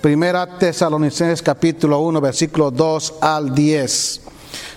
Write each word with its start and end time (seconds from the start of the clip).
Primera 0.00 0.46
Tesalonicenses 0.58 1.42
capítulo 1.42 1.98
1, 2.00 2.22
versículo 2.22 2.70
2 2.70 3.14
al 3.20 3.54
10. 3.54 4.20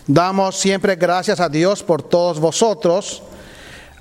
Damos 0.05 0.57
siempre 0.57 0.97
gracias 0.97 1.39
a 1.39 1.47
Dios 1.47 1.81
por 1.81 2.03
todos 2.03 2.41
vosotros, 2.41 3.23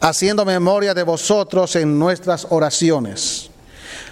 haciendo 0.00 0.44
memoria 0.44 0.94
de 0.94 1.04
vosotros 1.04 1.76
en 1.76 1.96
nuestras 1.96 2.48
oraciones, 2.50 3.50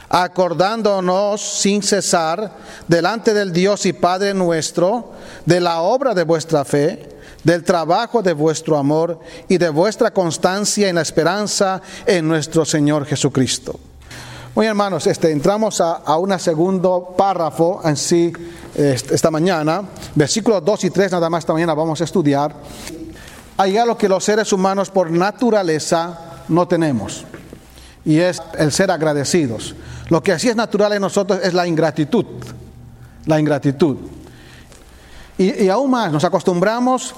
acordándonos 0.09 1.41
sin 1.41 1.83
cesar 1.83 2.52
delante 2.87 3.34
del 3.34 3.52
Dios 3.52 3.87
y 3.87 3.92
Padre 3.92 4.33
nuestro 4.33 5.11
de 5.47 5.61
la 5.61 5.80
obra 5.80 6.15
de 6.15 6.23
vuestra 6.23 6.65
fe, 6.65 7.16
del 7.42 7.65
trabajo 7.65 8.23
de 8.23 8.34
vuestro 8.34 8.77
amor 8.77 9.19
y 9.48 9.59
de 9.59 9.70
vuestra 9.70 10.12
constancia 10.12 10.88
en 10.88 10.95
la 10.95 11.02
esperanza 11.02 11.83
en 12.06 12.29
nuestro 12.29 12.65
Señor 12.65 13.05
Jesucristo 13.05 13.80
muy 14.54 14.66
hermanos, 14.66 15.06
este, 15.06 15.30
entramos 15.30 15.80
a, 15.80 15.92
a 15.98 16.18
un 16.18 16.36
segundo 16.38 17.14
párrafo 17.16 17.80
en 17.84 17.96
sí 17.96 18.32
esta 18.74 19.30
mañana, 19.30 19.82
versículos 20.14 20.64
2 20.64 20.84
y 20.84 20.90
3 20.90 21.12
nada 21.12 21.30
más 21.30 21.42
esta 21.42 21.52
mañana 21.52 21.74
vamos 21.74 22.00
a 22.00 22.04
estudiar. 22.04 22.54
Hay 23.56 23.76
algo 23.76 23.96
que 23.96 24.09
los 24.09 24.24
seres 24.24 24.52
humanos 24.52 24.90
por 24.90 25.10
naturaleza 25.10 26.42
no 26.48 26.66
tenemos 26.66 27.24
y 28.04 28.18
es 28.18 28.42
el 28.59 28.73
ser 28.73 28.90
agradecidos. 28.90 29.76
Lo 30.09 30.23
que 30.23 30.32
así 30.32 30.48
es 30.48 30.56
natural 30.56 30.95
en 30.95 31.02
nosotros 31.02 31.40
es 31.42 31.54
la 31.54 31.66
ingratitud, 31.66 32.24
la 33.26 33.38
ingratitud. 33.38 33.98
Y, 35.38 35.64
y 35.64 35.68
aún 35.68 35.90
más, 35.90 36.10
nos 36.10 36.24
acostumbramos 36.24 37.14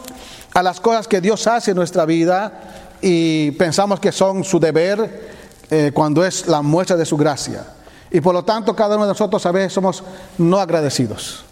a 0.53 0.63
las 0.63 0.81
cosas 0.81 1.09
que 1.09 1.21
Dios 1.21 1.47
hace 1.47 1.71
en 1.71 1.79
nuestra 1.79 2.05
vida 2.05 2.53
y 3.01 3.53
pensamos 3.53 4.01
que 4.01 4.13
son 4.13 4.45
su 4.45 4.61
deber 4.61 5.42
eh, 5.75 5.91
cuando 5.91 6.23
es 6.23 6.47
la 6.49 6.61
muestra 6.61 6.99
de 6.99 7.07
su 7.07 7.17
gracia. 7.17 7.65
Y 8.11 8.21
por 8.21 8.35
lo 8.35 8.45
tanto, 8.45 8.77
cada 8.77 8.95
uno 8.97 9.07
de 9.07 9.13
nosotros 9.13 9.47
a 9.47 9.53
veces 9.53 9.73
somos 9.73 10.05
no 10.37 10.59
agradecidos. 10.59 11.47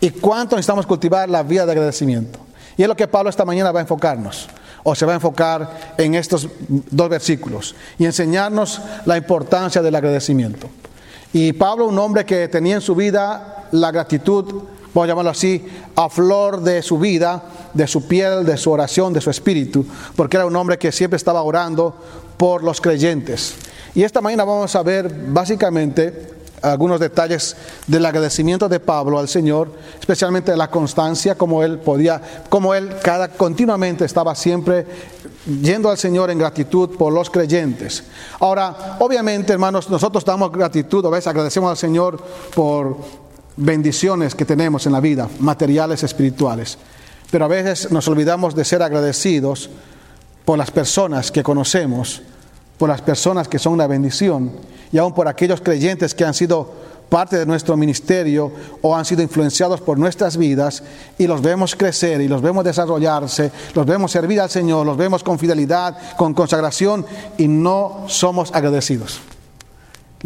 ¿Y 0.00 0.08
cuánto 0.08 0.56
necesitamos 0.56 0.86
cultivar 0.86 1.28
la 1.28 1.42
vida 1.42 1.66
de 1.66 1.72
agradecimiento? 1.72 2.38
Y 2.78 2.82
es 2.82 2.88
lo 2.88 2.96
que 2.96 3.06
Pablo 3.06 3.28
esta 3.28 3.44
mañana 3.44 3.72
va 3.72 3.80
a 3.80 3.82
enfocarnos, 3.82 4.48
o 4.82 4.94
se 4.94 5.04
va 5.04 5.12
a 5.12 5.16
enfocar 5.16 5.94
en 5.98 6.14
estos 6.14 6.48
dos 6.66 7.10
versículos, 7.10 7.74
y 7.98 8.06
enseñarnos 8.06 8.80
la 9.04 9.18
importancia 9.18 9.82
del 9.82 9.94
agradecimiento. 9.94 10.70
Y 11.34 11.52
Pablo, 11.52 11.88
un 11.88 11.98
hombre 11.98 12.24
que 12.24 12.48
tenía 12.48 12.76
en 12.76 12.80
su 12.80 12.94
vida 12.94 13.68
la 13.70 13.90
gratitud, 13.90 14.46
vamos 14.94 15.04
a 15.04 15.08
llamarlo 15.08 15.32
así, 15.32 15.62
a 15.94 16.08
flor 16.08 16.62
de 16.62 16.80
su 16.80 16.98
vida, 16.98 17.42
de 17.74 17.86
su 17.86 18.08
piel, 18.08 18.46
de 18.46 18.56
su 18.56 18.70
oración, 18.70 19.12
de 19.12 19.20
su 19.20 19.28
espíritu, 19.28 19.84
porque 20.16 20.38
era 20.38 20.46
un 20.46 20.56
hombre 20.56 20.78
que 20.78 20.90
siempre 20.90 21.18
estaba 21.18 21.42
orando 21.42 21.94
por 22.36 22.62
los 22.62 22.80
creyentes. 22.80 23.54
Y 23.94 24.02
esta 24.02 24.20
mañana 24.20 24.44
vamos 24.44 24.74
a 24.76 24.82
ver 24.82 25.12
básicamente 25.28 26.36
algunos 26.62 27.00
detalles 27.00 27.56
del 27.86 28.04
agradecimiento 28.06 28.68
de 28.68 28.80
Pablo 28.80 29.18
al 29.18 29.28
Señor, 29.28 29.72
especialmente 29.98 30.50
de 30.50 30.56
la 30.56 30.70
constancia, 30.70 31.34
como 31.36 31.62
él 31.62 31.78
podía, 31.78 32.20
como 32.48 32.74
él 32.74 32.96
cada 33.02 33.28
continuamente 33.28 34.04
estaba 34.04 34.34
siempre 34.34 34.86
yendo 35.62 35.90
al 35.90 35.98
Señor 35.98 36.30
en 36.30 36.38
gratitud 36.38 36.96
por 36.96 37.12
los 37.12 37.30
creyentes. 37.30 38.04
Ahora, 38.40 38.96
obviamente, 38.98 39.52
hermanos, 39.52 39.88
nosotros 39.90 40.24
damos 40.24 40.50
gratitud, 40.50 41.04
a 41.06 41.10
veces 41.10 41.28
agradecemos 41.28 41.70
al 41.70 41.76
Señor 41.76 42.22
por 42.54 42.96
bendiciones 43.56 44.34
que 44.34 44.44
tenemos 44.44 44.86
en 44.86 44.92
la 44.92 45.00
vida, 45.00 45.28
materiales, 45.38 46.02
espirituales. 46.02 46.78
Pero 47.30 47.44
a 47.44 47.48
veces 47.48 47.90
nos 47.90 48.06
olvidamos 48.08 48.54
de 48.54 48.64
ser 48.64 48.82
agradecidos 48.82 49.70
por 50.46 50.56
las 50.56 50.70
personas 50.70 51.30
que 51.30 51.42
conocemos, 51.42 52.22
por 52.78 52.88
las 52.88 53.02
personas 53.02 53.48
que 53.48 53.58
son 53.58 53.74
una 53.74 53.86
bendición 53.86 54.52
y 54.92 54.96
aún 54.96 55.12
por 55.12 55.28
aquellos 55.28 55.60
creyentes 55.60 56.14
que 56.14 56.24
han 56.24 56.32
sido 56.32 56.72
parte 57.08 57.36
de 57.36 57.46
nuestro 57.46 57.76
ministerio 57.76 58.52
o 58.80 58.96
han 58.96 59.04
sido 59.04 59.22
influenciados 59.22 59.80
por 59.80 59.98
nuestras 59.98 60.36
vidas 60.36 60.82
y 61.18 61.26
los 61.26 61.42
vemos 61.42 61.74
crecer 61.74 62.20
y 62.20 62.28
los 62.28 62.42
vemos 62.42 62.64
desarrollarse, 62.64 63.50
los 63.74 63.86
vemos 63.86 64.12
servir 64.12 64.40
al 64.40 64.48
Señor, 64.48 64.86
los 64.86 64.96
vemos 64.96 65.22
con 65.22 65.38
fidelidad, 65.38 66.16
con 66.16 66.32
consagración 66.32 67.04
y 67.36 67.48
no 67.48 68.04
somos 68.06 68.54
agradecidos. 68.54 69.20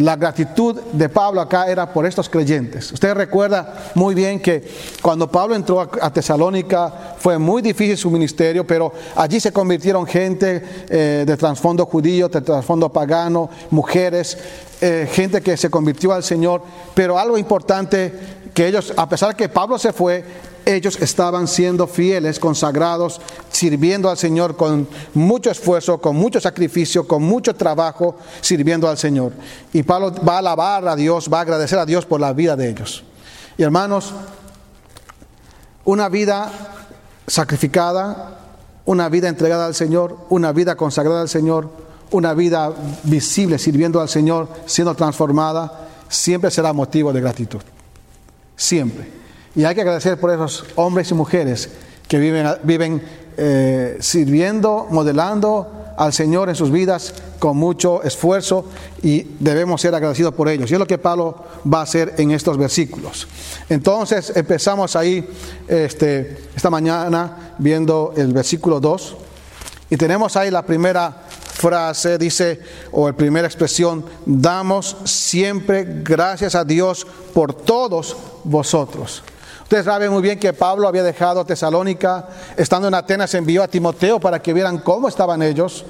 La 0.01 0.17
gratitud 0.17 0.81
de 0.93 1.11
Pablo 1.11 1.43
acá 1.43 1.67
era 1.67 1.93
por 1.93 2.07
estos 2.07 2.31
creyentes. 2.31 2.91
Usted 2.91 3.13
recuerda 3.13 3.91
muy 3.95 4.15
bien 4.15 4.41
que 4.41 4.67
cuando 5.03 5.31
Pablo 5.31 5.55
entró 5.55 5.79
a 6.01 6.11
Tesalónica 6.11 7.15
fue 7.19 7.37
muy 7.37 7.61
difícil 7.61 7.99
su 7.99 8.11
ministerio, 8.11 8.67
pero 8.67 8.95
allí 9.15 9.39
se 9.41 9.53
convirtieron 9.53 10.07
gente 10.07 10.63
eh, 10.89 11.25
de 11.27 11.37
trasfondo 11.37 11.85
judío, 11.85 12.31
de 12.31 12.41
trasfondo 12.41 12.89
pagano, 12.89 13.51
mujeres, 13.71 14.39
eh, 14.81 15.07
gente 15.13 15.43
que 15.43 15.59
se 15.59 15.69
convirtió 15.69 16.15
al 16.15 16.25
Señor. 16.25 16.63
Pero 16.95 17.19
algo 17.19 17.37
importante 17.37 18.11
que 18.55 18.69
ellos, 18.69 18.95
a 18.97 19.07
pesar 19.07 19.37
que 19.37 19.51
Pablo 19.51 19.79
se 19.79 19.93
fue, 19.93 20.25
ellos 20.75 20.99
estaban 21.01 21.49
siendo 21.49 21.87
fieles, 21.87 22.39
consagrados, 22.39 23.21
sirviendo 23.51 24.09
al 24.11 24.17
Señor 24.17 24.57
con 24.57 24.89
mucho 25.15 25.51
esfuerzo, 25.51 26.01
con 26.01 26.17
mucho 26.17 26.41
sacrificio, 26.41 27.07
con 27.07 27.23
mucho 27.23 27.55
trabajo, 27.55 28.17
sirviendo 28.41 28.89
al 28.89 28.99
Señor. 28.99 29.33
Y 29.73 29.83
Pablo 29.83 30.13
va 30.27 30.37
a 30.37 30.39
alabar 30.39 30.89
a 30.89 30.97
Dios, 30.97 31.29
va 31.33 31.39
a 31.39 31.43
agradecer 31.43 31.79
a 31.79 31.87
Dios 31.87 32.07
por 32.07 32.21
la 32.21 32.33
vida 32.33 32.57
de 32.57 32.69
ellos. 32.69 33.05
Y 33.57 33.63
hermanos, 33.63 34.13
una 35.85 36.09
vida 36.09 36.51
sacrificada, 37.27 38.39
una 38.85 39.09
vida 39.09 39.29
entregada 39.29 39.67
al 39.67 39.75
Señor, 39.75 40.17
una 40.31 40.53
vida 40.53 40.77
consagrada 40.77 41.21
al 41.21 41.29
Señor, 41.29 41.71
una 42.11 42.35
vida 42.35 42.73
visible 43.05 43.59
sirviendo 43.59 44.01
al 44.01 44.09
Señor, 44.09 44.49
siendo 44.67 44.95
transformada, 44.95 45.89
siempre 46.09 46.51
será 46.51 46.73
motivo 46.73 47.13
de 47.13 47.21
gratitud. 47.21 47.61
Siempre. 48.57 49.20
Y 49.55 49.65
hay 49.65 49.75
que 49.75 49.81
agradecer 49.81 50.19
por 50.19 50.31
esos 50.31 50.65
hombres 50.77 51.11
y 51.11 51.15
mujeres 51.15 51.71
que 52.09 52.19
viven, 52.19 52.47
viven 52.63 53.03
eh, 53.37 53.97
sirviendo, 54.01 54.87
modelando 54.91 55.81
al 55.97 56.13
Señor 56.13 56.49
en 56.49 56.55
sus 56.55 56.71
vidas 56.71 57.15
con 57.39 57.57
mucho 57.57 58.03
esfuerzo 58.03 58.65
y 59.03 59.27
debemos 59.39 59.81
ser 59.81 59.95
agradecidos 59.95 60.35
por 60.35 60.49
ellos. 60.49 60.71
Y 60.71 60.75
es 60.75 60.81
lo 60.81 60.87
que 60.87 60.99
Pablo 60.99 61.45
va 61.73 61.81
a 61.81 61.83
hacer 61.83 62.15
en 62.19 62.31
estos 62.31 62.57
versículos. 62.57 63.29
Entonces 63.69 64.33
empezamos 64.35 64.97
ahí 64.97 65.29
este, 65.69 66.39
esta 66.55 66.71
mañana 66.71 67.55
viendo 67.59 68.15
el 68.17 68.33
versículo 68.33 68.81
2 68.81 69.17
y 69.91 69.97
tenemos 69.97 70.37
ahí 70.37 70.51
la 70.51 70.63
primera 70.63 71.25
frase, 71.61 72.17
dice, 72.17 72.61
o 72.93 73.09
la 73.09 73.17
primera 73.17 73.47
expresión, 73.47 74.05
damos 74.25 74.97
siempre 75.05 75.85
gracias 76.03 76.55
a 76.55 76.65
Dios 76.65 77.07
por 77.35 77.53
todos 77.53 78.17
vosotros. 78.45 79.23
Ustedes 79.71 79.85
saben 79.85 80.11
muy 80.11 80.21
bien 80.21 80.37
que 80.37 80.53
Pablo 80.53 80.89
había 80.89 81.05
dejado 81.05 81.45
Tesalónica, 81.45 82.27
estando 82.57 82.89
en 82.89 82.95
Atenas 82.95 83.33
envió 83.35 83.63
a 83.63 83.69
Timoteo 83.69 84.19
para 84.19 84.43
que 84.43 84.53
vieran 84.53 84.79
cómo 84.79 85.07
estaban 85.07 85.43
ellos. 85.43 85.85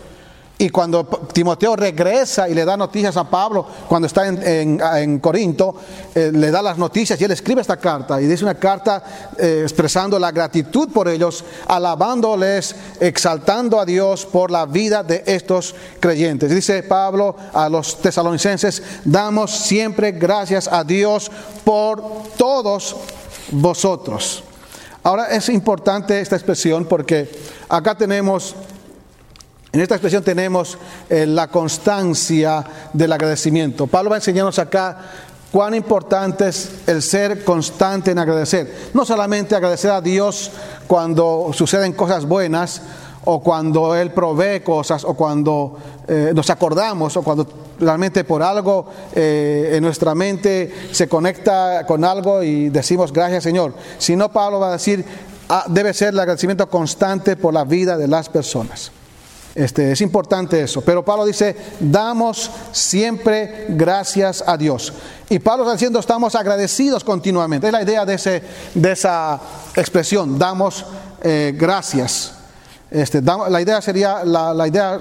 Y 0.58 0.68
cuando 0.68 1.06
Timoteo 1.32 1.74
regresa 1.76 2.46
y 2.46 2.52
le 2.52 2.66
da 2.66 2.76
noticias 2.76 3.16
a 3.16 3.24
Pablo, 3.24 3.66
cuando 3.88 4.06
está 4.06 4.26
en, 4.26 5.18
Corinto, 5.20 5.74
eh, 6.14 6.30
le 6.30 6.50
da 6.50 6.60
las 6.60 6.76
noticias 6.76 7.18
y 7.18 7.24
él 7.24 7.30
escribe 7.30 7.62
esta 7.62 7.78
carta. 7.78 8.20
Y 8.20 8.26
dice 8.26 8.44
una 8.44 8.56
carta 8.56 9.02
eh, 9.38 9.60
expresando 9.62 10.18
la 10.18 10.30
gratitud 10.30 10.92
por 10.92 11.08
ellos, 11.08 11.42
alabándoles, 11.66 12.76
exaltando 13.00 13.80
a 13.80 13.86
Dios 13.86 14.26
por 14.26 14.50
la 14.50 14.66
vida 14.66 15.02
de 15.02 15.22
estos 15.24 15.74
creyentes. 16.00 16.50
Dice 16.50 16.82
Pablo 16.82 17.34
a 17.54 17.70
los 17.70 17.96
tesalonicenses, 18.02 18.82
damos 19.06 19.52
siempre 19.52 20.12
gracias 20.12 20.68
a 20.68 20.84
Dios 20.84 21.30
por 21.64 22.02
todos 22.36 22.94
vosotros. 23.52 24.44
Ahora 25.02 25.28
es 25.30 25.48
importante 25.48 26.20
esta 26.20 26.36
expresión 26.36 26.84
porque 26.84 27.30
acá 27.68 27.96
tenemos, 27.96 28.54
en 29.72 29.80
esta 29.80 29.94
expresión 29.94 30.22
tenemos 30.22 30.76
eh, 31.08 31.26
la 31.26 31.48
constancia 31.48 32.64
del 32.92 33.12
agradecimiento. 33.12 33.86
Pablo 33.86 34.10
va 34.10 34.16
a 34.16 34.18
enseñarnos 34.18 34.58
acá 34.58 34.98
cuán 35.50 35.74
importante 35.74 36.48
es 36.48 36.70
el 36.86 37.02
ser 37.02 37.44
constante 37.44 38.10
en 38.10 38.18
agradecer. 38.18 38.90
No 38.94 39.04
solamente 39.04 39.54
agradecer 39.54 39.90
a 39.90 40.00
Dios 40.00 40.50
cuando 40.86 41.50
suceden 41.54 41.92
cosas 41.92 42.26
buenas, 42.26 42.82
o 43.24 43.42
cuando 43.42 43.94
Él 43.94 44.12
provee 44.12 44.60
cosas, 44.60 45.04
o 45.04 45.14
cuando 45.14 45.76
eh, 46.08 46.32
nos 46.34 46.48
acordamos, 46.50 47.16
o 47.16 47.22
cuando 47.22 47.46
realmente 47.78 48.24
por 48.24 48.42
algo 48.42 48.86
eh, 49.14 49.72
en 49.74 49.82
nuestra 49.82 50.14
mente 50.14 50.72
se 50.92 51.08
conecta 51.08 51.84
con 51.86 52.04
algo 52.04 52.42
y 52.42 52.68
decimos 52.68 53.12
gracias 53.12 53.44
Señor. 53.44 53.74
Si 53.98 54.16
no, 54.16 54.30
Pablo 54.30 54.60
va 54.60 54.68
a 54.68 54.72
decir, 54.72 55.04
ah, 55.48 55.64
debe 55.68 55.94
ser 55.94 56.08
el 56.08 56.20
agradecimiento 56.20 56.68
constante 56.68 57.36
por 57.36 57.54
la 57.54 57.64
vida 57.64 57.96
de 57.96 58.08
las 58.08 58.28
personas. 58.28 58.92
Este, 59.54 59.92
es 59.92 60.00
importante 60.00 60.62
eso. 60.62 60.80
Pero 60.80 61.04
Pablo 61.04 61.24
dice, 61.24 61.56
damos 61.80 62.50
siempre 62.72 63.66
gracias 63.70 64.44
a 64.46 64.56
Dios. 64.56 64.92
Y 65.28 65.38
Pablo 65.40 65.64
está 65.64 65.72
diciendo, 65.72 65.98
estamos 65.98 66.34
agradecidos 66.34 67.02
continuamente. 67.02 67.66
Es 67.66 67.72
la 67.72 67.82
idea 67.82 68.04
de, 68.04 68.14
ese, 68.14 68.42
de 68.74 68.92
esa 68.92 69.40
expresión, 69.74 70.38
damos 70.38 70.84
eh, 71.22 71.52
gracias. 71.56 72.39
Este, 72.90 73.22
la 73.22 73.60
idea 73.60 73.80
sería, 73.80 74.24
la, 74.24 74.66
idea 74.66 74.98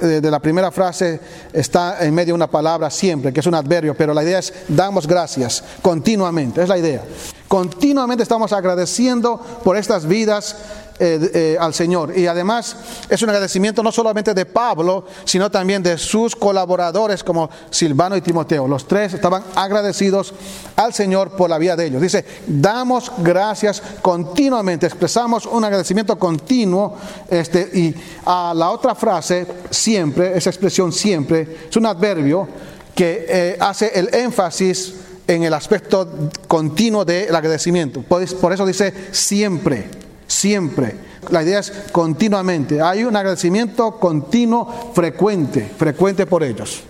eh, 0.00 0.06
de 0.20 0.30
la 0.30 0.38
primera 0.38 0.70
frase 0.70 1.18
está 1.52 2.04
en 2.04 2.14
medio 2.14 2.28
de 2.28 2.34
una 2.34 2.46
palabra 2.46 2.88
siempre, 2.88 3.32
que 3.32 3.40
es 3.40 3.46
un 3.46 3.54
adverbio, 3.54 3.96
pero 3.96 4.14
la 4.14 4.22
idea 4.22 4.38
es 4.38 4.52
damos 4.68 5.08
gracias 5.08 5.64
continuamente, 5.82 6.62
es 6.62 6.68
la 6.68 6.78
idea. 6.78 7.02
Continuamente 7.48 8.22
estamos 8.22 8.52
agradeciendo 8.52 9.38
por 9.64 9.76
estas 9.76 10.06
vidas 10.06 10.56
eh, 10.98 11.30
eh, 11.34 11.56
al 11.58 11.72
Señor. 11.72 12.16
Y 12.16 12.26
además 12.26 12.76
es 13.08 13.22
un 13.22 13.30
agradecimiento 13.30 13.82
no 13.82 13.90
solamente 13.90 14.34
de 14.34 14.44
Pablo, 14.44 15.06
sino 15.24 15.50
también 15.50 15.82
de 15.82 15.96
sus 15.96 16.36
colaboradores 16.36 17.24
como 17.24 17.50
Silvano 17.70 18.14
y 18.16 18.20
Timoteo. 18.20 18.68
Los 18.68 18.86
tres 18.86 19.14
estaban 19.14 19.42
agradecidos 19.54 20.34
al 20.76 20.92
Señor 20.92 21.30
por 21.30 21.48
la 21.48 21.58
vida 21.58 21.76
de 21.76 21.86
ellos. 21.86 22.02
Dice, 22.02 22.24
damos 22.46 23.10
gracias 23.18 23.82
continuamente, 24.02 24.86
expresamos 24.86 25.46
un 25.46 25.64
agradecimiento 25.64 26.18
continuo. 26.18 26.96
Este, 27.28 27.70
y 27.72 27.94
a 28.26 28.52
la 28.54 28.70
otra 28.70 28.94
frase, 28.94 29.46
siempre, 29.70 30.36
esa 30.36 30.50
expresión 30.50 30.92
siempre, 30.92 31.66
es 31.70 31.76
un 31.76 31.86
adverbio 31.86 32.46
que 32.94 33.26
eh, 33.28 33.56
hace 33.58 33.98
el 33.98 34.14
énfasis 34.14 34.94
en 35.26 35.42
el 35.42 35.54
aspecto 35.54 36.30
continuo 36.46 37.04
del 37.04 37.34
agradecimiento. 37.34 38.02
por 38.02 38.52
eso 38.52 38.66
dice 38.66 38.92
siempre 39.10 40.02
siempre. 40.32 40.96
La 41.30 41.42
idea 41.42 41.60
es 41.60 41.70
continuamente. 41.92 42.80
Hay 42.80 43.04
un 43.04 43.14
agradecimiento 43.14 43.98
continuo, 43.98 44.92
frecuente, 44.94 45.70
frecuente 45.76 46.26
por 46.26 46.42
ellos. 46.42 46.82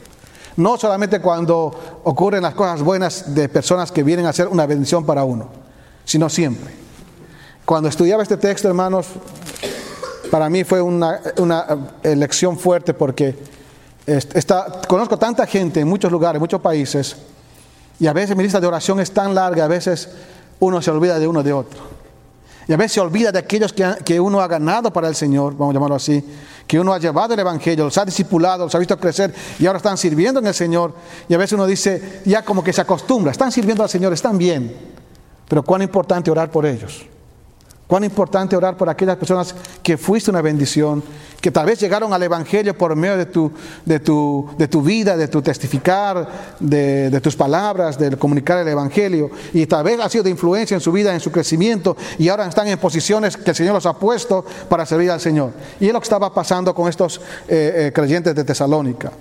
No 0.57 0.77
solamente 0.77 1.21
cuando 1.21 2.01
ocurren 2.05 2.43
las 2.43 2.55
cosas 2.55 2.83
buenas 2.83 3.35
de 3.35 3.49
personas 3.49 3.91
que 3.91 4.03
vienen 4.03 4.27
a 4.27 4.33
ser 4.33 4.49
una 4.49 4.67
bendición 4.67 5.05
para 5.05 5.25
uno, 5.25 5.49
sino 6.05 6.29
siempre. 6.29 6.73
Cuando 7.65 7.89
estudiaba 7.89 8.23
este 8.23 8.37
texto, 8.37 8.69
hermanos, 8.69 9.07
para 10.31 10.49
mí 10.49 10.65
fue 10.65 10.81
una, 10.81 11.21
una 11.39 11.67
elección 12.03 12.59
fuerte 12.59 12.95
porque 12.95 13.37
conozco 14.87 15.19
tanta 15.19 15.47
gente 15.47 15.81
en 15.81 15.89
muchos 15.89 16.13
lugares, 16.13 16.37
en 16.37 16.43
muchos 16.43 16.61
países, 16.61 17.17
y 17.99 18.07
a 18.07 18.13
veces 18.13 18.37
mi 18.37 18.43
lista 18.43 18.61
de 18.61 18.67
oración 18.67 19.01
es 19.01 19.13
tan 19.13 19.35
larga, 19.35 19.65
a 19.65 19.69
veces 19.69 20.09
uno 20.61 20.83
se 20.83 20.91
olvida 20.91 21.19
de 21.19 21.27
uno 21.27 21.43
de 21.43 21.53
otro. 21.53 22.02
Y 22.69 22.73
a 22.73 22.77
veces 22.77 22.93
se 22.93 23.01
olvida 23.01 23.33
de 23.33 23.39
aquellos 23.39 23.73
que, 23.73 24.21
uno 24.21 24.41
ha 24.41 24.47
ganado 24.47 24.93
para 24.93 25.09
el 25.09 25.15
Señor, 25.15 25.55
vamos 25.57 25.73
a 25.73 25.75
llamarlo 25.75 25.97
así, 25.97 26.25
que 26.67 26.79
uno 26.79 26.93
ha 26.93 26.99
llevado 26.99 27.35
el 27.35 27.41
Evangelio, 27.41 27.85
los 27.85 27.99
ha 27.99 28.05
discipulado, 28.05 28.65
los 28.65 28.75
ha 28.75 28.79
visto 28.79 28.99
crecer 28.99 29.35
y 29.59 29.67
ahora 29.67 29.79
están 29.79 29.99
sirviendo 29.99 30.41
en 30.41 30.47
el 30.47 30.55
Señor. 30.55 30.95
Y 31.29 31.35
a 31.35 31.39
veces 31.39 31.55
uno 31.55 31.67
dice, 31.67 32.21
ya 32.25 32.43
como 32.45 32.63
que 32.63 32.73
se 32.73 32.81
acostumbra, 32.81 33.33
están 33.33 33.51
sirviendo 33.51 33.83
al 33.83 33.89
Señor, 33.89 34.13
están 34.13 34.39
bien, 34.39 34.75
pero 35.49 35.63
cuán 35.63 35.83
importante 35.83 36.31
orar 36.31 36.51
por 36.51 36.65
ellos. 36.65 37.07
Cuán 37.93 38.05
importante 38.05 38.57
orar 38.57 38.75
por 38.75 38.89
aquellas 38.89 39.19
personas 39.19 39.55
que 39.83 39.99
fuiste 39.99 40.31
una 40.31 40.41
bendición, 40.41 41.03
que 41.43 41.51
tal 41.51 41.67
vez 41.67 41.79
llegaron 41.79 42.11
al 42.15 42.23
Evangelio 42.23 42.73
por 42.73 42.97
medio 42.97 43.19
de 43.19 43.27
tu, 43.27 43.53
de 43.85 44.01
tu, 44.01 44.49
de 44.57 44.67
tu 44.67 44.81
vida, 44.81 45.15
de 45.15 45.29
tu 45.29 45.43
testificar, 45.43 46.27
de, 46.59 47.21
tus 47.21 47.37
palabras, 47.37 47.99
de 47.99 48.17
comunicar 48.17 48.61
el 48.61 48.69
Evangelio, 48.69 49.31
y 49.53 49.67
tal 49.67 49.85
vez 49.85 50.01
ha 50.01 50.09
sido 50.09 50.25
de 50.25 50.31
influencia 50.31 50.75
en 50.75 50.81
su 50.81 50.91
vida, 50.91 51.13
en 51.13 51.21
su 51.21 51.31
crecimiento, 51.31 51.95
y 52.17 52.31
ahora 52.31 52.47
están 52.47 52.67
en 52.69 52.79
posiciones 52.79 53.37
que 53.37 53.51
el 53.51 53.57
Señor 53.57 53.75
los 53.75 53.85
ha 53.85 53.93
puesto 53.93 54.43
para 54.71 54.87
servir 54.87 55.11
al 55.11 55.21
Señor. 55.21 55.53
Y 55.79 55.89
es 55.89 55.93
lo 55.93 56.01
que 56.01 56.05
estaba 56.05 56.33
pasando 56.33 56.75
con 56.75 56.89
estos 56.89 57.21
eh, 57.47 57.89
eh, 57.89 57.93
creyentes 57.93 58.35
de 58.35 58.43
Tesalónica. 58.43 59.13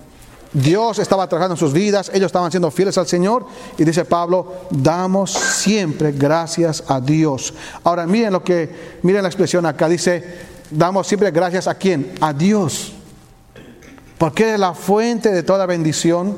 Dios 0.54 1.00
estaba 1.00 1.28
trabajando 1.28 1.54
en 1.54 1.60
sus 1.60 1.72
vidas, 1.72 2.12
ellos 2.14 2.28
estaban 2.28 2.52
siendo 2.52 2.72
fieles 2.72 2.98
al 2.98 3.08
Señor 3.08 3.46
y 3.78 3.86
dice 3.86 4.04
Pablo, 4.04 4.66
damos 4.70 5.32
siempre 5.32 6.12
gracias 6.12 6.84
a 6.88 7.00
Dios. 7.00 7.54
Ahora 7.84 8.06
miren 8.06 8.34
lo 8.34 8.44
que, 8.44 9.00
miren 9.04 9.24
la 9.24 9.30
expresión 9.30 9.66
acá, 9.66 9.88
dice, 9.88 10.24
damos 10.70 11.08
siempre 11.08 11.32
gracias 11.32 11.68
a 11.68 11.76
quién? 11.76 12.14
A 12.20 12.34
Dios. 12.34 12.92
Porque 14.18 14.54
es 14.54 14.60
la 14.60 14.74
fuente 14.74 15.32
de 15.32 15.42
toda 15.44 15.66
bendición, 15.66 16.36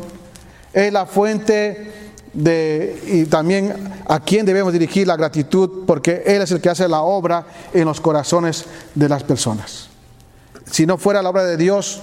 es 0.74 0.94
la 0.94 1.08
fuente 1.08 1.92
de, 2.34 3.02
y 3.08 3.26
también 3.26 3.74
a 4.08 4.20
quién 4.20 4.46
debemos 4.46 4.74
dirigir 4.74 5.08
la 5.08 5.18
gratitud, 5.18 5.86
porque 5.88 6.24
Él 6.26 6.42
es 6.44 6.52
el 6.52 6.62
que 6.62 6.70
hace 6.70 6.88
la 6.88 7.02
obra 7.02 7.46
en 7.74 7.86
los 7.86 8.00
corazones 8.00 8.66
de 8.94 9.10
las 9.10 9.24
personas. 9.24 9.90
Si 10.70 10.86
no 10.86 10.98
fuera 10.98 11.22
la 11.22 11.30
obra 11.30 11.44
de 11.44 11.58
Dios, 11.58 12.02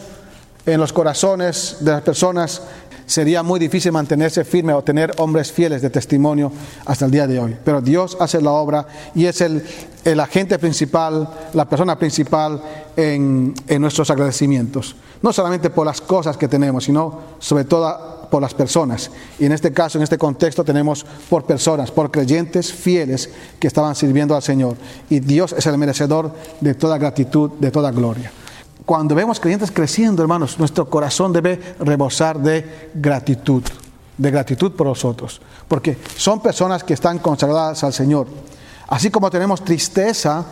en 0.67 0.81
los 0.81 0.93
corazones 0.93 1.79
de 1.81 1.93
las 1.93 2.03
personas, 2.03 2.62
sería 3.11 3.43
muy 3.43 3.59
difícil 3.59 3.91
mantenerse 3.91 4.45
firme 4.45 4.73
o 4.73 4.83
tener 4.83 5.12
hombres 5.19 5.51
fieles 5.51 5.83
de 5.83 5.91
testimonio 5.91 6.53
hasta 6.87 7.07
el 7.07 7.11
día 7.11 7.27
de 7.27 7.41
hoy. 7.41 7.57
Pero 7.65 7.81
Dios 7.81 8.17
hace 8.21 8.41
la 8.41 8.53
obra 8.53 8.87
y 9.17 9.27
es 9.27 9.41
el, 9.41 9.65
el 10.05 10.21
agente 10.21 10.61
principal, 10.61 11.29
la 11.53 11.69
persona 11.69 11.99
principal 11.99 12.62
en, 12.97 13.53
en, 13.67 13.83
nuestros 13.83 14.11
agradecimientos. 14.11 14.95
No 15.23 15.33
solamente 15.33 15.71
por 15.71 15.87
las 15.87 16.01
cosas 16.01 16.37
que 16.37 16.47
tenemos, 16.47 16.85
sino 16.85 17.19
sobre 17.41 17.65
todo 17.65 18.29
por 18.31 18.41
las 18.41 18.55
personas. 18.55 19.11
Y 19.41 19.47
en 19.47 19.53
este 19.53 19.73
caso, 19.73 19.99
en 19.99 20.05
este 20.05 20.17
contexto, 20.17 20.62
tenemos 20.62 21.05
por 21.29 21.45
personas, 21.45 21.91
por 21.91 22.12
creyentes 22.12 22.73
fieles 22.73 23.29
que 23.59 23.67
estaban 23.67 23.97
sirviendo 23.97 24.37
al 24.37 24.43
Señor. 24.43 24.77
Y 25.11 25.19
Dios 25.19 25.53
es 25.59 25.67
el 25.67 25.77
merecedor 25.79 26.33
de 26.61 26.75
toda 26.75 26.97
gratitud, 26.97 27.51
de 27.59 27.73
toda 27.73 27.91
gloria 27.91 28.31
cuando 28.90 29.14
vemos 29.14 29.38
creyentes 29.38 29.70
creciendo, 29.70 30.20
hermanos, 30.20 30.58
nuestro 30.58 30.90
corazón 30.90 31.32
debe 31.32 31.76
rebosar 31.78 32.40
de 32.40 32.90
gratitud, 32.92 33.62
de 34.19 34.31
gratitud 34.32 34.72
por 34.72 34.88
nosotros, 34.88 35.40
porque 35.69 35.96
son 36.16 36.42
personas 36.42 36.82
que 36.82 36.94
están 36.94 37.20
consagradas 37.20 37.84
al 37.84 37.92
Señor. 37.92 38.26
Así 38.88 39.08
como 39.08 39.31
tenemos 39.31 39.64
tristeza 39.64 40.44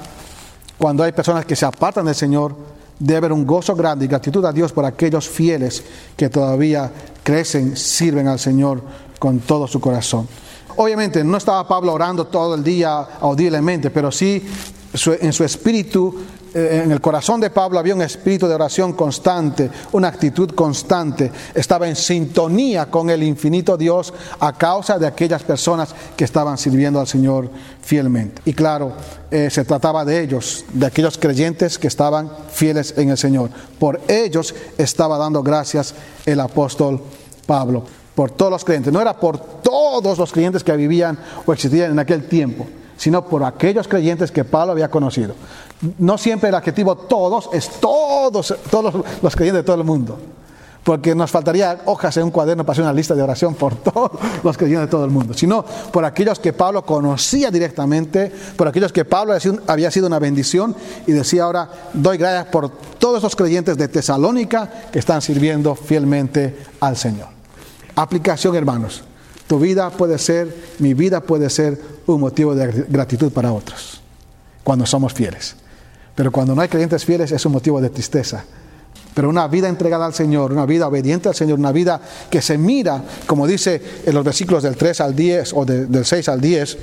cuando 0.79 1.02
hay 1.02 1.11
personas 1.11 1.46
que 1.46 1.56
se 1.56 1.67
apartan 1.67 2.05
del 2.06 2.14
Señor, 2.14 2.55
debe 3.00 3.17
haber 3.17 3.32
un 3.32 3.44
gozo 3.44 3.75
grande 3.75 4.05
y 4.05 4.08
gratitud 4.08 4.44
a 4.44 4.52
Dios 4.52 4.70
por 4.70 4.85
aquellos 4.85 5.29
fieles 5.29 5.82
que 6.17 6.29
todavía 6.29 6.93
crecen, 7.25 7.76
sirven 7.76 8.29
al 8.29 8.38
Señor 8.38 8.81
con 9.19 9.40
todo 9.40 9.67
su 9.67 9.81
corazón. 9.81 10.29
Obviamente 10.76 11.25
no 11.25 11.38
estaba 11.38 11.67
Pablo 11.67 11.93
orando 11.93 12.29
todo 12.29 12.55
el 12.55 12.62
día 12.62 12.99
audiblemente, 13.20 13.90
pero 13.90 14.12
sí 14.12 14.46
en 15.20 15.32
su 15.32 15.43
espíritu 15.43 16.14
en 16.59 16.93
el 16.93 17.01
corazón 17.01 17.41
de 17.41 17.51
Pablo 17.51 17.79
había 17.79 17.95
un 17.95 18.03
espíritu 18.03 18.49
de 18.49 18.55
oración 18.55 18.93
constante, 18.93 19.71
una 19.93 20.09
actitud 20.09 20.51
constante. 20.51 21.31
Estaba 21.55 21.89
en 21.89 21.97
sintonía 21.97 22.87
con 22.87 23.11
el 23.11 23.23
infinito 23.23 23.77
Dios 23.77 24.13
a 24.41 24.53
causa 24.53 24.99
de 24.99 25.07
aquellas 25.07 25.43
personas 25.43 25.95
que 26.17 26.25
estaban 26.25 26.59
sirviendo 26.59 27.01
al 27.01 27.07
Señor 27.07 27.51
fielmente. 27.83 28.43
Y 28.45 28.55
claro, 28.55 28.93
eh, 29.31 29.49
se 29.51 29.65
trataba 29.65 30.05
de 30.05 30.21
ellos, 30.21 30.65
de 30.73 30.87
aquellos 30.87 31.19
creyentes 31.19 31.79
que 31.79 31.87
estaban 31.87 32.31
fieles 32.50 32.95
en 32.97 33.11
el 33.11 33.19
Señor. 33.19 33.50
Por 33.79 34.00
ellos 34.09 34.55
estaba 34.77 35.19
dando 35.19 35.43
gracias 35.43 35.95
el 36.27 36.41
apóstol 36.41 37.03
Pablo. 37.47 37.85
Por 38.15 38.33
todos 38.33 38.50
los 38.50 38.65
creyentes. 38.65 38.93
No 38.93 39.00
era 39.00 39.19
por 39.19 39.38
todos 39.38 40.19
los 40.19 40.33
creyentes 40.33 40.65
que 40.65 40.77
vivían 40.77 41.19
o 41.47 41.53
existían 41.53 41.93
en 41.93 41.99
aquel 41.99 42.27
tiempo 42.27 42.67
sino 42.99 43.25
por 43.25 43.45
aquellos 43.45 43.88
creyentes 43.88 44.31
que 44.31 44.45
Pablo 44.45 44.73
había 44.73 44.91
conocido. 44.91 45.35
No 45.99 46.18
siempre 46.18 46.49
el 46.49 46.54
adjetivo 46.54 46.97
todos 46.97 47.50
es 47.52 47.70
todos, 47.80 48.54
todos 48.70 48.94
los 49.23 49.37
creyentes 49.37 49.62
de 49.62 49.66
todo 49.66 49.76
el 49.76 49.85
mundo. 49.85 50.18
Porque 50.82 51.14
nos 51.14 51.30
faltaría 51.30 51.82
hojas 51.85 52.16
en 52.16 52.25
un 52.25 52.30
cuaderno 52.30 52.64
para 52.64 52.73
hacer 52.73 52.85
una 52.85 52.92
lista 52.92 53.14
de 53.14 53.23
oración 53.23 53.54
por 53.54 53.75
todos 53.82 54.11
los 54.42 54.56
creyentes 54.56 54.87
de 54.87 54.90
todo 54.90 55.04
el 55.04 55.11
mundo, 55.11 55.35
sino 55.35 55.64
por 55.92 56.04
aquellos 56.04 56.38
que 56.38 56.52
Pablo 56.52 56.85
conocía 56.85 57.50
directamente, 57.50 58.32
por 58.56 58.66
aquellos 58.66 58.92
que 58.92 59.04
Pablo 59.04 59.35
había 59.66 59.90
sido 59.90 60.06
una 60.06 60.18
bendición 60.18 60.75
y 61.06 61.12
decía 61.12 61.44
ahora, 61.44 61.68
doy 61.92 62.16
gracias 62.16 62.47
por 62.47 62.70
todos 62.70 63.23
los 63.23 63.37
creyentes 63.37 63.76
de 63.76 63.88
Tesalónica 63.88 64.70
que 64.90 64.99
están 64.99 65.20
sirviendo 65.20 65.75
fielmente 65.75 66.56
al 66.80 66.97
Señor. 66.97 67.28
Aplicación, 67.94 68.56
hermanos. 68.56 69.02
Tu 69.47 69.58
vida 69.58 69.90
puede 69.90 70.18
ser, 70.18 70.54
mi 70.78 70.94
vida 70.94 71.20
puede 71.20 71.50
ser 71.50 71.80
un 72.06 72.20
motivo 72.20 72.54
de 72.54 72.87
gratitud 72.88 73.32
para 73.32 73.52
otros, 73.52 74.00
cuando 74.62 74.85
somos 74.87 75.12
fieles. 75.14 75.56
Pero 76.19 76.33
cuando 76.33 76.53
no 76.53 76.63
hay 76.63 76.69
creyentes 76.69 77.05
fieles 77.05 77.31
es 77.31 77.47
un 77.47 77.53
motivo 77.53 77.81
de 77.81 77.91
tristeza. 77.91 78.45
Pero 79.15 79.29
una 79.29 79.47
vida 79.47 79.69
entregada 79.69 80.05
al 80.05 80.15
Señor, 80.15 80.51
una 80.51 80.67
vida 80.67 80.89
obediente 80.89 81.29
al 81.29 81.37
Señor, 81.37 81.61
una 81.61 81.71
vida 81.71 82.01
que 82.29 82.43
se 82.43 82.59
mira, 82.59 83.05
como 83.29 83.47
dice 83.47 83.81
en 84.05 84.17
los 84.17 84.25
versículos 84.25 84.65
del 84.65 84.77
3 84.77 85.01
al 85.01 85.15
10 85.15 85.53
o 85.55 85.65
del 85.65 86.05
6 86.05 86.29
al 86.29 86.41
10, 86.41 86.79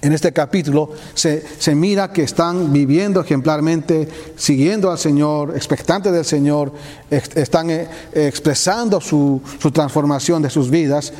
en 0.00 0.12
este 0.12 0.32
capítulo 0.32 0.92
se, 1.14 1.42
mira 1.74 2.12
que 2.12 2.22
están 2.22 2.72
viviendo 2.72 3.20
ejemplarmente, 3.20 4.08
siguiendo 4.36 4.92
al 4.92 4.98
Señor, 4.98 5.56
expectantes 5.56 6.12
del 6.12 6.24
Señor, 6.24 6.72
están 7.10 7.70
eh, 7.70 7.88
expresando 8.14 9.00
su, 9.00 9.42
su 9.60 9.72
transformación 9.72 10.40
de 10.42 10.50
sus 10.50 10.70
vidas. 10.70 11.12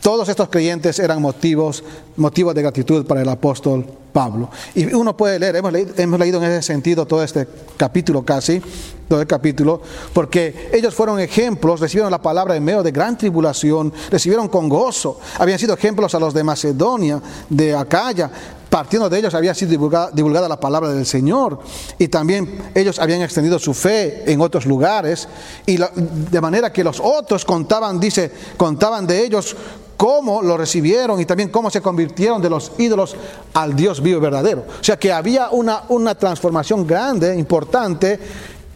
Todos 0.00 0.28
estos 0.28 0.48
creyentes 0.48 0.98
eran 0.98 1.22
motivos, 1.22 1.84
motivos 2.16 2.56
de 2.56 2.62
gratitud 2.62 3.06
para 3.06 3.22
el 3.22 3.28
apóstol 3.28 3.86
Pablo. 4.16 4.48
Y 4.74 4.94
uno 4.94 5.14
puede 5.14 5.38
leer, 5.38 5.56
hemos 5.56 5.70
leído, 5.70 5.92
hemos 5.98 6.18
leído, 6.18 6.42
en 6.42 6.50
ese 6.50 6.62
sentido 6.62 7.04
todo 7.04 7.22
este 7.22 7.46
capítulo 7.76 8.24
casi, 8.24 8.62
todo 9.06 9.20
el 9.20 9.26
capítulo, 9.26 9.82
porque 10.14 10.70
ellos 10.72 10.94
fueron 10.94 11.20
ejemplos, 11.20 11.80
recibieron 11.80 12.10
la 12.10 12.22
palabra 12.22 12.56
en 12.56 12.64
medio 12.64 12.82
de 12.82 12.92
gran 12.92 13.18
tribulación, 13.18 13.92
recibieron 14.10 14.48
con 14.48 14.70
gozo, 14.70 15.20
habían 15.38 15.58
sido 15.58 15.74
ejemplos 15.74 16.14
a 16.14 16.18
los 16.18 16.32
de 16.32 16.42
Macedonia, 16.42 17.20
de 17.50 17.76
Acaya, 17.76 18.30
partiendo 18.70 19.10
de 19.10 19.18
ellos 19.18 19.34
había 19.34 19.52
sido 19.52 19.72
divulgada, 20.14 20.48
la 20.48 20.58
palabra 20.58 20.88
del 20.88 21.04
Señor 21.04 21.60
y 21.98 22.08
también 22.08 22.70
ellos 22.74 22.98
habían 22.98 23.20
extendido 23.20 23.58
su 23.58 23.74
fe 23.74 24.32
en 24.32 24.40
otros 24.40 24.64
lugares 24.64 25.28
y 25.66 25.76
de 25.76 26.40
manera 26.40 26.72
que 26.72 26.82
los 26.82 27.00
otros 27.00 27.44
contaban, 27.44 28.00
dice, 28.00 28.32
contaban 28.56 29.06
de 29.06 29.26
ellos 29.26 29.54
cómo 29.96 30.42
lo 30.42 30.56
recibieron 30.56 31.20
y 31.20 31.24
también 31.24 31.48
cómo 31.48 31.70
se 31.70 31.80
convirtieron 31.80 32.40
de 32.42 32.50
los 32.50 32.72
ídolos 32.78 33.16
al 33.54 33.74
Dios 33.74 34.02
vivo 34.06 34.20
verdadero. 34.20 34.64
O 34.80 34.84
sea 34.84 34.96
que 34.96 35.12
había 35.12 35.50
una, 35.50 35.82
una 35.88 36.14
transformación 36.14 36.86
grande, 36.86 37.36
importante, 37.36 38.18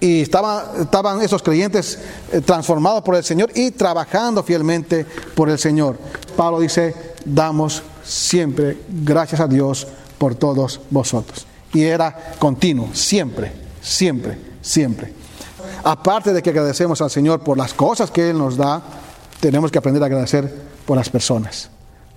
y 0.00 0.22
estaba, 0.22 0.72
estaban 0.80 1.20
esos 1.20 1.42
creyentes 1.42 1.98
eh, 2.32 2.40
transformados 2.40 3.02
por 3.02 3.14
el 3.14 3.22
Señor 3.22 3.50
y 3.54 3.70
trabajando 3.70 4.42
fielmente 4.42 5.06
por 5.34 5.48
el 5.50 5.58
Señor. 5.58 5.98
Pablo 6.36 6.60
dice, 6.60 6.94
damos 7.24 7.82
siempre 8.02 8.78
gracias 8.88 9.40
a 9.40 9.46
Dios 9.46 9.86
por 10.18 10.34
todos 10.34 10.80
vosotros. 10.90 11.46
Y 11.72 11.84
era 11.84 12.34
continuo, 12.38 12.88
siempre, 12.94 13.52
siempre, 13.80 14.38
siempre. 14.62 15.12
Aparte 15.84 16.32
de 16.32 16.42
que 16.42 16.50
agradecemos 16.50 17.00
al 17.02 17.10
Señor 17.10 17.40
por 17.40 17.56
las 17.56 17.74
cosas 17.74 18.10
que 18.10 18.30
Él 18.30 18.38
nos 18.38 18.56
da, 18.56 18.82
tenemos 19.38 19.70
que 19.70 19.78
aprender 19.78 20.02
a 20.02 20.06
agradecer 20.06 20.52
por 20.86 20.96
las 20.96 21.08
personas, 21.08 21.70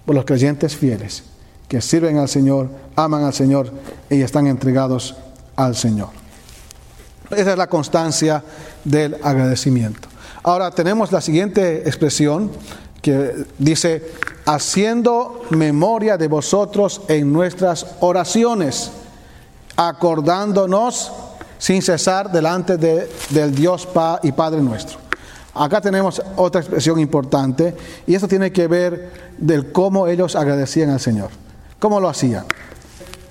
por 0.05 0.15
los 0.15 0.25
creyentes 0.25 0.75
fieles 0.75 1.24
que 1.67 1.82
sirven 1.82 2.17
al 2.17 2.29
Señor, 2.29 2.70
aman 2.96 3.24
al 3.24 3.34
Señor 3.34 3.72
y 4.10 4.22
están 4.22 4.48
entregados 4.48 5.15
al 5.55 5.75
Señor. 5.75 6.10
Esa 7.32 7.51
es 7.51 7.58
la 7.58 7.67
constancia 7.67 8.43
del 8.84 9.17
agradecimiento. 9.24 10.08
Ahora 10.43 10.72
tenemos 10.72 11.12
la 11.12 11.22
siguiente 11.22 11.88
expresión 11.88 12.51
que 13.01 13.46
dice, 13.58 14.03
haciendo 14.46 15.43
memoria 15.50 16.17
de 16.17 16.27
vosotros 16.27 17.01
en 17.08 17.34
nuestras 17.34 17.86
oraciones, 18.00 18.91
acordándonos 19.75 21.12
sin 21.58 21.82
cesar 21.82 22.32
delante 22.32 22.77
de, 22.77 23.10
del 23.29 23.53
Dios 23.53 23.86
pa 23.86 24.20
y 24.24 24.32
Padre 24.32 24.62
nuestro. 24.62 25.00
Acá 25.53 25.82
tenemos 25.82 26.22
otra 26.36 26.62
expresión 26.62 27.00
importante 27.00 27.75
y 28.08 28.15
esto 28.15 28.27
tiene 28.27 28.51
que 28.51 28.67
ver 28.67 29.12
del 29.38 29.72
cómo 29.72 30.08
ellos 30.08 30.36
agradecían 30.36 30.89
al 30.89 31.00
Señor. 31.00 31.29
¿Cómo 31.83 31.99
lo 31.99 32.07
hacían? 32.07 32.45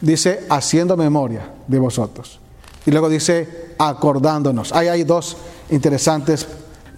Dice, 0.02 0.44
haciendo 0.50 0.94
memoria 0.94 1.48
de 1.66 1.78
vosotros. 1.78 2.38
Y 2.84 2.90
luego 2.90 3.08
dice, 3.08 3.72
acordándonos. 3.78 4.74
Ahí 4.74 4.88
hay 4.88 5.04
dos 5.04 5.38
interesantes 5.70 6.46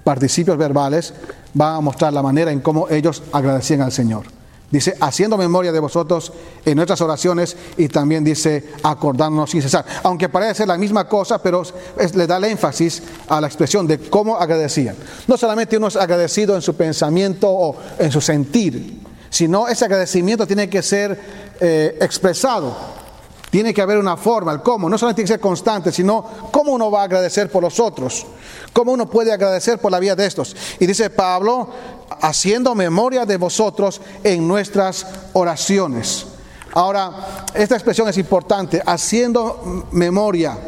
participios 0.03 0.59
verbales. 0.59 1.15
Van 1.53 1.77
a 1.77 1.81
mostrar 1.81 2.13
la 2.13 2.25
manera 2.25 2.51
en 2.51 2.59
cómo 2.59 2.89
ellos 2.89 3.23
agradecían 3.31 3.83
al 3.83 3.93
Señor. 3.93 4.25
Dice, 4.69 4.97
haciendo 4.99 5.39
memoria 5.39 5.71
de 5.71 5.79
vosotros 5.79 6.33
en 6.65 6.75
nuestras 6.75 7.01
oraciones 7.03 7.57
y 7.77 7.87
también 7.87 8.25
dice, 8.25 8.73
acordándonos 8.83 9.51
sin 9.51 9.63
cesar. 9.63 9.85
Aunque 10.03 10.29
parece 10.29 10.67
la 10.67 10.77
misma 10.77 11.07
cosa, 11.07 11.41
pero 11.41 11.63
le 12.15 12.27
da 12.27 12.39
el 12.39 12.45
énfasis 12.47 13.01
a 13.29 13.41
la 13.41 13.47
expresión 13.47 13.87
de 13.87 14.01
cómo 14.01 14.37
agradecían. 14.39 14.97
No 15.29 15.37
solamente 15.37 15.77
uno 15.77 15.87
es 15.87 15.95
agradecido 15.95 16.57
en 16.57 16.63
su 16.63 16.75
pensamiento 16.75 17.49
o 17.49 17.77
en 18.01 18.11
su 18.11 18.21
sentir, 18.21 19.04
sino 19.35 19.67
ese 19.67 19.85
agradecimiento 19.85 20.47
tiene 20.47 20.71
que 20.71 20.81
ser 20.81 21.19
eh, 21.59 21.99
expresado 22.01 22.95
tiene 23.51 23.73
que 23.73 23.83
haber 23.83 23.99
una 23.99 24.17
forma, 24.17 24.51
el 24.51 24.63
cómo. 24.63 24.89
No 24.89 24.99
solamente 24.99 25.19
tiene 25.23 25.29
que 25.29 25.35
ser 25.35 25.41
constante, 25.41 25.93
sino 25.93 26.25
cómo 26.51 26.73
uno 26.73 26.91
va 26.91 27.03
a 27.03 27.05
agradecer 27.05 27.49
por 27.53 27.63
los 27.63 27.79
otros. 27.79 28.27
Cómo 28.73 28.91
uno 28.91 29.09
puede 29.09 29.33
agradecer 29.33 29.79
por 29.79 29.93
la 29.93 30.01
vida 30.01 30.17
de 30.17 30.27
estos. 30.27 30.57
Y 30.81 30.87
dice 30.87 31.09
Pablo, 31.09 31.69
haciendo 32.21 32.75
memoria 32.75 33.25
de 33.25 33.37
vosotros 33.37 34.01
en 34.25 34.49
nuestras 34.49 35.07
oraciones. 35.35 36.27
Ahora, 36.73 37.13
esta 37.55 37.77
expresión 37.77 38.09
es 38.09 38.19
importante, 38.19 38.83
haciendo 38.85 39.87
memoria. 39.93 40.59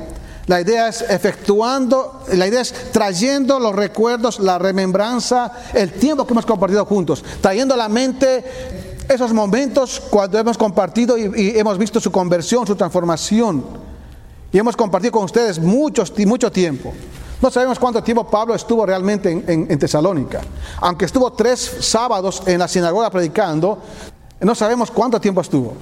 La 0.46 0.60
idea 0.60 0.88
es 0.88 1.02
efectuando, 1.02 2.22
la 2.32 2.46
idea 2.46 2.60
es 2.60 2.72
trayendo 2.92 3.58
los 3.58 3.74
recuerdos, 3.74 4.38
la 4.38 4.58
remembranza, 4.58 5.50
el 5.74 5.92
tiempo 5.92 6.24
que 6.24 6.34
hemos 6.34 6.46
compartido 6.46 6.84
juntos, 6.84 7.24
trayendo 7.40 7.74
a 7.74 7.76
la 7.76 7.88
mente 7.88 8.44
esos 9.08 9.32
momentos 9.32 10.00
cuando 10.08 10.38
hemos 10.38 10.56
compartido 10.56 11.18
y, 11.18 11.58
hemos 11.58 11.78
visto 11.78 11.98
su 11.98 12.12
conversión, 12.12 12.64
su 12.66 12.76
transformación. 12.76 13.64
Y 14.52 14.58
hemos 14.58 14.76
compartido 14.76 15.12
con 15.12 15.24
ustedes 15.24 15.58
muchos, 15.58 16.12
mucho 16.24 16.50
tiempo. 16.52 16.92
No 17.42 17.50
sabemos 17.50 17.78
cuánto 17.78 18.02
tiempo 18.02 18.24
Pablo 18.24 18.54
estuvo 18.54 18.86
realmente 18.86 19.30
en, 19.30 19.66
en, 19.68 19.78
Tesalónica. 19.78 20.40
Aunque 20.80 21.04
estuvo 21.04 21.32
tres 21.32 21.76
sábados 21.80 22.42
en 22.46 22.60
la 22.60 22.68
sinagoga 22.68 23.10
predicando, 23.10 23.78
no 24.40 24.54
sabemos 24.54 24.92
cuánto 24.92 25.20
tiempo 25.20 25.40
estuvo. 25.40 25.74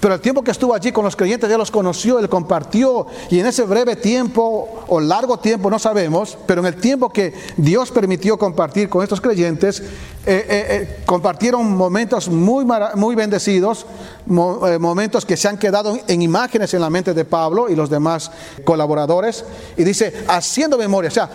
Pero 0.00 0.14
el 0.14 0.20
tiempo 0.20 0.42
que 0.42 0.50
estuvo 0.50 0.74
allí 0.74 0.92
con 0.92 1.04
los 1.04 1.14
creyentes 1.14 1.50
ya 1.50 1.58
los 1.58 1.70
conoció, 1.70 2.18
él 2.18 2.28
compartió 2.30 3.06
y 3.28 3.38
en 3.38 3.46
ese 3.46 3.64
breve 3.64 3.96
tiempo 3.96 4.84
o 4.88 4.98
largo 4.98 5.38
tiempo, 5.38 5.68
no 5.68 5.78
sabemos, 5.78 6.38
pero 6.46 6.62
en 6.62 6.68
el 6.68 6.76
tiempo 6.80 7.10
que 7.10 7.34
Dios 7.58 7.90
permitió 7.90 8.38
compartir 8.38 8.88
con 8.88 9.02
estos 9.02 9.20
creyentes, 9.20 9.80
eh, 9.80 9.84
eh, 10.26 10.46
eh, 10.48 11.02
compartieron 11.04 11.76
momentos 11.76 12.30
muy, 12.30 12.66
muy 12.94 13.14
bendecidos, 13.14 13.84
momentos 14.26 15.26
que 15.26 15.36
se 15.36 15.48
han 15.48 15.58
quedado 15.58 15.98
en 16.06 16.22
imágenes 16.22 16.72
en 16.72 16.80
la 16.80 16.88
mente 16.88 17.12
de 17.12 17.26
Pablo 17.26 17.68
y 17.68 17.76
los 17.76 17.90
demás 17.90 18.30
colaboradores. 18.64 19.44
Y 19.76 19.84
dice, 19.84 20.24
haciendo 20.28 20.78
memoria, 20.78 21.08
o 21.08 21.12
sea, 21.12 21.28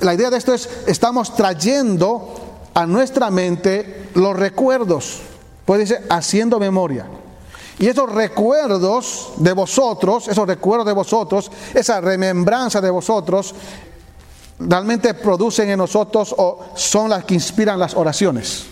la 0.00 0.14
idea 0.14 0.30
de 0.30 0.38
esto 0.38 0.54
es, 0.54 0.68
estamos 0.86 1.34
trayendo 1.34 2.34
a 2.72 2.86
nuestra 2.86 3.30
mente 3.30 4.10
los 4.14 4.36
recuerdos. 4.36 5.22
Pues 5.64 5.80
dice, 5.80 6.02
haciendo 6.08 6.60
memoria. 6.60 7.06
Y 7.78 7.88
esos 7.88 8.10
recuerdos 8.10 9.32
de 9.36 9.52
vosotros, 9.52 10.28
esos 10.28 10.46
recuerdos 10.46 10.86
de 10.86 10.92
vosotros, 10.92 11.50
esa 11.74 12.00
remembranza 12.00 12.80
de 12.80 12.90
vosotros, 12.90 13.54
realmente 14.58 15.12
producen 15.12 15.68
en 15.68 15.78
nosotros 15.78 16.34
o 16.38 16.70
son 16.74 17.10
las 17.10 17.24
que 17.24 17.34
inspiran 17.34 17.78
las 17.78 17.94
oraciones. 17.94 18.66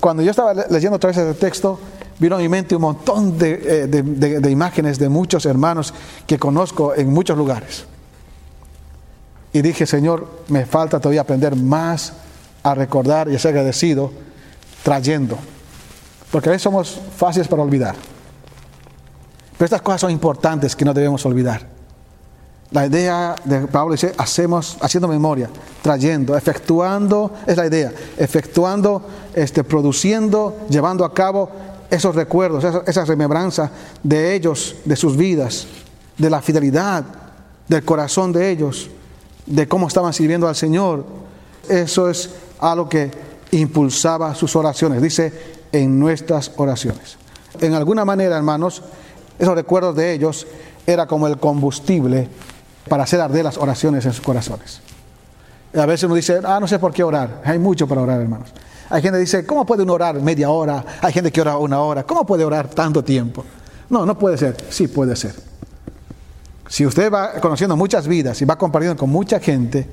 Cuando 0.00 0.22
yo 0.22 0.30
estaba 0.30 0.54
leyendo 0.54 0.96
otra 0.96 1.08
vez 1.08 1.18
ese 1.18 1.34
texto, 1.34 1.78
vino 2.18 2.34
a 2.34 2.38
mi 2.38 2.48
mente 2.48 2.74
un 2.74 2.82
montón 2.82 3.38
de, 3.38 3.60
eh, 3.64 3.86
de, 3.86 4.50
imágenes 4.50 4.98
de 4.98 5.08
muchos 5.08 5.46
hermanos 5.46 5.94
que 6.26 6.38
conozco 6.38 6.94
en 6.94 7.12
muchos 7.12 7.38
lugares. 7.38 7.84
Y 9.52 9.62
dije, 9.62 9.86
Señor, 9.86 10.26
me 10.48 10.66
falta 10.66 10.98
todavía 10.98 11.20
aprender 11.20 11.54
más 11.54 12.12
a 12.64 12.74
recordar 12.74 13.28
y 13.30 13.36
a 13.36 13.38
ser 13.38 13.50
agradecido 13.50 14.10
trayendo 14.82 15.38
porque 16.30 16.48
a 16.48 16.52
veces 16.52 16.62
somos 16.62 17.00
fáciles 17.16 17.48
para 17.48 17.62
olvidar. 17.62 17.96
Pero 19.56 19.64
estas 19.64 19.82
cosas 19.82 20.02
son 20.02 20.10
importantes 20.10 20.76
que 20.76 20.84
no 20.84 20.94
debemos 20.94 21.24
olvidar. 21.26 21.66
La 22.70 22.86
idea 22.86 23.34
de 23.44 23.66
Pablo 23.66 23.92
dice, 23.92 24.12
hacemos, 24.18 24.76
haciendo 24.80 25.08
memoria, 25.08 25.48
trayendo, 25.82 26.36
efectuando, 26.36 27.32
es 27.46 27.56
la 27.56 27.66
idea, 27.66 27.92
efectuando, 28.18 29.02
este, 29.34 29.64
produciendo, 29.64 30.58
llevando 30.68 31.04
a 31.04 31.14
cabo 31.14 31.50
esos 31.90 32.14
recuerdos, 32.14 32.62
esa, 32.62 32.82
esa 32.86 33.04
remembranza 33.06 33.70
de 34.02 34.34
ellos, 34.34 34.76
de 34.84 34.96
sus 34.96 35.16
vidas, 35.16 35.66
de 36.18 36.28
la 36.28 36.42
fidelidad, 36.42 37.04
del 37.66 37.84
corazón 37.84 38.32
de 38.32 38.50
ellos, 38.50 38.90
de 39.46 39.66
cómo 39.66 39.88
estaban 39.88 40.12
sirviendo 40.12 40.46
al 40.46 40.54
Señor. 40.54 41.06
Eso 41.68 42.10
es 42.10 42.30
algo 42.58 42.86
que 42.86 43.10
impulsaba 43.52 44.34
sus 44.34 44.54
oraciones. 44.56 45.00
Dice, 45.00 45.57
en 45.72 45.98
nuestras 45.98 46.52
oraciones. 46.56 47.16
En 47.60 47.74
alguna 47.74 48.04
manera, 48.04 48.36
hermanos, 48.36 48.82
esos 49.38 49.54
recuerdos 49.54 49.96
de 49.96 50.12
ellos 50.12 50.46
era 50.86 51.06
como 51.06 51.26
el 51.26 51.38
combustible 51.38 52.28
para 52.88 53.04
hacer 53.04 53.20
arder 53.20 53.44
las 53.44 53.58
oraciones 53.58 54.04
en 54.06 54.12
sus 54.12 54.24
corazones. 54.24 54.80
A 55.74 55.86
veces 55.86 56.04
uno 56.04 56.14
dice, 56.14 56.40
ah, 56.44 56.58
no 56.60 56.66
sé 56.66 56.78
por 56.78 56.92
qué 56.92 57.04
orar. 57.04 57.42
Hay 57.44 57.58
mucho 57.58 57.86
para 57.86 58.00
orar, 58.00 58.20
hermanos. 58.20 58.48
Hay 58.90 59.02
gente 59.02 59.18
que 59.18 59.20
dice, 59.20 59.46
¿cómo 59.46 59.66
puede 59.66 59.82
uno 59.82 59.92
orar 59.92 60.20
media 60.20 60.48
hora? 60.48 60.82
Hay 61.02 61.12
gente 61.12 61.30
que 61.30 61.40
ora 61.40 61.58
una 61.58 61.80
hora. 61.80 62.04
¿Cómo 62.04 62.24
puede 62.24 62.44
orar 62.44 62.68
tanto 62.68 63.04
tiempo? 63.04 63.44
No, 63.90 64.06
no 64.06 64.18
puede 64.18 64.38
ser. 64.38 64.56
Sí 64.70 64.88
puede 64.88 65.14
ser. 65.14 65.34
Si 66.68 66.86
usted 66.86 67.12
va 67.12 67.32
conociendo 67.34 67.76
muchas 67.76 68.06
vidas 68.06 68.40
y 68.40 68.44
va 68.44 68.56
compartiendo 68.56 68.98
con 68.98 69.10
mucha 69.10 69.40
gente, 69.40 69.86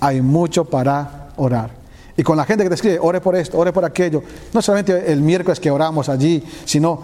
hay 0.00 0.20
mucho 0.20 0.64
para 0.64 1.28
orar. 1.36 1.81
Y 2.16 2.22
con 2.22 2.36
la 2.36 2.44
gente 2.44 2.64
que 2.64 2.68
te 2.68 2.74
escribe, 2.74 2.98
ore 3.00 3.20
por 3.20 3.36
esto, 3.36 3.58
ore 3.58 3.72
por 3.72 3.84
aquello. 3.84 4.22
No 4.52 4.60
solamente 4.60 5.10
el 5.12 5.20
miércoles 5.20 5.58
que 5.60 5.70
oramos 5.70 6.08
allí, 6.08 6.42
sino 6.64 7.02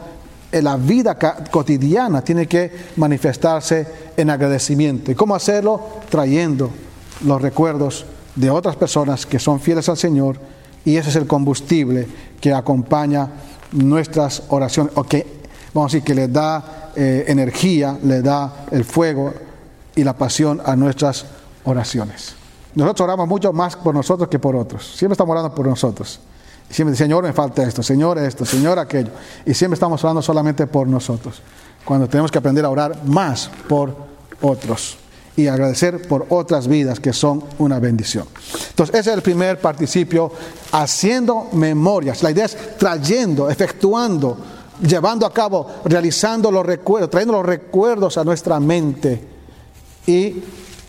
en 0.51 0.65
la 0.65 0.77
vida 0.77 1.17
cotidiana 1.51 2.23
tiene 2.23 2.47
que 2.47 2.71
manifestarse 2.97 3.87
en 4.17 4.31
agradecimiento. 4.31 5.11
¿Y 5.11 5.15
cómo 5.15 5.35
hacerlo? 5.35 5.81
Trayendo 6.09 6.71
los 7.25 7.41
recuerdos 7.41 8.07
de 8.35 8.51
otras 8.51 8.77
personas 8.77 9.27
que 9.27 9.39
son 9.39 9.61
fieles 9.61 9.89
al 9.89 9.97
Señor 9.97 10.39
y 10.85 10.97
ese 10.97 11.11
es 11.11 11.17
el 11.17 11.27
combustible 11.27 12.07
que 12.41 12.55
acompaña 12.55 13.29
nuestras 13.73 14.43
oraciones, 14.49 14.93
o 14.97 15.05
que, 15.05 15.27
vamos 15.75 15.93
a 15.93 15.97
decir, 15.97 16.07
que 16.07 16.15
le 16.15 16.29
da 16.29 16.91
eh, 16.97 17.25
energía, 17.29 17.99
le 18.03 18.23
da 18.23 18.65
el 18.71 18.85
fuego 18.85 19.35
y 19.95 20.05
la 20.05 20.17
pasión 20.17 20.63
a 20.65 20.77
nuestras 20.77 21.27
oraciones. 21.65 22.38
Nosotros 22.79 23.07
oramos 23.07 23.27
mucho 23.27 23.53
más 23.53 23.75
por 23.75 23.93
nosotros 23.93 24.29
que 24.29 24.39
por 24.39 24.55
otros. 24.55 24.95
Siempre 24.97 25.15
estamos 25.15 25.33
orando 25.33 25.53
por 25.53 25.67
nosotros. 25.67 26.21
Siempre, 26.71 26.95
Señor, 26.95 27.25
me 27.25 27.33
falta 27.33 27.65
esto, 27.65 27.83
Señor, 27.83 28.19
esto, 28.19 28.45
Señor, 28.45 28.79
aquello. 28.79 29.11
Y 29.45 29.53
siempre 29.53 29.75
estamos 29.75 30.03
orando 30.05 30.23
solamente 30.23 30.65
por 30.69 30.87
nosotros. 30.87 31.43
Cuando 31.85 32.09
tenemos 32.09 32.31
que 32.31 32.39
aprender 32.39 32.65
a 32.65 32.71
orar 32.71 33.05
más 33.05 33.51
por 33.69 33.97
otros 34.43 34.97
y 35.37 35.49
agradecer 35.49 36.07
por 36.07 36.27
otras 36.29 36.69
vidas 36.69 37.01
que 37.01 37.13
son 37.13 37.43
una 37.59 37.81
bendición. 37.81 38.27
Entonces, 38.71 38.95
ese 38.95 39.11
es 39.11 39.17
el 39.17 39.23
primer 39.23 39.61
participio, 39.61 40.31
haciendo 40.71 41.49
memorias. 41.55 42.23
La 42.23 42.31
idea 42.31 42.45
es 42.45 42.79
trayendo, 42.79 43.51
efectuando, 43.51 44.39
llevando 44.81 45.27
a 45.27 45.33
cabo, 45.33 45.67
realizando 45.85 46.53
los 46.53 46.65
recuerdos, 46.65 47.11
trayendo 47.11 47.33
los 47.33 47.47
recuerdos 47.47 48.19
a 48.19 48.23
nuestra 48.23 48.61
mente 48.61 49.21
y 50.07 50.45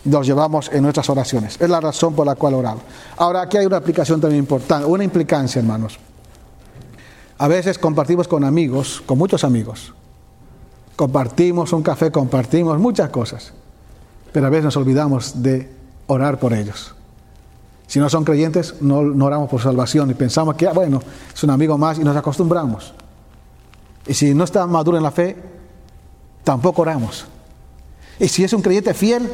los 0.09 0.25
llevamos 0.25 0.69
en 0.73 0.83
nuestras 0.83 1.09
oraciones. 1.09 1.57
Es 1.59 1.69
la 1.69 1.79
razón 1.79 2.13
por 2.13 2.25
la 2.25 2.35
cual 2.35 2.55
oramos. 2.55 2.83
Ahora, 3.17 3.41
aquí 3.41 3.57
hay 3.57 3.65
una 3.65 3.77
aplicación 3.77 4.19
también 4.19 4.39
importante, 4.39 4.85
una 4.85 5.03
implicancia, 5.03 5.59
hermanos. 5.59 5.99
A 7.37 7.47
veces 7.47 7.77
compartimos 7.77 8.27
con 8.27 8.43
amigos, 8.43 9.01
con 9.05 9.17
muchos 9.17 9.43
amigos. 9.43 9.93
Compartimos 10.95 11.71
un 11.71 11.81
café, 11.81 12.11
compartimos 12.11 12.77
muchas 12.79 13.09
cosas. 13.09 13.53
Pero 14.33 14.47
a 14.47 14.49
veces 14.49 14.65
nos 14.65 14.77
olvidamos 14.77 15.41
de 15.41 15.71
orar 16.07 16.39
por 16.39 16.53
ellos. 16.53 16.93
Si 17.87 17.97
no 17.97 18.09
son 18.09 18.23
creyentes, 18.23 18.75
no, 18.81 18.97
oramos 19.25 19.49
por 19.49 19.61
salvación 19.61 20.11
y 20.11 20.13
pensamos 20.13 20.55
que, 20.55 20.67
ah, 20.67 20.73
bueno, 20.73 21.01
es 21.33 21.43
un 21.43 21.49
amigo 21.49 21.77
más 21.77 21.97
y 21.97 22.03
nos 22.03 22.15
acostumbramos. 22.15 22.93
Y 24.05 24.13
si 24.13 24.33
no 24.35 24.43
está 24.43 24.67
maduro 24.67 24.97
en 24.97 25.03
la 25.03 25.11
fe, 25.11 25.35
tampoco 26.43 26.83
oramos. 26.83 27.25
Y 28.19 28.27
si 28.27 28.43
es 28.43 28.53
un 28.53 28.61
creyente 28.61 28.93
fiel, 28.93 29.27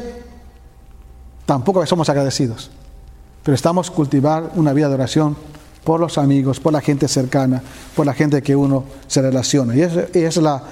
tampoco 1.46 1.84
somos 1.86 2.08
agradecidos. 2.10 2.70
Pero 3.42 3.54
estamos 3.54 3.90
cultivar 3.90 4.50
una 4.56 4.72
vida 4.72 4.88
de 4.88 4.94
oración 4.94 5.36
por 5.84 6.00
los 6.00 6.18
amigos, 6.18 6.58
por 6.58 6.72
la 6.72 6.80
gente 6.80 7.06
cercana, 7.06 7.62
por 7.94 8.04
la 8.04 8.12
gente 8.12 8.42
que 8.42 8.56
uno 8.56 8.84
se 9.06 9.22
relaciona. 9.22 9.74
Y 9.76 9.82
esa, 9.82 10.02
es 10.12 10.36
la, 10.38 10.62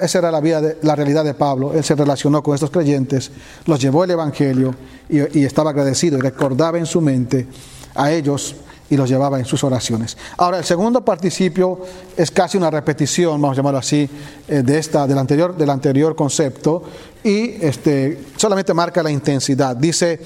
esa 0.00 0.18
era 0.20 0.30
la, 0.30 0.40
vida 0.40 0.60
de, 0.60 0.78
la 0.82 0.94
realidad 0.94 1.24
de 1.24 1.34
Pablo. 1.34 1.72
Él 1.74 1.82
se 1.82 1.96
relacionó 1.96 2.44
con 2.44 2.54
estos 2.54 2.70
creyentes, 2.70 3.32
los 3.66 3.80
llevó 3.80 4.04
el 4.04 4.12
Evangelio 4.12 4.72
y, 5.08 5.40
y 5.40 5.44
estaba 5.44 5.70
agradecido 5.70 6.16
y 6.16 6.20
recordaba 6.20 6.78
en 6.78 6.86
su 6.86 7.00
mente 7.00 7.48
a 7.96 8.12
ellos 8.12 8.54
y 8.92 8.96
los 8.98 9.08
llevaba 9.08 9.38
en 9.38 9.46
sus 9.46 9.64
oraciones. 9.64 10.18
Ahora, 10.36 10.58
el 10.58 10.64
segundo 10.64 11.02
participio 11.02 11.80
es 12.14 12.30
casi 12.30 12.58
una 12.58 12.70
repetición, 12.70 13.40
vamos 13.40 13.54
a 13.54 13.56
llamarlo 13.56 13.78
así, 13.78 14.06
eh, 14.46 14.62
de 14.62 14.78
esta, 14.78 15.06
del 15.06 15.16
anterior, 15.16 15.56
del 15.56 15.70
anterior 15.70 16.14
concepto, 16.14 16.82
y 17.24 17.64
este, 17.64 18.22
solamente 18.36 18.74
marca 18.74 19.02
la 19.02 19.10
intensidad. 19.10 19.74
Dice, 19.76 20.20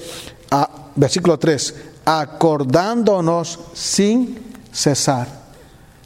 a, 0.51 0.69
versículo 0.97 1.39
3, 1.39 1.75
acordándonos 2.03 3.57
sin 3.73 4.37
cesar. 4.69 5.46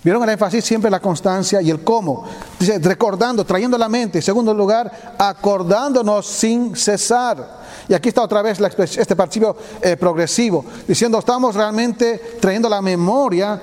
¿Vieron 0.03 0.23
el 0.23 0.29
énfasis? 0.29 0.65
Siempre 0.65 0.89
la 0.89 0.99
constancia 0.99 1.61
y 1.61 1.69
el 1.69 1.83
cómo. 1.83 2.25
Dice, 2.59 2.79
recordando, 2.79 3.45
trayendo 3.45 3.75
a 3.75 3.79
la 3.79 3.89
mente. 3.89 4.17
En 4.17 4.23
segundo 4.23 4.53
lugar, 4.53 5.15
acordándonos 5.17 6.25
sin 6.25 6.75
cesar. 6.75 7.61
Y 7.87 7.93
aquí 7.93 8.09
está 8.09 8.23
otra 8.23 8.41
vez 8.41 8.59
este 8.59 9.15
participio 9.15 9.55
eh, 9.81 9.95
progresivo, 9.97 10.65
diciendo, 10.87 11.19
estamos 11.19 11.55
realmente 11.55 12.37
trayendo 12.39 12.67
a 12.67 12.71
la 12.71 12.81
memoria 12.81 13.61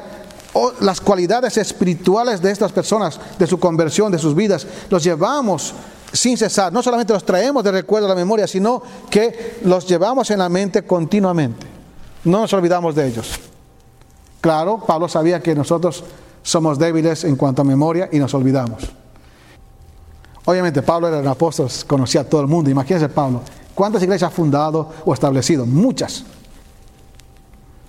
las 0.80 1.00
cualidades 1.00 1.56
espirituales 1.56 2.40
de 2.40 2.50
estas 2.50 2.72
personas, 2.72 3.20
de 3.38 3.46
su 3.46 3.58
conversión, 3.58 4.10
de 4.12 4.18
sus 4.18 4.34
vidas. 4.34 4.66
Los 4.90 5.04
llevamos 5.04 5.74
sin 6.12 6.36
cesar. 6.36 6.72
No 6.72 6.82
solamente 6.82 7.12
los 7.12 7.24
traemos 7.24 7.62
de 7.64 7.72
recuerdo 7.72 8.06
a 8.06 8.10
la 8.10 8.14
memoria, 8.14 8.46
sino 8.46 8.82
que 9.10 9.58
los 9.64 9.86
llevamos 9.86 10.30
en 10.30 10.38
la 10.38 10.48
mente 10.48 10.84
continuamente. 10.84 11.66
No 12.24 12.40
nos 12.40 12.52
olvidamos 12.52 12.94
de 12.94 13.06
ellos. 13.06 13.30
Claro, 14.40 14.82
Pablo 14.86 15.08
sabía 15.08 15.40
que 15.40 15.54
nosotros 15.54 16.04
somos 16.48 16.78
débiles 16.78 17.24
en 17.24 17.36
cuanto 17.36 17.60
a 17.60 17.64
memoria 17.64 18.08
y 18.10 18.18
nos 18.18 18.32
olvidamos. 18.32 18.82
Obviamente 20.46 20.80
Pablo 20.80 21.08
era 21.08 21.18
un 21.18 21.26
apóstol, 21.26 21.68
conocía 21.86 22.22
a 22.22 22.24
todo 22.24 22.40
el 22.40 22.46
mundo. 22.46 22.70
Imagínense 22.70 23.10
Pablo, 23.10 23.42
¿cuántas 23.74 24.02
iglesias 24.02 24.32
ha 24.32 24.34
fundado 24.34 24.90
o 25.04 25.12
establecido? 25.12 25.66
Muchas. 25.66 26.24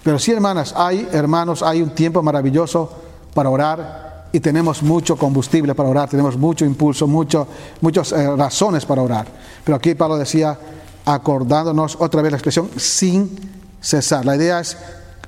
Pero 0.04 0.20
sí, 0.20 0.34
hermanas, 0.34 0.74
hay 0.76 1.08
hermanos, 1.14 1.64
hay 1.64 1.82
un 1.82 1.92
tiempo 1.92 2.22
maravilloso 2.22 2.92
para 3.34 3.50
orar 3.50 4.28
y 4.34 4.42
tenemos 4.42 4.84
mucho 4.84 5.16
combustible 5.16 5.74
para 5.74 5.88
orar, 5.88 6.10
tenemos 6.10 6.36
mucho 6.36 6.66
impulso, 6.66 7.08
mucho, 7.08 7.48
muchas 7.80 8.12
eh, 8.12 8.36
razones 8.36 8.86
para 8.86 9.02
orar. 9.02 9.26
Pero 9.64 9.78
aquí 9.78 9.96
Pablo 9.96 10.18
decía, 10.18 10.60
acordándonos 11.06 11.96
otra 11.98 12.22
vez 12.22 12.34
la 12.34 12.38
expresión 12.38 12.70
sin 12.76 13.40
cesar. 13.80 14.26
La 14.26 14.36
idea 14.36 14.60
es 14.60 14.76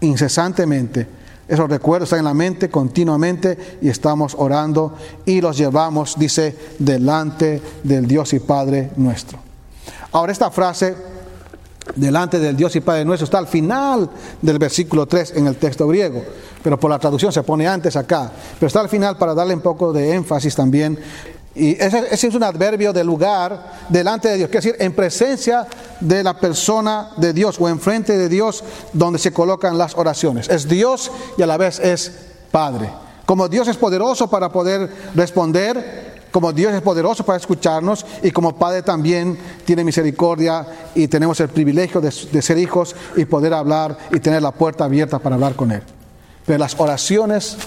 incesantemente. 0.01 1.20
Esos 1.51 1.69
recuerdos 1.69 2.07
están 2.07 2.19
en 2.19 2.25
la 2.25 2.33
mente 2.33 2.69
continuamente 2.69 3.77
y 3.81 3.89
estamos 3.89 4.35
orando 4.37 4.95
y 5.25 5.41
los 5.41 5.57
llevamos, 5.57 6.17
dice, 6.17 6.55
delante 6.79 7.61
del 7.83 8.07
Dios 8.07 8.31
y 8.31 8.39
Padre 8.39 8.91
nuestro. 8.95 9.37
Ahora 10.13 10.31
esta 10.31 10.49
frase, 10.49 10.95
delante 11.93 12.39
del 12.39 12.55
Dios 12.55 12.73
y 12.77 12.79
Padre 12.79 13.03
nuestro, 13.03 13.25
está 13.25 13.37
al 13.37 13.47
final 13.47 14.09
del 14.41 14.59
versículo 14.59 15.07
3 15.07 15.33
en 15.35 15.47
el 15.47 15.57
texto 15.57 15.89
griego, 15.89 16.23
pero 16.63 16.79
por 16.79 16.89
la 16.89 16.99
traducción 16.99 17.33
se 17.33 17.43
pone 17.43 17.67
antes 17.67 17.97
acá, 17.97 18.31
pero 18.57 18.67
está 18.67 18.79
al 18.79 18.87
final 18.87 19.17
para 19.17 19.33
darle 19.33 19.53
un 19.53 19.59
poco 19.59 19.91
de 19.91 20.13
énfasis 20.13 20.55
también 20.55 20.97
y 21.53 21.71
ese, 21.81 22.07
es 22.11 22.35
un 22.35 22.43
adverbio 22.43 22.93
de 22.93 23.03
lugar 23.03 23.73
delante 23.89 24.29
de 24.29 24.37
Dios, 24.37 24.49
quiere 24.49 24.65
decir 24.65 24.81
en 24.81 24.93
presencia 24.93 25.67
de 25.99 26.23
la 26.23 26.39
persona 26.39 27.09
de 27.17 27.33
Dios 27.33 27.59
o 27.59 27.67
enfrente 27.67 28.17
de 28.17 28.29
Dios 28.29 28.63
donde 28.93 29.19
se 29.19 29.33
colocan 29.33 29.77
las 29.77 29.95
oraciones. 29.95 30.47
Es 30.47 30.67
Dios 30.67 31.11
y 31.37 31.41
a 31.41 31.47
la 31.47 31.57
vez 31.57 31.79
es 31.79 32.11
Padre. 32.51 32.89
Como 33.25 33.49
Dios 33.49 33.67
es 33.67 33.75
poderoso 33.75 34.29
para 34.29 34.49
poder 34.49 34.89
responder, 35.13 36.21
como 36.31 36.53
Dios 36.53 36.73
es 36.73 36.81
poderoso 36.81 37.25
para 37.25 37.37
escucharnos 37.37 38.05
y 38.23 38.31
como 38.31 38.55
Padre 38.55 38.81
también 38.81 39.37
tiene 39.65 39.83
misericordia 39.83 40.65
y 40.95 41.09
tenemos 41.09 41.37
el 41.41 41.49
privilegio 41.49 41.99
de, 41.99 42.13
de 42.31 42.41
ser 42.41 42.57
hijos 42.57 42.95
y 43.17 43.25
poder 43.25 43.53
hablar 43.53 43.97
y 44.11 44.21
tener 44.21 44.41
la 44.41 44.51
puerta 44.51 44.85
abierta 44.85 45.19
para 45.19 45.35
hablar 45.35 45.55
con 45.55 45.73
Él. 45.73 45.83
Pero 46.45 46.59
las 46.59 46.79
oraciones 46.79 47.57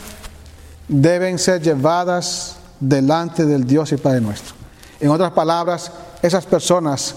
deben 0.88 1.38
ser 1.38 1.60
llevadas 1.60 2.56
delante 2.80 3.44
del 3.46 3.66
Dios 3.66 3.92
y 3.92 3.96
Padre 3.96 4.20
nuestro. 4.20 4.54
En 5.00 5.10
otras 5.10 5.32
palabras, 5.32 5.92
esas 6.22 6.46
personas 6.46 7.14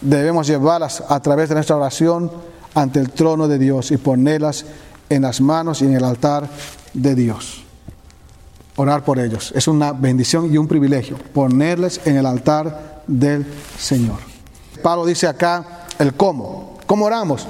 debemos 0.00 0.46
llevarlas 0.46 1.02
a 1.08 1.20
través 1.20 1.48
de 1.48 1.54
nuestra 1.54 1.76
oración 1.76 2.30
ante 2.74 3.00
el 3.00 3.10
trono 3.10 3.48
de 3.48 3.58
Dios 3.58 3.90
y 3.90 3.96
ponerlas 3.96 4.64
en 5.08 5.22
las 5.22 5.40
manos 5.40 5.82
y 5.82 5.86
en 5.86 5.94
el 5.94 6.04
altar 6.04 6.48
de 6.94 7.14
Dios. 7.14 7.62
Orar 8.76 9.04
por 9.04 9.18
ellos 9.18 9.52
es 9.54 9.68
una 9.68 9.92
bendición 9.92 10.52
y 10.52 10.56
un 10.56 10.68
privilegio, 10.68 11.18
ponerles 11.34 12.00
en 12.04 12.16
el 12.16 12.26
altar 12.26 13.02
del 13.06 13.46
Señor. 13.78 14.18
Pablo 14.82 15.04
dice 15.04 15.26
acá 15.26 15.86
el 15.98 16.14
cómo. 16.14 16.78
¿Cómo 16.86 17.04
oramos? 17.04 17.46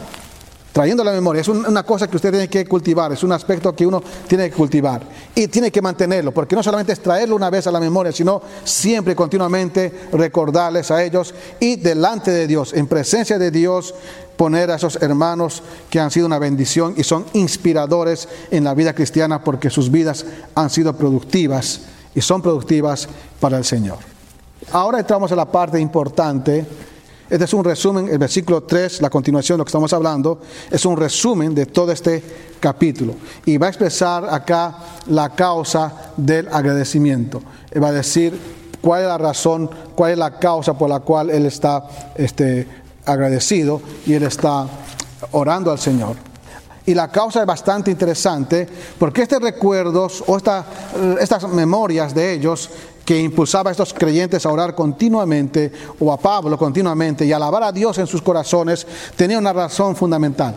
Trayendo 0.73 1.03
la 1.05 1.13
memoria. 1.13 1.43
Es 1.43 1.49
una 1.49 1.83
cosa 1.83 2.09
que 2.09 2.17
usted 2.17 2.31
tiene 2.31 2.49
que 2.49 2.67
cultivar, 2.67 3.13
es 3.13 3.23
un 3.23 3.33
aspecto 3.33 3.75
que 3.75 3.87
uno 3.87 4.03
tiene 4.27 4.51
que 4.51 4.57
cultivar 4.57 5.03
y 5.35 5.49
tiene 5.49 5.71
que 5.71 5.83
mantenerlo, 5.83 6.33
porque 6.33 6.57
no 6.57 6.63
solamente 6.63 6.93
es 6.93 7.01
traerlo 7.01 7.37
una 7.37 7.51
vez 7.51 7.67
a 7.67 7.73
la 7.73 7.81
memoria, 7.81 8.13
sino 8.13 8.41
siempre 8.65 9.17
continuamente 9.17 9.93
recordarles 10.13 10.91
a 10.91 11.03
ellos 11.03 11.35
y 11.59 11.77
delante 11.77 12.31
de 12.31 12.47
Dios, 12.47 12.73
en 12.73 12.87
presencia 12.87 13.39
de 13.39 13.51
Dios, 13.51 13.95
poner 14.37 14.71
a 14.71 14.77
esos 14.77 14.97
hermanos 15.03 15.63
que 15.91 16.01
han 16.01 16.11
sido 16.11 16.27
una 16.27 16.39
bendición 16.39 16.95
y 16.97 17.05
son 17.05 17.27
inspiradores 17.35 18.27
en 18.51 18.65
la 18.65 18.73
vida 18.73 18.95
cristiana 18.95 19.45
porque 19.45 19.69
sus 19.69 19.91
vidas 19.91 20.25
han 20.55 20.71
sido 20.71 20.97
productivas 20.97 21.83
y 22.15 22.23
son 22.23 22.41
productivas 22.41 23.07
para 23.39 23.59
el 23.59 23.65
Señor. 23.65 23.99
Ahora 24.73 25.01
entramos 25.01 25.31
a 25.33 25.37
la 25.37 25.45
parte 25.45 25.79
importante 25.79 26.65
este 27.31 27.45
es 27.45 27.55
un 27.55 27.65
resumen, 27.65 28.09
el 28.09 28.19
versículo 28.19 28.65
3, 28.65 29.03
la 29.03 29.09
continuación 29.09 29.57
de 29.57 29.59
lo 29.59 29.65
que 29.65 29.69
estamos 29.69 29.93
hablando, 29.93 30.41
es 30.69 30.85
un 30.85 30.97
resumen 30.97 31.55
de 31.55 31.67
todo 31.67 31.93
este 31.93 32.23
capítulo. 32.59 33.15
Y 33.47 33.57
va 33.57 33.69
a 33.69 33.71
expresar 33.71 34.29
acá 34.29 34.77
la 35.07 35.31
causa 35.31 36.13
del 36.17 36.49
agradecimiento. 36.49 37.41
Va 37.81 37.89
a 37.89 37.93
decir 37.93 38.37
cuál 38.83 39.03
es 39.03 39.07
la 39.07 39.17
razón, 39.17 39.71
cuál 39.95 40.11
es 40.11 40.19
la 40.19 40.41
causa 40.41 40.77
por 40.77 40.91
la 40.91 40.99
cual 41.01 41.31
él 41.31 41.47
está 41.47 41.87
este, 42.17 42.67
agradecido 43.07 43.81
y 44.07 44.15
él 44.15 44.25
está 44.25 44.67
orando 45.31 45.71
al 45.71 45.79
Señor. 45.79 46.17
Y 46.85 46.95
la 46.95 47.13
causa 47.13 47.41
es 47.41 47.47
bastante 47.47 47.93
interesante 47.93 48.67
porque 48.99 49.23
estos 49.23 49.41
recuerdos 49.41 50.25
o 50.27 50.37
estas 50.37 51.49
memorias 51.53 52.13
de 52.13 52.33
ellos 52.33 52.71
que 53.11 53.19
impulsaba 53.19 53.71
a 53.71 53.73
estos 53.73 53.93
creyentes 53.93 54.47
a 54.47 54.53
orar 54.53 54.73
continuamente, 54.73 55.73
o 55.99 56.13
a 56.13 56.17
Pablo 56.17 56.57
continuamente, 56.57 57.27
y 57.27 57.33
alabar 57.33 57.65
a 57.65 57.73
Dios 57.73 57.99
en 57.99 58.07
sus 58.07 58.23
corazones, 58.23 58.87
tenía 59.17 59.37
una 59.37 59.53
razón 59.53 59.97
fundamental. 59.97 60.55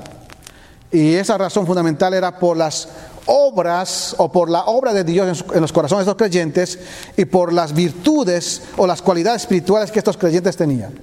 Y 0.92 1.16
esa 1.16 1.36
razón 1.36 1.66
fundamental 1.66 2.14
era 2.14 2.38
por 2.38 2.56
las 2.56 2.90
obras 3.26 4.14
o 4.20 4.32
por 4.32 4.52
la 4.52 4.66
obra 4.66 4.94
de 4.94 5.04
Dios 5.04 5.44
en 5.52 5.62
los 5.62 5.74
corazones 5.74 6.06
de 6.06 6.12
los 6.12 6.16
creyentes 6.16 6.78
y 7.18 7.26
por 7.26 7.52
las 7.52 7.74
virtudes 7.74 8.62
o 8.78 8.86
las 8.86 9.02
cualidades 9.02 9.42
espirituales 9.42 9.90
que 9.90 9.98
estos 9.98 10.18
creyentes 10.18 10.56
tenían. 10.56 10.94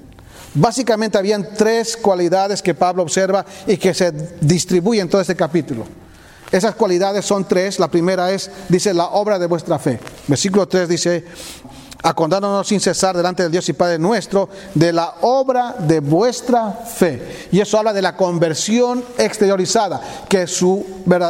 Básicamente 0.54 1.18
habían 1.18 1.48
tres 1.56 1.96
cualidades 1.96 2.62
que 2.62 2.74
Pablo 2.74 3.02
observa 3.02 3.44
y 3.66 3.76
que 3.76 3.92
se 3.92 4.12
distribuyen 4.40 5.06
en 5.06 5.10
todo 5.10 5.20
este 5.20 5.34
capítulo. 5.34 5.84
Esas 6.52 6.74
cualidades 6.74 7.24
son 7.24 7.46
tres. 7.46 7.78
La 7.78 7.88
primera 7.88 8.32
es, 8.32 8.50
dice, 8.68 8.92
la 8.92 9.06
obra 9.06 9.38
de 9.38 9.46
vuestra 9.46 9.78
fe. 9.78 10.00
Versículo 10.26 10.66
3 10.66 10.88
dice, 10.88 11.24
acordándonos 12.02 12.66
sin 12.66 12.80
cesar 12.80 13.16
delante 13.16 13.42
del 13.42 13.52
Dios 13.52 13.68
y 13.68 13.72
Padre 13.72 13.98
nuestro 13.98 14.48
de 14.74 14.92
la 14.92 15.14
obra 15.20 15.74
de 15.78 16.00
vuestra 16.00 16.72
fe. 16.72 17.48
Y 17.52 17.60
eso 17.60 17.78
habla 17.78 17.92
de 17.92 18.02
la 18.02 18.16
conversión 18.16 19.04
exteriorizada, 19.18 20.00
que 20.28 20.46
su, 20.46 20.84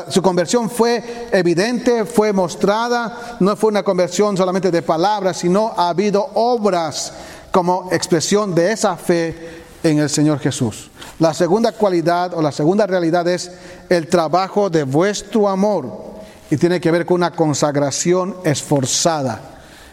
su 0.09 0.22
conversión 0.22 0.70
fue 0.70 1.28
evidente, 1.33 2.04
fue 2.04 2.33
mostrada, 2.33 3.37
no 3.40 3.56
fue 3.56 3.70
una 3.70 3.83
conversión 3.83 4.37
solamente 4.37 4.70
de 4.70 4.83
palabras, 4.83 5.38
sino 5.38 5.74
ha 5.76 5.88
habido 5.88 6.30
obras 6.35 7.12
como 7.50 7.88
expresión 7.90 8.54
de 8.54 8.72
esa 8.72 8.96
fe 8.96 9.60
en 9.83 9.99
el 9.99 10.09
Señor 10.09 10.38
Jesús. 10.38 10.90
La 11.19 11.35
segunda 11.35 11.73
cualidad 11.73 12.35
o 12.35 12.43
la 12.43 12.53
segunda 12.53 12.87
realidad 12.87 13.27
es 13.29 13.51
el 13.88 14.09
trabajo 14.09 14.71
de 14.71 14.85
vuestro 14.85 15.49
amor 15.49 16.11
y 16.51 16.57
tiene 16.57 16.81
que 16.81 16.90
ver 16.90 17.07
con 17.07 17.16
una 17.16 17.31
consagración 17.31 18.37
esforzada. 18.45 19.51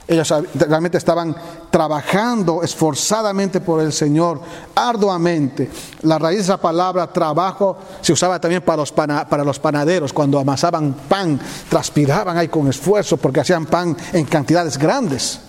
Ellos 0.07 0.33
realmente 0.53 0.97
estaban 0.97 1.35
trabajando 1.69 2.63
esforzadamente 2.63 3.59
por 3.59 3.81
el 3.81 3.91
Señor, 3.91 4.39
arduamente. 4.73 5.69
La 6.03 6.17
raíz 6.17 6.37
de 6.37 6.43
esa 6.43 6.57
palabra 6.57 7.11
trabajo 7.11 7.77
se 7.99 8.13
usaba 8.13 8.39
también 8.39 8.61
para 8.61 8.77
los, 8.77 8.91
para 8.93 9.43
los 9.43 9.59
panaderos. 9.59 10.13
Cuando 10.13 10.39
amasaban 10.39 10.93
pan, 11.09 11.37
transpiraban 11.67 12.37
ahí 12.37 12.47
con 12.47 12.69
esfuerzo 12.69 13.17
porque 13.17 13.41
hacían 13.41 13.65
pan 13.65 13.97
en 14.13 14.25
cantidades 14.25 14.77
grandes. 14.77 15.41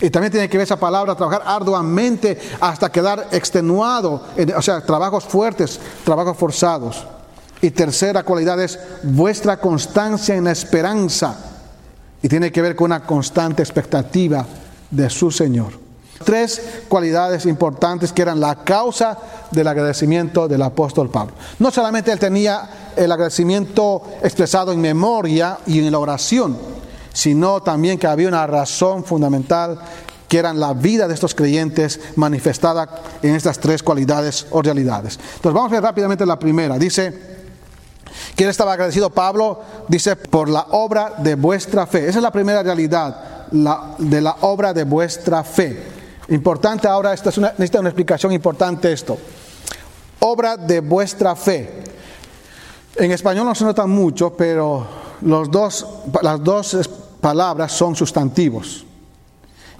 Y 0.00 0.10
también 0.10 0.30
tiene 0.30 0.48
que 0.48 0.56
ver 0.56 0.64
esa 0.64 0.78
palabra, 0.78 1.14
trabajar 1.14 1.42
arduamente 1.44 2.38
hasta 2.60 2.90
quedar 2.90 3.28
extenuado, 3.32 4.22
o 4.56 4.62
sea, 4.62 4.80
trabajos 4.80 5.24
fuertes, 5.24 5.80
trabajos 6.04 6.36
forzados. 6.36 7.04
Y 7.60 7.70
tercera 7.70 8.22
cualidad 8.22 8.60
es 8.60 8.78
vuestra 9.02 9.58
constancia 9.58 10.36
en 10.36 10.44
la 10.44 10.52
esperanza. 10.52 11.36
Y 12.22 12.28
tiene 12.28 12.52
que 12.52 12.62
ver 12.62 12.76
con 12.76 12.86
una 12.86 13.04
constante 13.04 13.62
expectativa 13.62 14.46
de 14.90 15.10
su 15.10 15.30
Señor. 15.30 15.72
Tres 16.24 16.60
cualidades 16.88 17.46
importantes 17.46 18.12
que 18.12 18.22
eran 18.22 18.40
la 18.40 18.56
causa 18.56 19.18
del 19.50 19.68
agradecimiento 19.68 20.48
del 20.48 20.62
apóstol 20.62 21.10
Pablo. 21.10 21.34
No 21.58 21.70
solamente 21.70 22.10
él 22.10 22.18
tenía 22.18 22.92
el 22.96 23.10
agradecimiento 23.10 24.02
expresado 24.22 24.72
en 24.72 24.80
memoria 24.80 25.58
y 25.66 25.78
en 25.78 25.92
la 25.92 25.98
oración, 25.98 26.56
sino 27.18 27.60
también 27.60 27.98
que 27.98 28.06
había 28.06 28.28
una 28.28 28.46
razón 28.46 29.02
fundamental 29.02 29.76
que 30.28 30.38
eran 30.38 30.60
la 30.60 30.72
vida 30.72 31.08
de 31.08 31.14
estos 31.14 31.34
creyentes 31.34 31.98
manifestada 32.14 32.88
en 33.22 33.34
estas 33.34 33.58
tres 33.58 33.82
cualidades 33.82 34.46
o 34.50 34.62
realidades. 34.62 35.18
Entonces 35.34 35.52
vamos 35.52 35.72
a 35.72 35.74
ver 35.74 35.82
rápidamente 35.82 36.24
la 36.24 36.38
primera. 36.38 36.78
Dice, 36.78 37.12
¿quién 38.36 38.48
estaba 38.48 38.74
agradecido 38.74 39.10
Pablo? 39.10 39.60
Dice, 39.88 40.14
por 40.14 40.48
la 40.48 40.66
obra 40.70 41.14
de 41.18 41.34
vuestra 41.34 41.88
fe. 41.88 42.06
Esa 42.06 42.18
es 42.20 42.22
la 42.22 42.30
primera 42.30 42.62
realidad, 42.62 43.48
de 43.50 44.20
la 44.20 44.36
obra 44.42 44.72
de 44.72 44.84
vuestra 44.84 45.42
fe. 45.42 45.86
Importante 46.28 46.86
ahora, 46.86 47.12
esta 47.12 47.30
es 47.30 47.38
una, 47.38 47.48
necesita 47.48 47.80
una 47.80 47.88
explicación 47.88 48.32
importante 48.32 48.92
esto. 48.92 49.18
Obra 50.20 50.56
de 50.56 50.78
vuestra 50.78 51.34
fe. 51.34 51.82
En 52.94 53.10
español 53.10 53.44
no 53.44 53.56
se 53.56 53.64
nota 53.64 53.86
mucho, 53.86 54.36
pero 54.36 54.86
los 55.22 55.50
dos, 55.50 55.84
las 56.22 56.44
dos 56.44 56.74
palabras 57.20 57.72
son 57.72 57.94
sustantivos. 57.94 58.84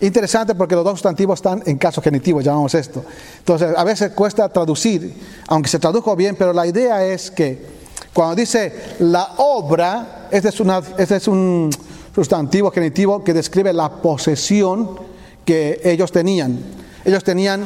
Interesante 0.01 0.55
porque 0.55 0.77
los 0.77 0.85
dos 0.85 0.95
sustantivos 0.95 1.39
están 1.39 1.63
en 1.67 1.77
caso 1.77 2.01
genitivo, 2.01 2.41
llamamos 2.41 2.75
esto. 2.75 3.05
Entonces, 3.39 3.77
a 3.77 3.83
veces 3.83 4.13
cuesta 4.13 4.49
traducir, 4.49 5.13
aunque 5.49 5.69
se 5.69 5.81
tradujo 5.81 6.15
bien, 6.15 6.37
pero 6.37 6.53
la 6.53 6.67
idea 6.67 7.05
es 7.05 7.31
que 7.33 7.79
cuando 8.13 8.37
dice 8.37 8.97
la 9.01 9.35
obra, 9.39 10.29
este 10.31 10.51
es, 10.51 10.63
este 10.99 11.17
es 11.17 11.29
un 11.29 11.71
sustantivo 12.15 12.71
genitivo 12.71 13.25
que 13.25 13.35
describe 13.35 13.73
la 13.73 13.91
posesión 13.91 14.99
que 15.45 15.81
ellos 15.83 16.13
tenían. 16.13 16.59
Ellos 17.05 17.25
tenían 17.25 17.65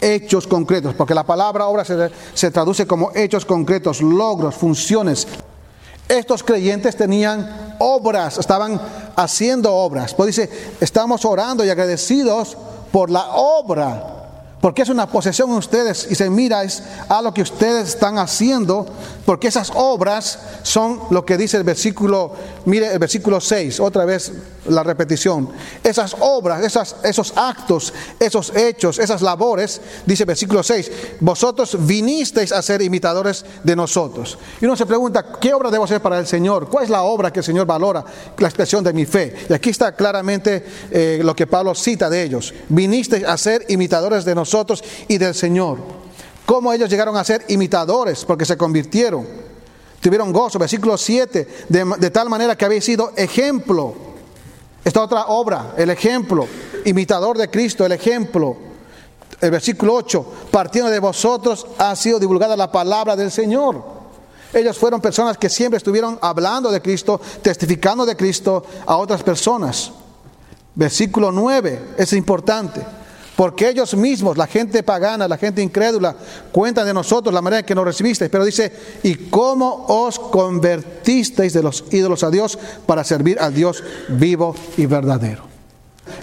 hechos 0.00 0.46
concretos, 0.46 0.94
porque 0.94 1.14
la 1.14 1.24
palabra 1.24 1.66
obra 1.66 1.84
se 1.84 2.50
traduce 2.50 2.86
como 2.86 3.12
hechos 3.14 3.44
concretos, 3.44 4.00
logros, 4.00 4.56
funciones. 4.56 5.26
Estos 6.08 6.42
creyentes 6.42 6.96
tenían 6.96 7.76
obras, 7.78 8.38
estaban 8.38 8.80
haciendo 9.16 9.74
obras. 9.74 10.14
Pues 10.14 10.36
dice, 10.36 10.50
estamos 10.80 11.24
orando 11.24 11.64
y 11.64 11.70
agradecidos 11.70 12.56
por 12.90 13.10
la 13.10 13.26
obra 13.32 14.17
porque 14.60 14.82
es 14.82 14.88
una 14.88 15.06
posesión 15.06 15.50
en 15.50 15.56
ustedes 15.56 16.08
y 16.10 16.14
se 16.14 16.28
mira 16.30 16.64
es 16.64 16.82
a 17.08 17.22
lo 17.22 17.32
que 17.32 17.42
ustedes 17.42 17.90
están 17.90 18.18
haciendo, 18.18 18.86
porque 19.24 19.48
esas 19.48 19.70
obras 19.74 20.38
son 20.62 21.00
lo 21.10 21.24
que 21.24 21.36
dice 21.36 21.58
el 21.58 21.64
versículo, 21.64 22.32
mire 22.64 22.92
el 22.92 22.98
versículo 22.98 23.40
6, 23.40 23.78
otra 23.80 24.04
vez 24.04 24.32
la 24.66 24.82
repetición. 24.82 25.48
Esas 25.82 26.16
obras, 26.20 26.62
esas, 26.64 26.96
esos 27.04 27.32
actos, 27.36 27.92
esos 28.18 28.54
hechos, 28.54 28.98
esas 28.98 29.22
labores, 29.22 29.80
dice 30.04 30.24
el 30.24 30.26
versículo 30.28 30.62
6, 30.62 30.90
vosotros 31.20 31.76
vinisteis 31.86 32.52
a 32.52 32.60
ser 32.60 32.82
imitadores 32.82 33.44
de 33.62 33.76
nosotros. 33.76 34.38
Y 34.60 34.64
uno 34.64 34.76
se 34.76 34.86
pregunta, 34.86 35.24
¿qué 35.40 35.54
obra 35.54 35.70
debo 35.70 35.84
hacer 35.84 36.02
para 36.02 36.18
el 36.18 36.26
Señor? 36.26 36.68
¿Cuál 36.68 36.84
es 36.84 36.90
la 36.90 37.02
obra 37.02 37.32
que 37.32 37.40
el 37.40 37.44
Señor 37.44 37.66
valora? 37.66 38.04
La 38.38 38.48
expresión 38.48 38.82
de 38.82 38.92
mi 38.92 39.06
fe. 39.06 39.34
Y 39.48 39.52
aquí 39.52 39.70
está 39.70 39.92
claramente 39.92 40.64
eh, 40.90 41.20
lo 41.22 41.34
que 41.36 41.46
Pablo 41.46 41.74
cita 41.74 42.10
de 42.10 42.22
ellos. 42.22 42.52
Vinisteis 42.68 43.24
a 43.24 43.36
ser 43.36 43.64
imitadores 43.68 44.24
de 44.24 44.34
nosotros 44.34 44.47
y 45.08 45.18
del 45.18 45.34
Señor. 45.34 45.78
Cómo 46.46 46.72
ellos 46.72 46.88
llegaron 46.88 47.16
a 47.16 47.24
ser 47.24 47.44
imitadores 47.48 48.24
porque 48.24 48.46
se 48.46 48.56
convirtieron. 48.56 49.26
Tuvieron 50.00 50.32
gozo, 50.32 50.58
versículo 50.58 50.96
7, 50.96 51.66
de, 51.68 52.10
tal 52.10 52.30
manera 52.30 52.56
que 52.56 52.64
habéis 52.64 52.84
sido 52.84 53.12
ejemplo. 53.16 53.94
Esta 54.84 55.02
otra 55.02 55.26
obra, 55.26 55.74
el 55.76 55.90
ejemplo, 55.90 56.46
imitador 56.84 57.36
de 57.36 57.50
Cristo, 57.50 57.84
el 57.84 57.92
ejemplo. 57.92 58.56
El 59.40 59.50
versículo 59.50 59.94
8, 59.94 60.26
partiendo 60.50 60.90
de 60.90 61.00
vosotros 61.00 61.66
ha 61.78 61.94
sido 61.94 62.18
divulgada 62.18 62.56
la 62.56 62.72
palabra 62.72 63.14
del 63.14 63.30
Señor. 63.30 63.98
Ellos 64.52 64.78
fueron 64.78 65.00
personas 65.00 65.36
que 65.36 65.50
siempre 65.50 65.76
estuvieron 65.76 66.18
hablando 66.22 66.70
de 66.70 66.80
Cristo, 66.80 67.20
testificando 67.42 68.06
de 68.06 68.16
Cristo 68.16 68.64
a 68.86 68.96
otras 68.96 69.22
personas. 69.22 69.92
Versículo 70.74 71.30
9, 71.30 71.94
es 71.98 72.12
importante. 72.14 72.97
Porque 73.38 73.68
ellos 73.68 73.94
mismos, 73.94 74.36
la 74.36 74.48
gente 74.48 74.82
pagana, 74.82 75.28
la 75.28 75.38
gente 75.38 75.62
incrédula, 75.62 76.16
cuentan 76.50 76.84
de 76.84 76.92
nosotros 76.92 77.32
la 77.32 77.40
manera 77.40 77.60
en 77.60 77.66
que 77.66 77.72
nos 77.76 77.84
recibisteis. 77.84 78.28
Pero 78.32 78.44
dice, 78.44 78.72
¿y 79.04 79.14
cómo 79.14 79.86
os 79.86 80.18
convertisteis 80.18 81.52
de 81.52 81.62
los 81.62 81.84
ídolos 81.92 82.24
a 82.24 82.30
Dios 82.30 82.58
para 82.84 83.04
servir 83.04 83.38
al 83.38 83.54
Dios 83.54 83.84
vivo 84.08 84.56
y 84.76 84.86
verdadero? 84.86 85.44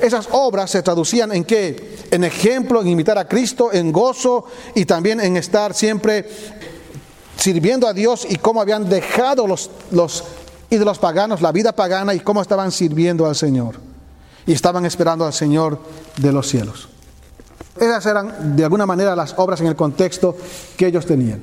Esas 0.02 0.28
obras 0.30 0.72
se 0.72 0.84
traducían 0.84 1.32
en 1.32 1.46
qué? 1.46 2.00
En 2.12 2.26
ejemplo, 2.26 2.82
en 2.82 2.90
imitar 2.90 3.18
a 3.18 3.30
Cristo, 3.30 3.72
en 3.72 3.94
gozo 3.94 4.44
y 4.76 4.84
también 4.84 5.22
en 5.22 5.38
estar 5.38 5.74
siempre 5.74 6.28
sirviendo 7.38 7.88
a 7.88 7.94
Dios 7.94 8.28
y 8.30 8.36
cómo 8.36 8.60
habían 8.60 8.90
dejado 8.90 9.48
los, 9.48 9.72
los 9.92 10.22
ídolos 10.70 11.00
paganos, 11.00 11.42
la 11.42 11.54
vida 11.54 11.72
pagana 11.74 12.14
y 12.14 12.20
cómo 12.20 12.42
estaban 12.42 12.74
sirviendo 12.74 13.26
al 13.26 13.38
Señor. 13.38 13.76
Y 14.46 14.52
estaban 14.52 14.86
esperando 14.86 15.26
al 15.26 15.32
Señor 15.32 15.80
de 16.18 16.34
los 16.34 16.50
cielos. 16.50 16.90
Esas 17.76 18.06
eran 18.06 18.56
de 18.56 18.64
alguna 18.64 18.86
manera 18.86 19.16
las 19.16 19.34
obras 19.38 19.60
en 19.60 19.68
el 19.68 19.76
contexto 19.76 20.36
que 20.78 20.88
ellos 20.88 21.06
tenían. 21.06 21.42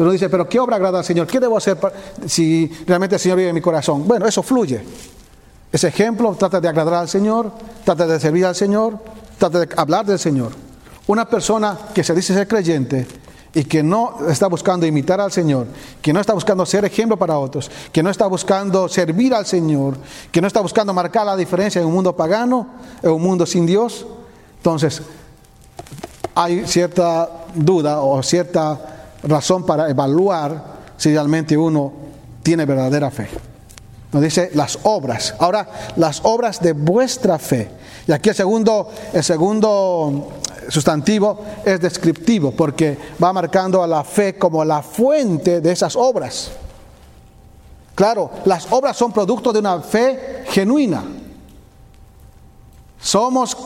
uno 0.00 0.12
dice, 0.12 0.28
pero 0.28 0.48
¿qué 0.48 0.60
obra 0.60 0.76
agrada 0.76 0.98
al 0.98 1.04
Señor? 1.04 1.26
¿Qué 1.26 1.40
debo 1.40 1.56
hacer 1.56 1.78
si 2.26 2.70
realmente 2.86 3.16
el 3.16 3.20
Señor 3.20 3.38
vive 3.38 3.48
en 3.48 3.54
mi 3.54 3.60
corazón? 3.60 4.06
Bueno, 4.06 4.26
eso 4.26 4.42
fluye. 4.42 4.82
Ese 5.72 5.88
ejemplo 5.88 6.34
trata 6.38 6.60
de 6.60 6.68
agradar 6.68 6.94
al 6.94 7.08
Señor, 7.08 7.52
trata 7.84 8.06
de 8.06 8.18
servir 8.18 8.44
al 8.44 8.54
Señor, 8.54 8.98
trata 9.38 9.60
de 9.60 9.68
hablar 9.76 10.04
del 10.04 10.18
Señor. 10.18 10.52
Una 11.06 11.28
persona 11.28 11.78
que 11.94 12.04
se 12.04 12.14
dice 12.14 12.34
ser 12.34 12.46
creyente 12.46 13.06
y 13.54 13.64
que 13.64 13.82
no 13.82 14.18
está 14.28 14.46
buscando 14.48 14.86
imitar 14.86 15.20
al 15.20 15.32
Señor, 15.32 15.66
que 16.00 16.12
no 16.12 16.20
está 16.20 16.34
buscando 16.34 16.64
ser 16.66 16.84
ejemplo 16.84 17.16
para 17.16 17.38
otros, 17.38 17.70
que 17.92 18.02
no 18.02 18.10
está 18.10 18.26
buscando 18.26 18.88
servir 18.88 19.34
al 19.34 19.46
Señor, 19.46 19.96
que 20.30 20.40
no 20.40 20.46
está 20.46 20.60
buscando 20.60 20.92
marcar 20.92 21.26
la 21.26 21.36
diferencia 21.36 21.80
en 21.80 21.86
un 21.86 21.94
mundo 21.94 22.14
pagano, 22.14 22.68
en 23.02 23.10
un 23.10 23.22
mundo 23.22 23.46
sin 23.46 23.66
Dios, 23.66 24.06
entonces 24.58 25.02
hay 26.42 26.66
cierta 26.66 27.28
duda 27.54 28.00
o 28.00 28.22
cierta 28.22 28.78
razón 29.22 29.66
para 29.66 29.90
evaluar 29.90 30.64
si 30.96 31.12
realmente 31.12 31.56
uno 31.56 31.92
tiene 32.42 32.64
verdadera 32.64 33.10
fe. 33.10 33.28
Nos 34.12 34.22
dice 34.22 34.50
las 34.54 34.78
obras. 34.84 35.34
Ahora, 35.38 35.68
las 35.96 36.20
obras 36.24 36.60
de 36.60 36.72
vuestra 36.72 37.38
fe. 37.38 37.70
Y 38.06 38.12
aquí 38.12 38.30
el 38.30 38.34
segundo, 38.34 38.88
el 39.12 39.22
segundo 39.22 40.30
sustantivo 40.68 41.44
es 41.64 41.78
descriptivo 41.78 42.52
porque 42.52 42.96
va 43.22 43.32
marcando 43.32 43.82
a 43.82 43.86
la 43.86 44.02
fe 44.02 44.38
como 44.38 44.64
la 44.64 44.82
fuente 44.82 45.60
de 45.60 45.72
esas 45.72 45.94
obras. 45.94 46.52
Claro, 47.94 48.30
las 48.46 48.66
obras 48.72 48.96
son 48.96 49.12
producto 49.12 49.52
de 49.52 49.58
una 49.58 49.80
fe 49.80 50.44
genuina. 50.48 51.04
Somos, 52.98 53.56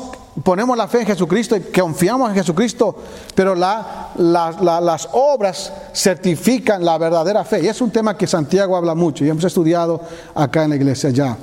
ponemos 0.43 0.77
la 0.77 0.89
fe 0.89 1.01
en 1.01 1.07
Jesucristo 1.07 1.57
y 1.57 1.61
confiamos 1.61 2.31
en 2.31 2.37
Jesucristo, 2.37 2.97
pero 3.35 3.55
las 3.55 5.09
obras 5.13 5.73
certifican 5.95 6.85
la 6.85 6.99
verdadera 6.99 7.45
fe. 7.45 7.63
Y 7.63 7.69
es 7.69 7.81
un 7.81 7.91
tema 7.91 8.17
que 8.17 8.27
Santiago 8.27 8.77
habla 8.77 8.95
mucho 8.95 9.25
y 9.25 9.29
hemos 9.29 9.45
estudiado 9.45 10.01
acá 10.35 10.65
en 10.65 10.71
la 10.71 10.77
iglesia 10.77 11.11
ya. 11.11 11.37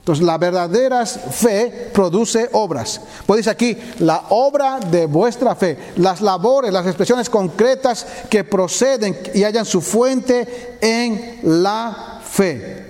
Entonces, 0.00 0.24
la 0.24 0.38
verdadera 0.38 1.04
fe 1.04 1.90
produce 1.92 2.48
obras. 2.52 3.00
Pues 3.26 3.38
dice 3.38 3.50
aquí, 3.50 3.76
la 3.98 4.24
obra 4.30 4.80
de 4.80 5.06
vuestra 5.06 5.54
fe, 5.54 5.78
las 5.96 6.22
labores, 6.22 6.72
las 6.72 6.86
expresiones 6.86 7.28
concretas 7.28 8.06
que 8.28 8.42
proceden 8.42 9.16
y 9.34 9.44
hallan 9.44 9.66
su 9.66 9.80
fuente 9.80 10.78
en 10.80 11.40
la 11.62 12.20
fe 12.24 12.89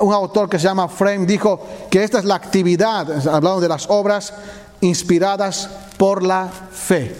un 0.00 0.12
autor 0.12 0.48
que 0.48 0.58
se 0.58 0.64
llama 0.64 0.88
Frame 0.88 1.26
dijo 1.26 1.60
que 1.90 2.04
esta 2.04 2.18
es 2.18 2.24
la 2.24 2.34
actividad, 2.34 3.28
hablando 3.28 3.60
de 3.60 3.68
las 3.68 3.88
obras 3.88 4.32
inspiradas 4.80 5.68
por 5.96 6.22
la 6.22 6.48
fe. 6.48 7.14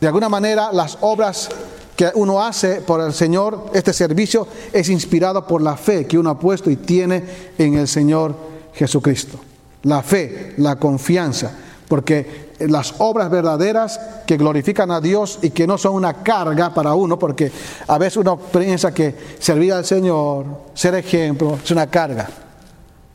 De 0.00 0.06
alguna 0.06 0.28
manera, 0.28 0.72
las 0.72 0.98
obras 1.00 1.48
que 1.96 2.10
uno 2.14 2.42
hace 2.42 2.80
por 2.80 3.00
el 3.00 3.12
Señor, 3.12 3.70
este 3.74 3.92
servicio 3.92 4.46
es 4.72 4.88
inspirado 4.88 5.46
por 5.46 5.62
la 5.62 5.76
fe 5.76 6.06
que 6.06 6.18
uno 6.18 6.30
ha 6.30 6.38
puesto 6.38 6.70
y 6.70 6.76
tiene 6.76 7.52
en 7.58 7.74
el 7.74 7.86
Señor 7.86 8.34
Jesucristo. 8.74 9.38
La 9.84 10.02
fe, 10.02 10.54
la 10.58 10.76
confianza, 10.76 11.52
porque 11.92 12.54
las 12.60 12.94
obras 13.00 13.30
verdaderas 13.30 14.00
que 14.26 14.38
glorifican 14.38 14.90
a 14.90 14.98
Dios 14.98 15.40
y 15.42 15.50
que 15.50 15.66
no 15.66 15.76
son 15.76 15.92
una 15.92 16.22
carga 16.22 16.72
para 16.72 16.94
uno, 16.94 17.18
porque 17.18 17.52
a 17.86 17.98
veces 17.98 18.16
uno 18.16 18.38
piensa 18.38 18.94
que 18.94 19.14
servir 19.38 19.74
al 19.74 19.84
Señor, 19.84 20.46
ser 20.72 20.94
ejemplo, 20.94 21.58
es 21.62 21.70
una 21.70 21.88
carga. 21.88 22.30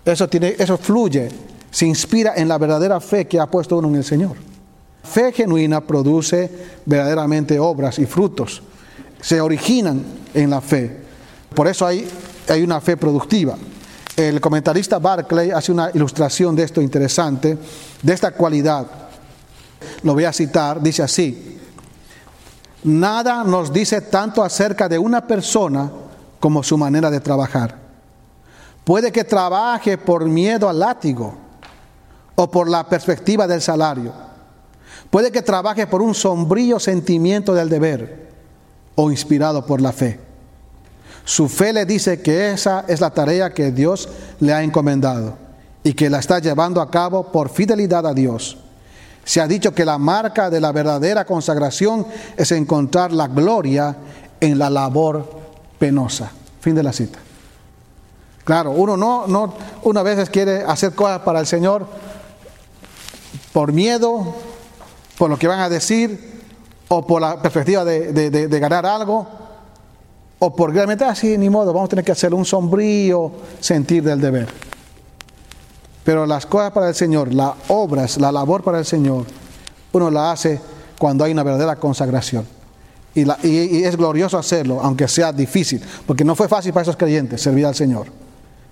Eso, 0.05 0.29
tiene, 0.29 0.55
eso 0.59 0.77
fluye, 0.77 1.27
se 1.71 1.87
inspira 1.87 2.35
en 2.35 2.47
la 2.47 2.59
verdadera 2.59 2.99
fe 2.99 3.25
que 3.25 3.39
ha 3.39 3.47
puesto 3.47 3.79
uno 3.79 3.87
en 3.87 3.95
el 3.95 4.03
Señor. 4.03 4.35
Fe 5.03 5.31
genuina 5.31 5.81
produce 5.81 6.47
verdaderamente 6.85 7.59
obras 7.59 7.97
y 7.97 8.05
frutos. 8.05 8.61
Se 9.19 9.41
originan 9.41 10.03
en 10.35 10.51
la 10.51 10.61
fe. 10.61 10.97
Por 11.55 11.67
eso 11.67 11.83
hay, 11.83 12.07
hay 12.47 12.61
una 12.61 12.79
fe 12.79 12.95
productiva. 12.95 13.57
El 14.17 14.41
comentarista 14.41 14.97
Barclay 14.97 15.51
hace 15.51 15.71
una 15.71 15.91
ilustración 15.93 16.55
de 16.55 16.63
esto 16.63 16.81
interesante, 16.81 17.55
de 18.01 18.13
esta 18.13 18.31
cualidad 18.31 18.87
lo 20.01 20.15
voy 20.15 20.25
a 20.25 20.33
citar, 20.33 20.81
dice 20.81 21.03
así, 21.03 21.59
nada 22.83 23.43
nos 23.43 23.71
dice 23.71 24.01
tanto 24.01 24.43
acerca 24.43 24.89
de 24.89 24.97
una 24.97 25.27
persona 25.27 25.91
como 26.39 26.63
su 26.63 26.79
manera 26.79 27.11
de 27.11 27.19
trabajar. 27.19 27.77
Puede 28.83 29.11
que 29.11 29.23
trabaje 29.23 29.99
por 29.99 30.25
miedo 30.25 30.67
al 30.67 30.79
látigo 30.79 31.35
o 32.33 32.49
por 32.49 32.67
la 32.69 32.89
perspectiva 32.89 33.45
del 33.45 33.61
salario. 33.61 34.13
Puede 35.11 35.31
que 35.31 35.43
trabaje 35.43 35.85
por 35.85 36.01
un 36.01 36.15
sombrío 36.15 36.79
sentimiento 36.79 37.53
del 37.53 37.69
deber 37.69 38.31
o 38.95 39.11
inspirado 39.11 39.63
por 39.63 39.79
la 39.79 39.91
fe. 39.91 40.26
Su 41.27 41.49
fe 41.49 41.73
le 41.73 41.85
dice 41.85 42.21
que 42.21 42.51
esa 42.51 42.85
es 42.87 43.01
la 43.01 43.09
tarea 43.09 43.53
que 43.53 43.73
Dios 43.73 44.07
le 44.39 44.53
ha 44.53 44.63
encomendado 44.63 45.37
y 45.83 45.91
que 45.91 46.09
la 46.09 46.19
está 46.19 46.39
llevando 46.39 46.79
a 46.79 46.89
cabo 46.89 47.33
por 47.33 47.49
fidelidad 47.49 48.07
a 48.07 48.13
Dios. 48.13 48.57
Se 49.25 49.41
ha 49.41 49.47
dicho 49.47 49.75
que 49.75 49.83
la 49.83 49.97
marca 49.97 50.49
de 50.49 50.61
la 50.61 50.71
verdadera 50.71 51.25
consagración 51.25 52.07
es 52.37 52.53
encontrar 52.53 53.11
la 53.11 53.27
gloria 53.27 53.93
en 54.39 54.57
la 54.57 54.69
labor 54.69 55.29
penosa. 55.77 56.31
Fin 56.61 56.75
de 56.75 56.83
la 56.83 56.93
cita. 56.93 57.19
Claro, 58.45 58.71
uno 58.71 58.95
no, 58.95 59.27
no, 59.27 59.53
uno 59.83 59.99
a 59.99 60.03
veces 60.03 60.29
quiere 60.29 60.63
hacer 60.63 60.93
cosas 60.95 61.19
para 61.19 61.41
el 61.41 61.45
Señor 61.45 61.85
por 63.51 63.73
miedo, 63.73 64.33
por 65.17 65.29
lo 65.29 65.37
que 65.37 65.49
van 65.49 65.59
a 65.59 65.67
decir, 65.67 66.41
o 66.87 67.05
por 67.05 67.21
la 67.21 67.41
perspectiva 67.41 67.83
de, 67.83 68.59
ganar 68.61 68.85
algo, 68.85 69.27
o 70.39 70.55
por 70.55 70.73
realmente 70.73 71.03
así, 71.03 71.37
ni 71.37 71.49
modo, 71.49 71.73
vamos 71.73 71.87
a 71.87 71.89
tener 71.89 72.05
que 72.05 72.11
hacer 72.11 72.33
un 72.33 72.45
sombrío 72.45 73.31
sentir 73.59 74.03
del 74.03 74.21
deber. 74.21 74.47
Pero 76.03 76.25
las 76.25 76.45
cosas 76.45 76.71
para 76.71 76.89
el 76.89 76.95
Señor, 76.95 77.33
las 77.33 77.53
obras, 77.69 78.17
la 78.17 78.31
labor 78.31 78.63
para 78.63 78.79
el 78.79 78.85
Señor, 78.85 79.25
uno 79.91 80.11
la 80.11 80.31
hace 80.31 80.61
cuando 80.97 81.23
hay 81.23 81.31
una 81.31 81.43
verdadera 81.43 81.75
consagración. 81.75 82.45
Y, 83.13 83.83
es 83.83 83.97
glorioso 83.97 84.37
hacerlo, 84.37 84.79
aunque 84.81 85.07
sea 85.07 85.33
difícil, 85.33 85.81
porque 86.05 86.23
no 86.23 86.35
fue 86.35 86.47
fácil 86.47 86.71
para 86.71 86.83
esos 86.83 86.97
creyentes 86.97 87.41
servir 87.41 87.65
al 87.65 87.73
Señor. 87.73 88.07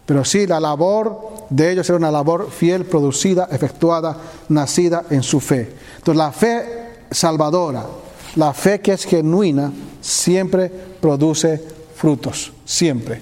Pero 0.05 0.23
sí, 0.23 0.45
la 0.45 0.59
labor 0.59 1.47
de 1.49 1.71
ellos 1.71 1.89
era 1.89 1.97
una 1.97 2.11
labor 2.11 2.51
fiel, 2.51 2.85
producida, 2.85 3.47
efectuada, 3.51 4.15
nacida 4.49 5.05
en 5.09 5.23
su 5.23 5.39
fe. 5.39 5.73
Entonces 5.97 6.17
la 6.17 6.31
fe 6.31 6.65
salvadora, 7.09 7.85
la 8.35 8.53
fe 8.53 8.81
que 8.81 8.93
es 8.93 9.03
genuina, 9.03 9.71
siempre 9.99 10.71
produce 11.05 11.61
frutos, 11.95 12.51
siempre. 12.65 13.21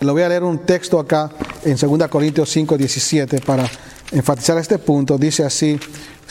Le 0.00 0.12
voy 0.12 0.20
a 0.20 0.28
leer 0.28 0.44
un 0.44 0.58
texto 0.58 1.00
acá 1.00 1.30
en 1.64 1.74
2 1.78 2.08
Corintios 2.08 2.50
5, 2.50 2.76
17 2.76 3.40
para 3.40 3.66
enfatizar 4.12 4.58
este 4.58 4.76
punto. 4.76 5.16
Dice 5.16 5.42
así, 5.42 5.80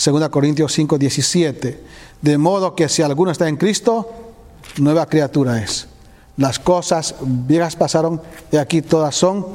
2 0.05 0.29
Corintios 0.29 0.71
5, 0.71 0.99
17. 0.99 1.83
De 2.21 2.37
modo 2.37 2.75
que 2.75 2.87
si 2.87 3.01
alguno 3.01 3.31
está 3.31 3.47
en 3.47 3.57
Cristo, 3.57 4.07
nueva 4.77 5.07
criatura 5.07 5.59
es. 5.59 5.87
Las 6.37 6.59
cosas 6.59 7.15
viejas 7.19 7.75
pasaron 7.75 8.21
y 8.51 8.57
aquí 8.57 8.83
todas 8.83 9.15
son 9.15 9.47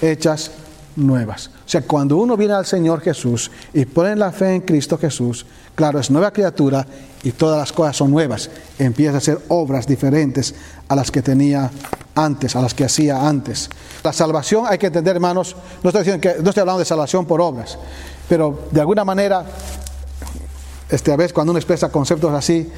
hechas 0.00 0.52
nuevas. 0.94 1.50
O 1.70 1.72
sea, 1.72 1.82
cuando 1.82 2.16
uno 2.16 2.36
viene 2.36 2.54
al 2.54 2.66
Señor 2.66 3.00
Jesús 3.00 3.48
y 3.72 3.84
pone 3.84 4.16
la 4.16 4.32
fe 4.32 4.56
en 4.56 4.62
Cristo 4.62 4.98
Jesús, 4.98 5.46
claro, 5.76 6.00
es 6.00 6.10
nueva 6.10 6.32
criatura 6.32 6.84
y 7.22 7.30
todas 7.30 7.60
las 7.60 7.70
cosas 7.70 7.96
son 7.96 8.10
nuevas. 8.10 8.50
Empieza 8.76 9.14
a 9.14 9.18
hacer 9.18 9.38
obras 9.46 9.86
diferentes 9.86 10.52
a 10.88 10.96
las 10.96 11.12
que 11.12 11.22
tenía 11.22 11.70
antes, 12.16 12.56
a 12.56 12.60
las 12.60 12.74
que 12.74 12.82
hacía 12.82 13.24
antes. 13.24 13.70
La 14.02 14.12
salvación 14.12 14.64
hay 14.66 14.78
que 14.78 14.88
entender, 14.88 15.14
hermanos, 15.14 15.54
no 15.84 15.90
estoy, 15.90 16.02
diciendo 16.02 16.20
que, 16.20 16.42
no 16.42 16.48
estoy 16.48 16.62
hablando 16.62 16.80
de 16.80 16.86
salvación 16.86 17.24
por 17.24 17.40
obras, 17.40 17.78
pero 18.28 18.66
de 18.72 18.80
alguna 18.80 19.04
manera, 19.04 19.44
este, 20.88 21.12
a 21.12 21.16
veces 21.16 21.32
cuando 21.32 21.52
uno 21.52 21.60
expresa 21.60 21.88
conceptos 21.88 22.34
así, 22.34 22.68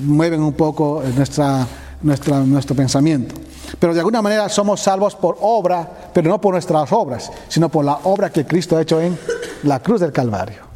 mueven 0.00 0.42
un 0.42 0.54
poco 0.54 1.00
nuestra, 1.14 1.64
nuestro 2.02 2.76
pensamiento. 2.76 3.34
Pero 3.78 3.94
de 3.94 4.00
alguna 4.00 4.22
manera 4.22 4.48
somos 4.48 4.80
salvos 4.80 5.14
por 5.14 5.36
obra, 5.40 6.10
pero 6.12 6.30
no 6.30 6.40
por 6.40 6.54
nuestras 6.54 6.92
obras, 6.92 7.30
sino 7.48 7.68
por 7.68 7.84
la 7.84 7.98
obra 8.04 8.30
que 8.30 8.46
Cristo 8.46 8.76
ha 8.76 8.82
hecho 8.82 9.00
en 9.00 9.18
la 9.64 9.80
cruz 9.80 10.00
del 10.00 10.12
Calvario. 10.12 10.66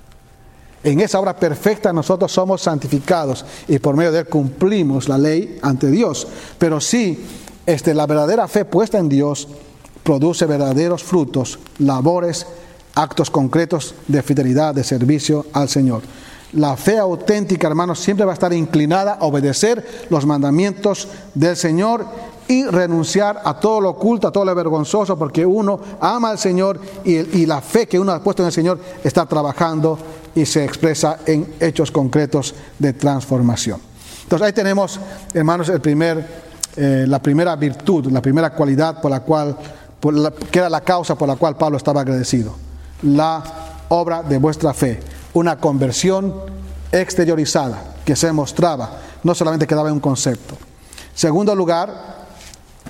En 0.82 1.00
esa 1.00 1.20
obra 1.20 1.36
perfecta 1.36 1.92
nosotros 1.92 2.32
somos 2.32 2.62
santificados 2.62 3.44
y 3.68 3.78
por 3.78 3.96
medio 3.96 4.12
de 4.12 4.20
él 4.20 4.26
cumplimos 4.26 5.08
la 5.08 5.18
ley 5.18 5.58
ante 5.62 5.90
Dios. 5.90 6.26
Pero 6.58 6.80
sí, 6.80 7.22
este, 7.66 7.94
la 7.94 8.06
verdadera 8.06 8.48
fe 8.48 8.64
puesta 8.64 8.98
en 8.98 9.08
Dios 9.08 9.46
produce 10.02 10.46
verdaderos 10.46 11.04
frutos, 11.04 11.58
labores, 11.78 12.46
actos 12.94 13.30
concretos 13.30 13.94
de 14.08 14.22
fidelidad, 14.22 14.74
de 14.74 14.82
servicio 14.82 15.46
al 15.52 15.68
Señor. 15.68 16.02
La 16.52 16.76
fe 16.76 16.98
auténtica, 16.98 17.68
hermanos, 17.68 18.00
siempre 18.00 18.26
va 18.26 18.32
a 18.32 18.34
estar 18.34 18.52
inclinada 18.52 19.14
a 19.20 19.24
obedecer 19.24 20.06
los 20.10 20.26
mandamientos 20.26 21.06
del 21.34 21.56
Señor 21.56 22.04
y 22.48 22.64
renunciar 22.64 23.40
a 23.44 23.60
todo 23.60 23.80
lo 23.80 23.90
oculto, 23.90 24.26
a 24.26 24.32
todo 24.32 24.44
lo 24.44 24.52
vergonzoso, 24.56 25.16
porque 25.16 25.46
uno 25.46 25.78
ama 26.00 26.30
al 26.30 26.38
Señor 26.38 26.80
y, 27.04 27.46
la 27.46 27.60
fe 27.60 27.86
que 27.86 28.00
uno 28.00 28.10
ha 28.10 28.20
puesto 28.20 28.42
en 28.42 28.48
el 28.48 28.52
Señor 28.52 28.80
está 29.04 29.24
trabajando 29.26 29.96
y 30.34 30.44
se 30.44 30.64
expresa 30.64 31.18
en 31.24 31.54
hechos 31.60 31.92
concretos 31.92 32.56
de 32.76 32.94
transformación. 32.94 33.80
Entonces 34.24 34.46
ahí 34.46 34.52
tenemos, 34.52 34.98
hermanos, 35.32 35.68
el 35.68 35.80
primer, 35.80 36.26
eh, 36.76 37.04
la 37.06 37.22
primera 37.22 37.54
virtud, 37.54 38.10
la 38.10 38.20
primera 38.20 38.50
cualidad 38.50 39.00
por 39.00 39.12
la 39.12 39.20
cual, 39.20 39.56
que 40.50 40.58
era 40.58 40.68
la 40.68 40.80
causa 40.80 41.14
por 41.14 41.28
la 41.28 41.36
cual 41.36 41.56
Pablo 41.56 41.76
estaba 41.76 42.00
agradecido. 42.00 42.56
La 43.02 43.42
obra 43.90 44.24
de 44.24 44.38
vuestra 44.38 44.74
fe, 44.74 45.00
una 45.34 45.58
conversión 45.58 46.34
exteriorizada 46.92 47.94
que 48.04 48.16
se 48.16 48.32
mostraba, 48.32 49.00
no 49.22 49.34
solamente 49.34 49.66
quedaba 49.66 49.88
en 49.88 49.94
un 49.94 50.00
concepto. 50.00 50.56
Segundo 51.14 51.54
lugar, 51.54 52.26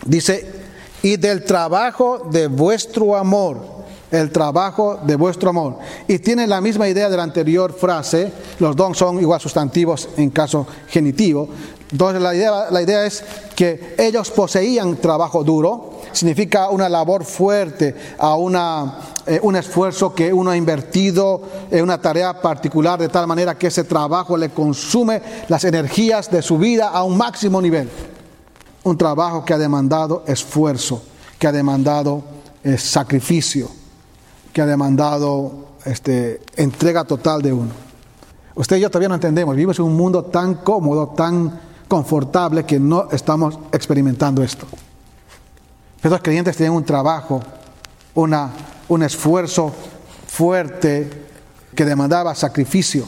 dice, 0.05 0.61
y 1.03 1.17
del 1.17 1.45
trabajo 1.45 2.29
de 2.31 2.47
vuestro 2.47 3.17
amor 3.17 3.81
el 4.11 4.31
trabajo 4.31 4.99
de 5.03 5.17
vuestro 5.17 5.51
amor. 5.51 5.79
Y 6.09 6.19
tiene 6.19 6.47
la 6.47 6.61
misma 6.61 6.89
idea 6.89 7.09
de 7.09 7.17
la 7.17 7.23
anterior 7.23 7.73
frase, 7.73 8.33
los 8.59 8.75
dos 8.75 8.99
son 8.99 9.21
igual 9.21 9.41
sustantivos 9.41 10.09
en 10.17 10.31
caso 10.31 10.67
genitivo. 10.89 11.49
Entonces 11.91 12.23
la 12.23 12.35
idea, 12.35 12.71
la 12.71 12.83
idea 12.83 13.07
es 13.07 13.23
que 13.55 13.95
ellos 13.99 14.31
poseían 14.31 14.97
trabajo 14.97 15.45
duro, 15.45 16.01
significa 16.13 16.71
una 16.71 16.89
labor 16.89 17.25
fuerte, 17.25 17.95
a 18.19 18.37
una, 18.37 18.99
eh, 19.31 19.39
un 19.45 19.55
esfuerzo 19.55 20.13
que 20.13 20.33
uno 20.33 20.51
ha 20.51 20.57
invertido 20.57 21.41
en 21.71 21.85
una 21.85 22.01
tarea 22.01 22.43
particular 22.43 22.99
de 22.99 23.09
tal 23.09 23.29
manera 23.29 23.57
que 23.57 23.69
ese 23.69 23.85
trabajo 23.85 24.37
le 24.37 24.51
consume 24.51 25.23
las 25.47 25.63
energías 25.63 26.29
de 26.33 26.43
su 26.43 26.59
vida 26.59 26.89
a 26.89 27.05
un 27.05 27.17
máximo 27.17 27.63
nivel. 27.63 27.89
Un 28.83 28.99
trabajo 28.99 29.45
que 29.45 29.55
ha 29.55 29.59
demandado 29.59 30.25
esfuerzo, 30.27 31.05
que 31.39 31.47
ha 31.47 31.53
demandado 31.53 32.25
eh, 32.65 32.77
sacrificio, 32.77 33.69
que 34.53 34.63
ha 34.63 34.67
demandado 34.67 35.77
este, 35.85 36.41
entrega 36.57 37.05
total 37.05 37.41
de 37.41 37.53
uno. 37.53 37.71
Usted 38.57 38.79
y 38.79 38.81
yo 38.81 38.91
todavía 38.91 39.11
no 39.11 39.15
entendemos, 39.15 39.55
vivimos 39.55 39.79
en 39.79 39.85
un 39.85 39.97
mundo 39.97 40.25
tan 40.25 40.55
cómodo, 40.57 41.07
tan 41.07 41.57
confortable 41.87 42.65
que 42.65 42.81
no 42.81 43.09
estamos 43.13 43.61
experimentando 43.71 44.43
esto. 44.43 44.67
Pero 46.03 46.17
los 46.17 46.21
creyentes 46.21 46.57
tienen 46.57 46.75
un 46.75 46.85
trabajo, 46.85 47.41
una, 48.17 48.51
un 48.91 49.03
esfuerzo 49.03 49.73
fuerte 50.27 51.09
que 51.75 51.85
demandaba 51.85 52.35
sacrificio. 52.35 53.07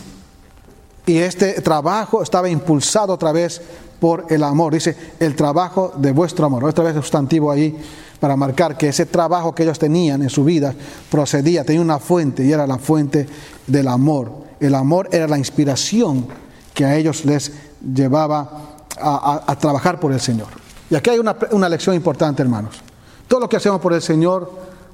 Y 1.04 1.18
este 1.18 1.60
trabajo 1.60 2.22
estaba 2.22 2.48
impulsado 2.48 3.12
otra 3.12 3.32
vez 3.32 3.60
por 4.00 4.26
el 4.30 4.44
amor. 4.44 4.72
Dice, 4.72 4.96
el 5.18 5.34
trabajo 5.34 5.92
de 5.96 6.12
vuestro 6.12 6.46
amor. 6.46 6.64
Otra 6.64 6.84
vez 6.84 6.94
sustantivo 6.94 7.50
ahí 7.50 7.76
para 8.20 8.36
marcar 8.36 8.76
que 8.78 8.88
ese 8.88 9.06
trabajo 9.06 9.52
que 9.52 9.64
ellos 9.64 9.80
tenían 9.80 10.22
en 10.22 10.30
su 10.30 10.44
vida 10.44 10.72
procedía, 11.10 11.64
tenía 11.64 11.82
una 11.82 11.98
fuente 11.98 12.44
y 12.44 12.52
era 12.52 12.66
la 12.66 12.78
fuente 12.78 13.26
del 13.66 13.88
amor. 13.88 14.32
El 14.60 14.76
amor 14.76 15.08
era 15.10 15.26
la 15.26 15.38
inspiración 15.38 16.28
que 16.72 16.84
a 16.84 16.96
ellos 16.96 17.24
les 17.24 17.52
llevaba 17.94 18.76
a, 19.00 19.56
trabajar 19.58 19.98
por 19.98 20.12
el 20.12 20.20
Señor. 20.20 20.46
Y 20.88 20.94
aquí 20.94 21.10
hay 21.10 21.18
una, 21.18 21.36
una 21.50 21.68
lección 21.68 21.96
importante, 21.96 22.42
hermanos. 22.42 22.80
Todo 23.26 23.40
lo 23.40 23.48
que 23.48 23.56
hacemos 23.56 23.80
por 23.80 23.92
el 23.92 24.02
Señor 24.02 24.52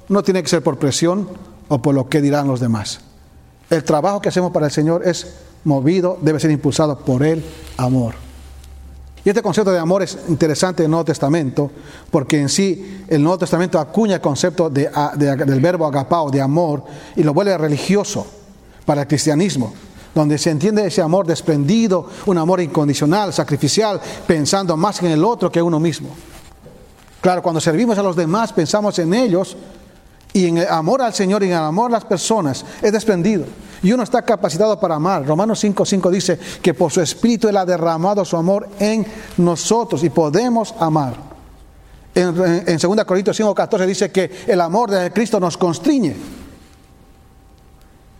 no 0.09 0.23
tiene 0.23 0.43
que 0.43 0.49
ser 0.49 0.63
por 0.63 0.77
presión 0.77 1.29
o 1.67 1.81
por 1.81 1.95
lo 1.95 2.09
que 2.09 2.21
dirán 2.21 2.47
los 2.47 2.59
demás. 2.59 2.99
El 3.69 3.83
trabajo 3.83 4.19
que 4.19 4.29
hacemos 4.29 4.51
para 4.51 4.65
el 4.65 4.71
Señor 4.71 5.07
es 5.07 5.35
movido, 5.63 6.17
debe 6.21 6.39
ser 6.39 6.51
impulsado 6.51 6.97
por 6.99 7.23
el 7.23 7.43
amor. 7.77 8.15
Y 9.23 9.29
este 9.29 9.41
concepto 9.41 9.71
de 9.71 9.79
amor 9.79 10.01
es 10.01 10.17
interesante 10.29 10.81
en 10.81 10.85
el 10.85 10.91
Nuevo 10.91 11.05
Testamento, 11.05 11.69
porque 12.09 12.39
en 12.39 12.49
sí 12.49 13.03
el 13.07 13.21
Nuevo 13.21 13.37
Testamento 13.37 13.77
acuña 13.77 14.15
el 14.15 14.21
concepto 14.21 14.69
de, 14.69 14.89
del 15.17 15.59
verbo 15.59 15.85
agapao, 15.85 16.31
de 16.31 16.41
amor, 16.41 16.83
y 17.15 17.23
lo 17.23 17.33
vuelve 17.33 17.57
religioso 17.57 18.25
para 18.85 19.01
el 19.01 19.07
cristianismo, 19.07 19.73
donde 20.15 20.37
se 20.37 20.49
entiende 20.49 20.87
ese 20.87 21.01
amor 21.01 21.27
desprendido, 21.27 22.07
un 22.25 22.37
amor 22.37 22.61
incondicional, 22.61 23.33
sacrificial, 23.33 23.99
pensando 24.25 24.75
más 24.77 25.01
en 25.03 25.11
el 25.11 25.23
otro 25.23 25.51
que 25.51 25.59
en 25.59 25.65
uno 25.65 25.79
mismo. 25.79 26.09
Claro, 27.21 27.43
cuando 27.43 27.59
servimos 27.59 27.97
a 27.97 28.03
los 28.03 28.15
demás 28.15 28.53
pensamos 28.53 28.97
en 28.99 29.13
ellos 29.13 29.57
y 30.33 30.45
en 30.45 30.59
el 30.59 30.67
amor 30.67 31.01
al 31.01 31.13
Señor 31.13 31.43
y 31.43 31.47
en 31.47 31.53
el 31.53 31.57
amor 31.57 31.89
a 31.91 31.93
las 31.93 32.05
personas 32.05 32.65
es 32.81 32.91
desprendido. 32.91 33.45
Y 33.81 33.91
uno 33.93 34.03
está 34.03 34.21
capacitado 34.21 34.79
para 34.79 34.95
amar. 34.95 35.25
Romanos 35.25 35.63
5.5 35.63 36.09
dice 36.09 36.39
que 36.61 36.73
por 36.73 36.91
su 36.91 37.01
Espíritu 37.01 37.47
Él 37.47 37.57
ha 37.57 37.65
derramado 37.65 38.25
su 38.25 38.35
amor 38.35 38.67
en 38.79 39.05
nosotros 39.37 40.03
y 40.03 40.09
podemos 40.09 40.73
amar. 40.79 41.15
En, 42.13 42.63
en 42.67 42.77
2 42.77 43.05
Corintios 43.05 43.39
5.14 43.39 43.85
dice 43.85 44.11
que 44.11 44.29
el 44.47 44.59
amor 44.59 44.91
de 44.91 45.11
Cristo 45.11 45.39
nos 45.39 45.57
constriñe. 45.57 46.15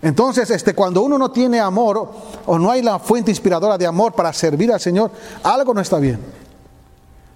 Entonces, 0.01 0.49
este, 0.49 0.73
cuando 0.73 1.01
uno 1.01 1.17
no 1.17 1.29
tiene 1.29 1.59
amor 1.59 2.09
o 2.45 2.57
no 2.57 2.71
hay 2.71 2.81
la 2.81 2.99
fuente 2.99 3.31
inspiradora 3.31 3.77
de 3.77 3.85
amor 3.85 4.13
para 4.13 4.31
servir 4.31 4.71
al 4.71 4.79
Señor, 4.79 5.11
algo 5.43 5.73
no 5.73 5.81
está 5.81 5.97
bien. 5.97 6.19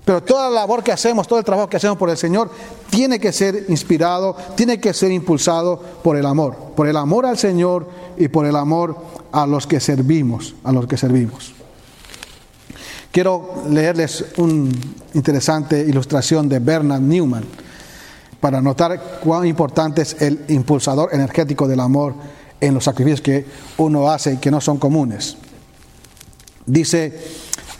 Pero 0.05 0.21
toda 0.21 0.49
la 0.49 0.55
labor 0.55 0.83
que 0.83 0.91
hacemos, 0.91 1.27
todo 1.27 1.39
el 1.39 1.45
trabajo 1.45 1.69
que 1.69 1.77
hacemos 1.77 1.97
por 1.97 2.09
el 2.09 2.17
Señor, 2.17 2.51
tiene 2.89 3.19
que 3.19 3.31
ser 3.31 3.65
inspirado, 3.69 4.35
tiene 4.55 4.79
que 4.79 4.93
ser 4.93 5.11
impulsado 5.11 5.79
por 6.03 6.17
el 6.17 6.25
amor, 6.25 6.55
por 6.75 6.87
el 6.87 6.97
amor 6.97 7.25
al 7.25 7.37
Señor 7.37 7.87
y 8.17 8.27
por 8.27 8.45
el 8.45 8.55
amor 8.55 8.97
a 9.31 9.47
los 9.47 9.65
que 9.65 9.79
servimos, 9.79 10.55
a 10.63 10.71
los 10.71 10.87
que 10.87 10.97
servimos. 10.97 11.53
Quiero 13.11 13.63
leerles 13.69 14.25
una 14.37 14.71
interesante 15.13 15.79
ilustración 15.79 16.49
de 16.49 16.59
Bernard 16.59 17.01
Newman 17.01 17.45
para 18.39 18.61
notar 18.61 19.19
cuán 19.23 19.45
importante 19.47 20.01
es 20.01 20.21
el 20.21 20.43
impulsador 20.49 21.13
energético 21.13 21.67
del 21.67 21.79
amor 21.79 22.15
en 22.59 22.73
los 22.73 22.83
sacrificios 22.83 23.21
que 23.21 23.45
uno 23.77 24.09
hace 24.09 24.33
y 24.33 24.37
que 24.37 24.51
no 24.51 24.59
son 24.59 24.79
comunes. 24.79 25.37
Dice 26.65 27.17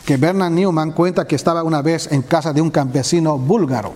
que 0.04 0.16
Bernard 0.16 0.52
Newman 0.52 0.92
cuenta 0.92 1.26
que 1.26 1.36
estaba 1.36 1.62
una 1.62 1.82
vez 1.82 2.10
en 2.12 2.22
casa 2.22 2.52
de 2.52 2.60
un 2.60 2.70
campesino 2.70 3.38
búlgaro. 3.38 3.92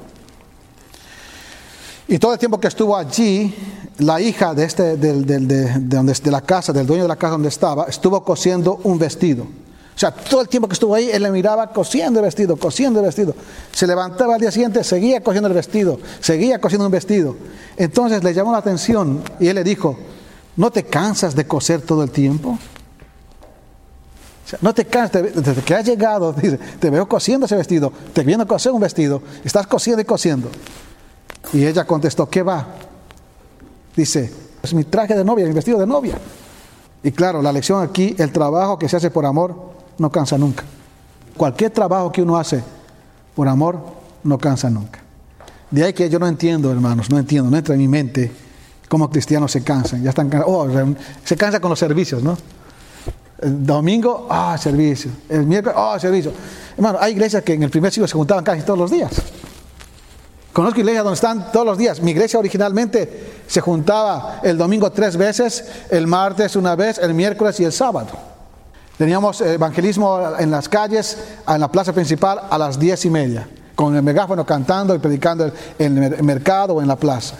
Y 2.06 2.18
todo 2.18 2.32
el 2.32 2.38
tiempo 2.38 2.58
que 2.58 2.68
estuvo 2.68 2.96
allí, 2.96 3.54
la 3.98 4.18
hija 4.18 4.54
de, 4.54 4.64
este, 4.64 4.96
de, 4.96 5.22
de, 5.22 6.30
la 6.30 6.40
casa, 6.40 6.72
del 6.72 6.86
dueño 6.86 7.02
de 7.02 7.08
la 7.08 7.16
casa 7.16 7.32
donde 7.32 7.50
estaba, 7.50 7.84
estuvo 7.84 8.24
cosiendo 8.24 8.80
un 8.84 8.98
vestido. 8.98 9.44
O 9.44 10.00
sea, 10.00 10.12
todo 10.12 10.40
el 10.40 10.48
tiempo 10.48 10.68
que 10.68 10.72
estuvo 10.72 10.94
ahí, 10.94 11.10
él 11.12 11.22
le 11.24 11.30
miraba 11.30 11.70
cosiendo 11.70 12.20
el 12.20 12.24
vestido, 12.24 12.56
cosiendo 12.56 13.00
el 13.00 13.06
vestido. 13.06 13.34
Se 13.72 13.86
levantaba 13.86 14.36
al 14.36 14.40
día 14.40 14.50
siguiente, 14.50 14.84
seguía 14.84 15.22
cosiendo 15.22 15.48
el 15.48 15.54
vestido, 15.54 15.98
seguía 16.20 16.60
cosiendo 16.60 16.86
un 16.86 16.92
vestido. 16.92 17.36
Entonces 17.76 18.24
le 18.24 18.32
llamó 18.32 18.52
la 18.52 18.58
atención 18.58 19.22
y 19.38 19.48
él 19.48 19.56
le 19.56 19.64
dijo, 19.64 19.98
¿no 20.56 20.70
te 20.70 20.84
cansas 20.84 21.34
de 21.34 21.46
coser 21.46 21.82
todo 21.82 22.04
el 22.04 22.10
tiempo? 22.10 22.58
No 24.60 24.72
te 24.74 24.86
cansas, 24.86 25.22
desde 25.34 25.62
que 25.62 25.74
has 25.74 25.84
llegado, 25.84 26.34
te 26.80 26.90
veo 26.90 27.08
cosiendo 27.08 27.46
ese 27.46 27.56
vestido, 27.56 27.92
te 28.12 28.22
viendo 28.22 28.46
coser 28.46 28.72
un 28.72 28.80
vestido, 28.80 29.22
estás 29.44 29.66
cosiendo 29.66 30.00
y 30.02 30.04
cosiendo. 30.04 30.48
Y 31.52 31.64
ella 31.64 31.84
contestó, 31.84 32.28
¿qué 32.28 32.42
va? 32.42 32.66
Dice, 33.94 34.32
es 34.62 34.74
mi 34.74 34.84
traje 34.84 35.14
de 35.14 35.24
novia, 35.24 35.46
mi 35.46 35.52
vestido 35.52 35.78
de 35.78 35.86
novia. 35.86 36.18
Y 37.02 37.12
claro, 37.12 37.42
la 37.42 37.52
lección 37.52 37.82
aquí, 37.82 38.14
el 38.18 38.32
trabajo 38.32 38.78
que 38.78 38.88
se 38.88 38.96
hace 38.96 39.10
por 39.10 39.24
amor 39.24 39.54
no 39.98 40.10
cansa 40.10 40.36
nunca. 40.36 40.64
Cualquier 41.36 41.70
trabajo 41.70 42.10
que 42.10 42.22
uno 42.22 42.36
hace 42.36 42.62
por 43.34 43.48
amor 43.48 43.78
no 44.24 44.38
cansa 44.38 44.68
nunca. 44.68 45.00
De 45.70 45.84
ahí 45.84 45.92
que 45.92 46.08
yo 46.08 46.18
no 46.18 46.26
entiendo, 46.26 46.72
hermanos, 46.72 47.10
no 47.10 47.18
entiendo, 47.18 47.50
no 47.50 47.56
entra 47.56 47.74
en 47.74 47.80
mi 47.80 47.88
mente 47.88 48.32
cómo 48.88 49.10
cristianos 49.10 49.52
se 49.52 49.62
cansan. 49.62 50.02
Ya 50.02 50.10
están 50.10 50.30
oh, 50.46 50.66
se 51.24 51.36
cansa 51.36 51.60
con 51.60 51.70
los 51.70 51.78
servicios, 51.78 52.22
¿no? 52.22 52.36
El 53.40 53.64
domingo, 53.64 54.26
ah, 54.28 54.56
servicio. 54.58 55.12
El 55.28 55.46
miércoles, 55.46 55.78
ah, 55.78 55.96
servicio. 56.00 56.32
Hermano, 56.76 56.98
hay 57.00 57.12
iglesias 57.12 57.42
que 57.44 57.54
en 57.54 57.62
el 57.62 57.70
primer 57.70 57.92
siglo 57.92 58.08
se 58.08 58.14
juntaban 58.14 58.42
casi 58.42 58.62
todos 58.62 58.78
los 58.78 58.90
días. 58.90 59.12
Conozco 60.52 60.80
iglesias 60.80 61.04
donde 61.04 61.14
están 61.14 61.52
todos 61.52 61.64
los 61.64 61.78
días. 61.78 62.00
Mi 62.00 62.10
iglesia 62.10 62.40
originalmente 62.40 63.42
se 63.46 63.60
juntaba 63.60 64.40
el 64.42 64.58
domingo 64.58 64.90
tres 64.90 65.16
veces, 65.16 65.64
el 65.88 66.08
martes 66.08 66.56
una 66.56 66.74
vez, 66.74 66.98
el 66.98 67.14
miércoles 67.14 67.60
y 67.60 67.64
el 67.64 67.72
sábado. 67.72 68.08
Teníamos 68.96 69.40
evangelismo 69.40 70.20
en 70.36 70.50
las 70.50 70.68
calles, 70.68 71.16
en 71.46 71.60
la 71.60 71.70
plaza 71.70 71.92
principal 71.92 72.40
a 72.50 72.58
las 72.58 72.76
diez 72.76 73.04
y 73.04 73.10
media, 73.10 73.48
con 73.76 73.94
el 73.94 74.02
megáfono 74.02 74.44
cantando 74.44 74.96
y 74.96 74.98
predicando 74.98 75.52
en 75.78 76.02
el 76.02 76.22
mercado 76.24 76.74
o 76.74 76.82
en 76.82 76.88
la 76.88 76.96
plaza. 76.96 77.36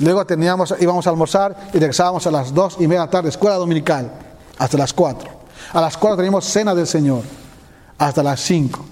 Luego 0.00 0.26
teníamos, 0.26 0.74
íbamos 0.78 1.06
a 1.06 1.10
almorzar 1.10 1.56
y 1.72 1.78
regresábamos 1.78 2.26
a 2.26 2.30
las 2.30 2.52
dos 2.52 2.76
y 2.78 2.86
media 2.86 3.00
de 3.00 3.06
la 3.06 3.10
tarde, 3.10 3.30
escuela 3.30 3.56
dominical 3.56 4.25
hasta 4.58 4.78
las 4.78 4.92
4. 4.92 5.28
A 5.72 5.80
las 5.80 5.96
4 5.96 6.16
teníamos 6.16 6.44
cena 6.44 6.74
del 6.74 6.86
Señor, 6.86 7.22
hasta 7.98 8.22
las 8.22 8.40
5. 8.40 8.84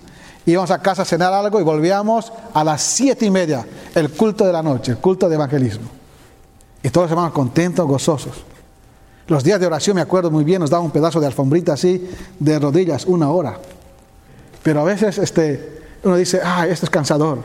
Íbamos 0.47 0.71
a 0.71 0.83
casa 0.83 1.03
a 1.03 1.05
cenar 1.05 1.33
algo 1.33 1.61
y 1.61 1.63
volvíamos 1.63 2.33
a 2.53 2.65
las 2.65 2.83
7 2.83 3.25
y 3.25 3.31
media, 3.31 3.67
el 3.95 4.11
culto 4.11 4.45
de 4.45 4.53
la 4.53 4.63
noche, 4.63 4.93
el 4.93 4.99
culto 4.99 5.29
de 5.29 5.37
evangelismo. 5.37 5.89
Y 6.83 6.91
todos 6.91 7.07
los 7.07 7.13
hermanos 7.13 7.33
contentos, 7.33 7.87
gozosos. 7.87 8.45
Los 9.27 9.43
días 9.43 9.59
de 9.59 9.67
oración, 9.67 9.97
me 9.97 10.03
acuerdo 10.03 10.31
muy 10.31 10.45
bien, 10.45 10.61
nos 10.61 10.69
daban 10.69 10.85
un 10.85 10.91
pedazo 10.91 11.19
de 11.19 11.27
alfombrita 11.27 11.73
así, 11.73 12.11
de 12.39 12.59
rodillas, 12.59 13.07
una 13.07 13.31
hora. 13.31 13.59
Pero 14.63 14.81
a 14.81 14.85
veces 14.85 15.17
este, 15.17 15.83
uno 16.03 16.17
dice, 16.17 16.41
ah, 16.45 16.67
esto 16.67 16.85
es 16.85 16.91
cansador. 16.91 17.39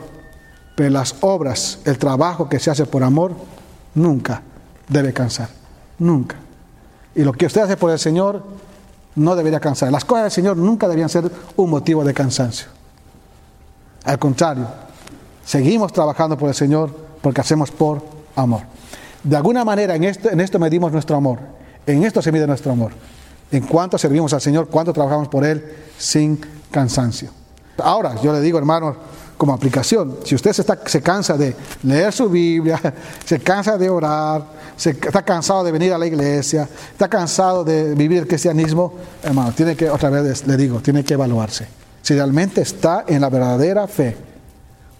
Pero 0.74 0.90
las 0.90 1.16
obras, 1.22 1.78
el 1.86 1.98
trabajo 1.98 2.50
que 2.50 2.58
se 2.58 2.70
hace 2.70 2.84
por 2.84 3.02
amor, 3.02 3.32
nunca 3.94 4.42
debe 4.88 5.14
cansar. 5.14 5.48
Nunca. 5.98 6.36
Y 7.14 7.22
lo 7.22 7.32
que 7.32 7.46
usted 7.46 7.62
hace 7.62 7.76
por 7.76 7.90
el 7.90 7.98
Señor 7.98 8.42
no 9.16 9.34
debería 9.36 9.60
cansar. 9.60 9.90
Las 9.90 10.04
cosas 10.04 10.24
del 10.24 10.32
Señor 10.32 10.56
nunca 10.56 10.86
deberían 10.86 11.08
ser 11.08 11.30
un 11.56 11.70
motivo 11.70 12.04
de 12.04 12.14
cansancio. 12.14 12.68
Al 14.04 14.18
contrario, 14.18 14.66
seguimos 15.44 15.92
trabajando 15.92 16.38
por 16.38 16.48
el 16.48 16.54
Señor 16.54 16.94
porque 17.20 17.40
hacemos 17.40 17.70
por 17.70 18.02
amor. 18.36 18.62
De 19.22 19.36
alguna 19.36 19.64
manera 19.64 19.94
en 19.94 20.04
esto 20.04 20.58
medimos 20.58 20.92
nuestro 20.92 21.16
amor. 21.16 21.40
En 21.86 22.04
esto 22.04 22.22
se 22.22 22.32
mide 22.32 22.46
nuestro 22.46 22.72
amor. 22.72 22.92
En 23.50 23.66
cuánto 23.66 23.98
servimos 23.98 24.32
al 24.32 24.40
Señor, 24.40 24.68
cuánto 24.68 24.92
trabajamos 24.92 25.28
por 25.28 25.44
Él 25.44 25.64
sin 25.98 26.40
cansancio. 26.70 27.30
Ahora, 27.82 28.14
yo 28.22 28.32
le 28.32 28.40
digo, 28.40 28.58
hermanos, 28.58 28.96
como 29.40 29.54
aplicación. 29.54 30.18
Si 30.22 30.34
usted 30.34 30.52
se, 30.52 30.60
está, 30.60 30.78
se 30.84 31.00
cansa 31.00 31.34
de 31.38 31.56
leer 31.84 32.12
su 32.12 32.28
Biblia, 32.28 32.78
se 33.24 33.40
cansa 33.40 33.78
de 33.78 33.88
orar, 33.88 34.44
se, 34.76 34.90
está 34.90 35.22
cansado 35.22 35.64
de 35.64 35.72
venir 35.72 35.94
a 35.94 35.96
la 35.96 36.06
iglesia, 36.06 36.68
está 36.92 37.08
cansado 37.08 37.64
de 37.64 37.94
vivir 37.94 38.18
el 38.18 38.28
cristianismo, 38.28 38.92
hermano, 39.22 39.52
tiene 39.52 39.74
que, 39.76 39.88
otra 39.88 40.10
vez 40.10 40.46
le 40.46 40.58
digo, 40.58 40.80
tiene 40.80 41.04
que 41.04 41.14
evaluarse. 41.14 41.66
Si 42.02 42.12
realmente 42.12 42.60
está 42.60 43.06
en 43.08 43.22
la 43.22 43.30
verdadera 43.30 43.88
fe, 43.88 44.14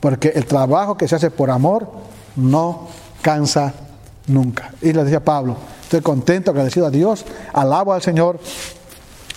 porque 0.01 0.29
el 0.35 0.47
trabajo 0.47 0.97
que 0.97 1.07
se 1.07 1.17
hace 1.17 1.31
por 1.31 1.51
amor 1.51 1.87
no 2.37 2.89
cansa 3.21 3.75
nunca. 4.27 4.73
Y 4.81 4.95
le 4.95 5.05
decía 5.05 5.23
Pablo, 5.23 5.59
estoy 5.83 6.01
contento, 6.01 6.51
agradecido 6.51 6.87
a 6.87 6.91
Dios, 6.91 7.27
alabo 7.53 7.93
al 7.93 8.01
Señor, 8.01 8.41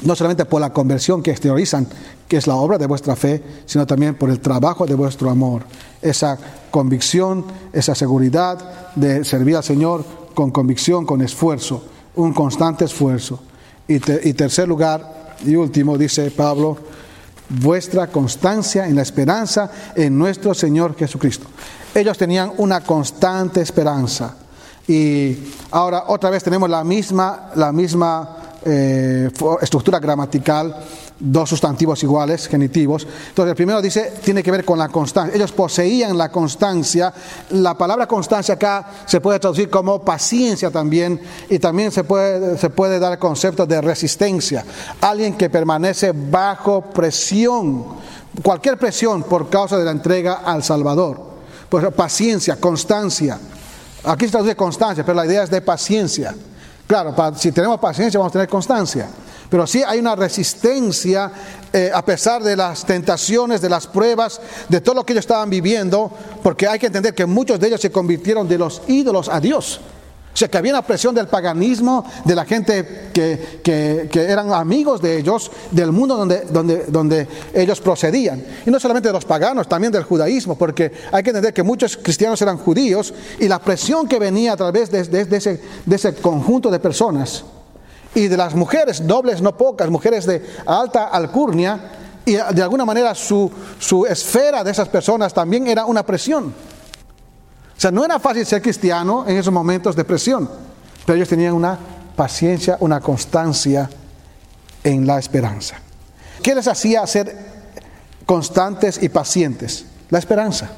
no 0.04 0.16
solamente 0.16 0.46
por 0.46 0.62
la 0.62 0.72
conversión 0.72 1.22
que 1.22 1.32
exteriorizan, 1.32 1.88
que 2.28 2.38
es 2.38 2.48
la 2.48 2.56
obra 2.56 2.78
de 2.78 2.88
vuestra 2.88 3.16
fe, 3.16 3.44
sino 3.66 3.86
también 3.86 4.16
por 4.16 4.30
el 4.30 4.40
trabajo 4.40 4.86
de 4.86 4.96
vuestro 4.96 5.30
amor. 5.30 5.64
Esa 6.02 6.38
convicción, 6.72 7.46
esa 7.72 7.96
seguridad 7.96 8.94
de 8.96 9.24
servir 9.24 9.56
al 9.56 9.64
Señor 9.64 10.04
con 10.34 10.52
convicción, 10.52 11.06
con 11.06 11.22
esfuerzo, 11.22 11.84
un 12.16 12.34
constante 12.34 12.86
esfuerzo. 12.86 13.40
Y, 13.88 13.96
y 13.96 14.34
tercer 14.34 14.68
lugar 14.68 15.36
y 15.46 15.56
último, 15.56 15.98
dice 15.98 16.32
Pablo, 16.32 16.78
vuestra 17.50 18.08
constancia 18.08 18.88
en 18.88 18.96
la 18.96 19.02
esperanza 19.02 19.70
en 19.96 20.18
nuestro 20.18 20.54
Señor 20.54 20.96
Jesucristo. 20.96 21.48
Ellos 21.94 22.18
tenían 22.18 22.54
una 22.58 22.82
constante 22.82 23.62
esperanza. 23.62 24.36
Y 24.88 25.38
ahora 25.72 26.06
otra 26.08 26.30
vez 26.30 26.44
tenemos 26.44 26.70
la 26.70 26.84
misma, 26.84 27.52
la 27.56 27.72
misma 27.72 28.43
eh, 28.66 29.30
estructura 29.62 30.00
gramatical, 30.00 30.76
dos 31.20 31.50
sustantivos 31.50 32.02
iguales, 32.04 32.48
genitivos. 32.48 33.08
Entonces, 33.30 33.52
el 33.52 33.56
primero 33.56 33.82
dice, 33.82 34.14
tiene 34.24 34.44
que 34.44 34.52
ver 34.52 34.66
con 34.66 34.78
la 34.78 34.90
constancia. 34.90 35.36
Ellos 35.36 35.52
poseían 35.52 36.18
la 36.18 36.30
constancia. 36.30 37.14
La 37.52 37.78
palabra 37.78 38.08
constancia 38.08 38.56
acá 38.56 38.88
se 39.06 39.22
puede 39.22 39.40
traducir 39.40 39.70
como 39.70 40.04
paciencia 40.04 40.72
también, 40.72 41.20
y 41.50 41.60
también 41.60 41.92
se 41.92 42.04
puede, 42.04 42.58
se 42.58 42.70
puede 42.70 43.00
dar 43.00 43.14
el 43.14 43.20
concepto 43.20 43.66
de 43.66 43.82
resistencia. 43.82 44.66
Alguien 45.02 45.36
que 45.36 45.50
permanece 45.50 46.14
bajo 46.14 46.82
presión, 46.82 47.86
cualquier 48.42 48.78
presión 48.78 49.24
por 49.24 49.50
causa 49.50 49.78
de 49.78 49.86
la 49.86 49.92
entrega 49.92 50.42
al 50.46 50.64
Salvador. 50.64 51.34
Pues 51.70 51.86
paciencia, 51.94 52.58
constancia. 52.58 53.40
Aquí 54.04 54.26
se 54.26 54.32
traduce 54.32 54.56
constancia, 54.56 55.06
pero 55.06 55.16
la 55.16 55.26
idea 55.26 55.44
es 55.44 55.50
de 55.50 55.62
paciencia. 55.62 56.36
Claro, 56.88 57.16
si 57.36 57.52
tenemos 57.52 57.80
paciencia 57.80 58.20
vamos 58.20 58.32
a 58.32 58.34
tener 58.34 58.50
constancia. 58.50 59.10
Pero 59.50 59.68
sí 59.68 59.84
hay 59.86 60.00
una 60.00 60.16
resistencia 60.16 61.32
eh, 61.72 61.92
a 61.94 62.04
pesar 62.04 62.42
de 62.44 62.56
las 62.56 62.86
tentaciones, 62.86 63.62
de 63.62 63.70
las 63.70 63.86
pruebas, 63.88 64.42
de 64.68 64.82
todo 64.82 64.96
lo 64.96 65.06
que 65.06 65.14
ellos 65.14 65.24
estaban 65.24 65.50
viviendo, 65.50 66.12
porque 66.42 66.68
hay 66.68 66.80
que 66.80 66.88
entender 66.88 67.14
que 67.14 67.26
muchos 67.26 67.60
de 67.60 67.68
ellos 67.68 67.82
se 67.82 67.92
convirtieron 67.92 68.48
de 68.48 68.58
los 68.58 68.82
ídolos 68.88 69.30
a 69.30 69.40
Dios. 69.40 69.80
O 70.34 70.36
sea, 70.36 70.48
que 70.48 70.58
había 70.58 70.74
una 70.74 70.82
presión 70.82 71.14
del 71.14 71.28
paganismo, 71.28 72.06
de 72.26 72.34
la 72.34 72.44
gente 72.44 73.12
que, 73.14 74.10
eran 74.14 74.52
amigos 74.52 75.00
de 75.00 75.20
ellos, 75.20 75.52
del 75.70 75.92
mundo 75.92 76.18
donde, 76.18 76.42
donde, 76.50 76.86
donde 76.88 77.28
ellos 77.54 77.80
procedían. 77.80 78.44
Y 78.66 78.72
no 78.72 78.80
solamente 78.80 79.10
de 79.10 79.14
los 79.14 79.26
paganos, 79.26 79.70
también 79.70 79.94
del 79.94 80.04
judaísmo, 80.04 80.58
porque 80.58 80.92
hay 81.12 81.22
que 81.22 81.30
entender 81.30 81.54
que 81.54 81.62
muchos 81.62 81.98
cristianos 81.98 82.42
eran 82.42 82.58
judíos 82.58 83.14
y 83.40 83.48
la 83.48 83.60
presión 83.60 84.08
que 84.08 84.18
venía 84.18 84.54
a 84.54 84.58
través 84.58 84.90
de, 84.90 85.02
ese, 85.02 85.62
de 85.86 85.96
ese 85.96 86.16
conjunto 86.16 86.72
de 86.72 86.80
personas 86.80 87.44
y 88.16 88.28
de 88.28 88.38
las 88.38 88.56
mujeres, 88.56 89.02
nobles 89.02 89.40
no 89.40 89.56
pocas, 89.56 89.90
mujeres 89.90 90.26
de 90.26 90.44
alta 90.66 91.10
alcurnia, 91.10 91.80
y 92.26 92.34
de 92.34 92.64
alguna 92.64 92.86
manera 92.86 93.14
su, 93.14 93.52
su 93.78 94.06
esfera 94.06 94.64
de 94.64 94.72
esas 94.72 94.88
personas 94.88 95.34
también 95.34 95.68
era 95.68 95.86
una 95.86 96.04
presión. 96.04 96.54
O 97.78 97.82
sea, 97.84 97.92
no 97.92 98.06
era 98.06 98.20
fácil 98.20 98.46
ser 98.46 98.62
cristiano 98.62 99.26
en 99.28 99.38
esos 99.38 99.54
momentos 99.54 99.96
de 99.96 100.04
presión, 100.04 100.50
pero 101.06 101.16
ellos 101.16 101.30
tenían 101.30 101.54
una 101.54 101.78
paciencia, 102.16 102.78
una 102.80 103.00
constancia 103.02 103.90
en 104.84 105.08
la 105.08 105.20
esperanza. 105.20 105.76
¿Qué 106.42 106.56
les 106.56 106.68
hacía 106.68 107.06
ser 107.08 107.36
constantes 108.26 109.02
y 109.02 109.10
pacientes? 109.10 109.86
La 110.10 110.20
esperanza. 110.20 110.70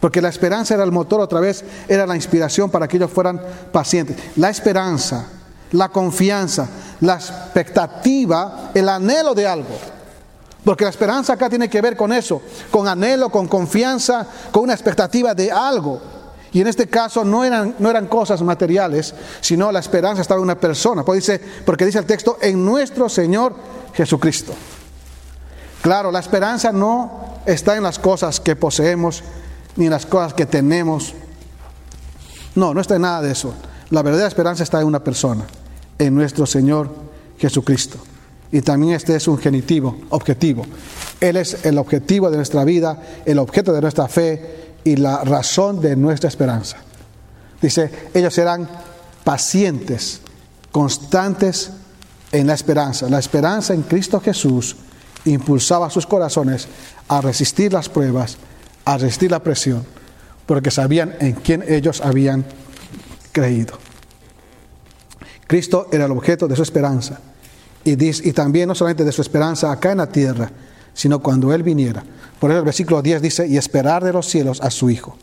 Porque 0.00 0.22
la 0.22 0.28
esperanza 0.28 0.74
era 0.74 0.84
el 0.84 0.92
motor 0.92 1.20
otra 1.20 1.40
vez, 1.40 1.64
era 1.88 2.06
la 2.06 2.14
inspiración 2.14 2.70
para 2.70 2.86
que 2.86 2.96
ellos 2.96 3.10
fueran 3.10 3.40
pacientes. 3.72 4.16
La 4.36 4.48
esperanza, 4.50 5.26
la 5.72 5.88
confianza, 5.88 6.68
la 7.00 7.14
expectativa, 7.14 8.70
el 8.74 8.88
anhelo 8.88 9.34
de 9.34 9.46
algo. 9.46 9.97
Porque 10.64 10.84
la 10.84 10.90
esperanza 10.90 11.32
acá 11.32 11.48
tiene 11.48 11.68
que 11.68 11.80
ver 11.80 11.96
con 11.96 12.12
eso, 12.12 12.42
con 12.70 12.88
anhelo, 12.88 13.30
con 13.30 13.48
confianza, 13.48 14.26
con 14.50 14.64
una 14.64 14.74
expectativa 14.74 15.34
de 15.34 15.50
algo. 15.50 16.00
Y 16.52 16.60
en 16.60 16.66
este 16.66 16.88
caso 16.88 17.24
no 17.24 17.44
eran, 17.44 17.74
no 17.78 17.90
eran 17.90 18.06
cosas 18.06 18.42
materiales, 18.42 19.14
sino 19.40 19.70
la 19.70 19.80
esperanza 19.80 20.22
estaba 20.22 20.38
en 20.38 20.44
una 20.44 20.58
persona. 20.58 21.04
Porque 21.04 21.20
dice, 21.20 21.40
porque 21.64 21.86
dice 21.86 21.98
el 21.98 22.06
texto, 22.06 22.38
en 22.40 22.64
nuestro 22.64 23.08
Señor 23.08 23.54
Jesucristo. 23.94 24.54
Claro, 25.82 26.10
la 26.10 26.18
esperanza 26.18 26.72
no 26.72 27.40
está 27.46 27.76
en 27.76 27.82
las 27.82 27.98
cosas 27.98 28.40
que 28.40 28.56
poseemos, 28.56 29.22
ni 29.76 29.86
en 29.86 29.92
las 29.92 30.06
cosas 30.06 30.34
que 30.34 30.46
tenemos. 30.46 31.14
No, 32.54 32.74
no 32.74 32.80
está 32.80 32.96
en 32.96 33.02
nada 33.02 33.22
de 33.22 33.30
eso. 33.30 33.54
La 33.90 34.02
verdadera 34.02 34.28
esperanza 34.28 34.64
está 34.64 34.80
en 34.80 34.86
una 34.86 35.04
persona, 35.04 35.44
en 35.98 36.14
nuestro 36.14 36.46
Señor 36.46 36.90
Jesucristo. 37.38 37.98
Y 38.50 38.62
también 38.62 38.94
este 38.94 39.14
es 39.14 39.28
un 39.28 39.38
genitivo, 39.38 39.98
objetivo. 40.10 40.64
Él 41.20 41.36
es 41.36 41.64
el 41.64 41.76
objetivo 41.78 42.30
de 42.30 42.36
nuestra 42.36 42.64
vida, 42.64 43.00
el 43.24 43.38
objeto 43.38 43.72
de 43.72 43.80
nuestra 43.80 44.08
fe 44.08 44.74
y 44.84 44.96
la 44.96 45.22
razón 45.24 45.80
de 45.80 45.96
nuestra 45.96 46.28
esperanza. 46.28 46.78
Dice, 47.60 47.90
ellos 48.14 48.32
serán 48.32 48.68
pacientes, 49.24 50.20
constantes 50.72 51.70
en 52.32 52.46
la 52.46 52.54
esperanza. 52.54 53.08
La 53.10 53.18
esperanza 53.18 53.74
en 53.74 53.82
Cristo 53.82 54.20
Jesús 54.20 54.76
impulsaba 55.24 55.90
sus 55.90 56.06
corazones 56.06 56.68
a 57.08 57.20
resistir 57.20 57.72
las 57.72 57.88
pruebas, 57.88 58.38
a 58.84 58.96
resistir 58.96 59.30
la 59.30 59.42
presión, 59.42 59.84
porque 60.46 60.70
sabían 60.70 61.16
en 61.20 61.32
quién 61.32 61.64
ellos 61.68 62.00
habían 62.00 62.46
creído. 63.32 63.76
Cristo 65.46 65.88
era 65.92 66.06
el 66.06 66.12
objeto 66.12 66.48
de 66.48 66.56
su 66.56 66.62
esperanza 66.62 67.20
y, 67.90 68.32
también 68.32 68.68
no 68.68 68.74
solamente 68.74 69.04
de 69.04 69.12
su 69.12 69.22
esperanza 69.22 69.70
acá 69.72 69.92
en 69.92 69.98
la 69.98 70.06
tierra, 70.06 70.50
sino 70.94 71.20
cuando 71.20 71.52
Él 71.52 71.62
viniera. 71.62 72.02
Por 72.38 72.50
eso 72.50 72.58
el 72.58 72.64
versículo 72.64 73.02
10 73.02 73.22
dice, 73.22 73.46
y 73.46 73.56
esperar 73.56 74.04
de 74.04 74.12
los 74.12 74.26
cielos 74.26 74.60
a 74.60 74.70
su 74.70 74.90
Hijo. 74.90 75.16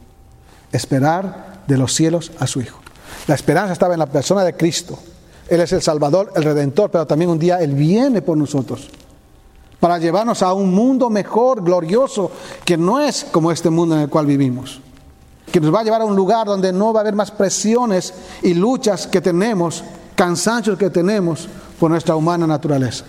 Esperar 0.71 1.63
de 1.67 1.77
los 1.77 1.93
cielos 1.93 2.31
a 2.39 2.47
su 2.47 2.61
Hijo. 2.61 2.79
La 3.27 3.35
esperanza 3.35 3.73
estaba 3.73 3.93
en 3.93 3.99
la 3.99 4.05
persona 4.07 4.43
de 4.43 4.55
Cristo. 4.55 4.99
Él 5.47 5.61
es 5.61 5.71
el 5.73 5.81
Salvador, 5.81 6.31
el 6.35 6.43
Redentor, 6.43 6.91
pero 6.91 7.05
también 7.05 7.29
un 7.29 7.39
día 7.39 7.61
Él 7.61 7.73
viene 7.73 8.21
por 8.21 8.37
nosotros 8.37 8.89
para 9.85 9.99
llevarnos 9.99 10.41
a 10.41 10.51
un 10.53 10.73
mundo 10.73 11.11
mejor, 11.11 11.63
glorioso, 11.63 12.31
que 12.63 12.75
no 12.75 12.99
es 12.99 13.23
como 13.31 13.51
este 13.51 13.69
mundo 13.69 13.95
en 13.95 14.01
el 14.01 14.09
cual 14.09 14.25
vivimos. 14.25 14.81
Que 15.51 15.59
nos 15.59 15.71
va 15.71 15.81
a 15.81 15.83
llevar 15.83 16.01
a 16.01 16.05
un 16.05 16.15
lugar 16.15 16.47
donde 16.47 16.73
no 16.73 16.91
va 16.91 17.01
a 17.01 17.01
haber 17.01 17.13
más 17.13 17.29
presiones 17.29 18.11
y 18.41 18.55
luchas 18.55 19.05
que 19.05 19.21
tenemos, 19.21 19.83
cansancios 20.15 20.77
que 20.79 20.89
tenemos, 20.89 21.47
por 21.79 21.91
nuestra 21.91 22.15
humana 22.15 22.47
naturaleza. 22.47 23.05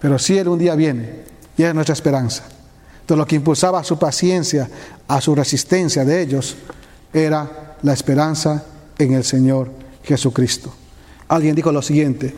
Pero 0.00 0.18
si 0.18 0.38
Él 0.38 0.48
un 0.48 0.58
día 0.58 0.74
viene, 0.74 1.24
y 1.56 1.62
es 1.62 1.74
nuestra 1.74 1.92
esperanza. 1.92 2.44
Entonces 3.00 3.18
lo 3.18 3.26
que 3.26 3.36
impulsaba 3.36 3.80
a 3.80 3.84
su 3.84 3.98
paciencia, 3.98 4.68
a 5.08 5.20
su 5.20 5.34
resistencia 5.34 6.04
de 6.04 6.22
ellos, 6.22 6.56
era 7.12 7.76
la 7.82 7.92
esperanza 7.92 8.64
en 8.98 9.12
el 9.12 9.24
Señor 9.24 9.70
Jesucristo. 10.02 10.72
Alguien 11.28 11.54
dijo 11.54 11.70
lo 11.72 11.82
siguiente, 11.82 12.34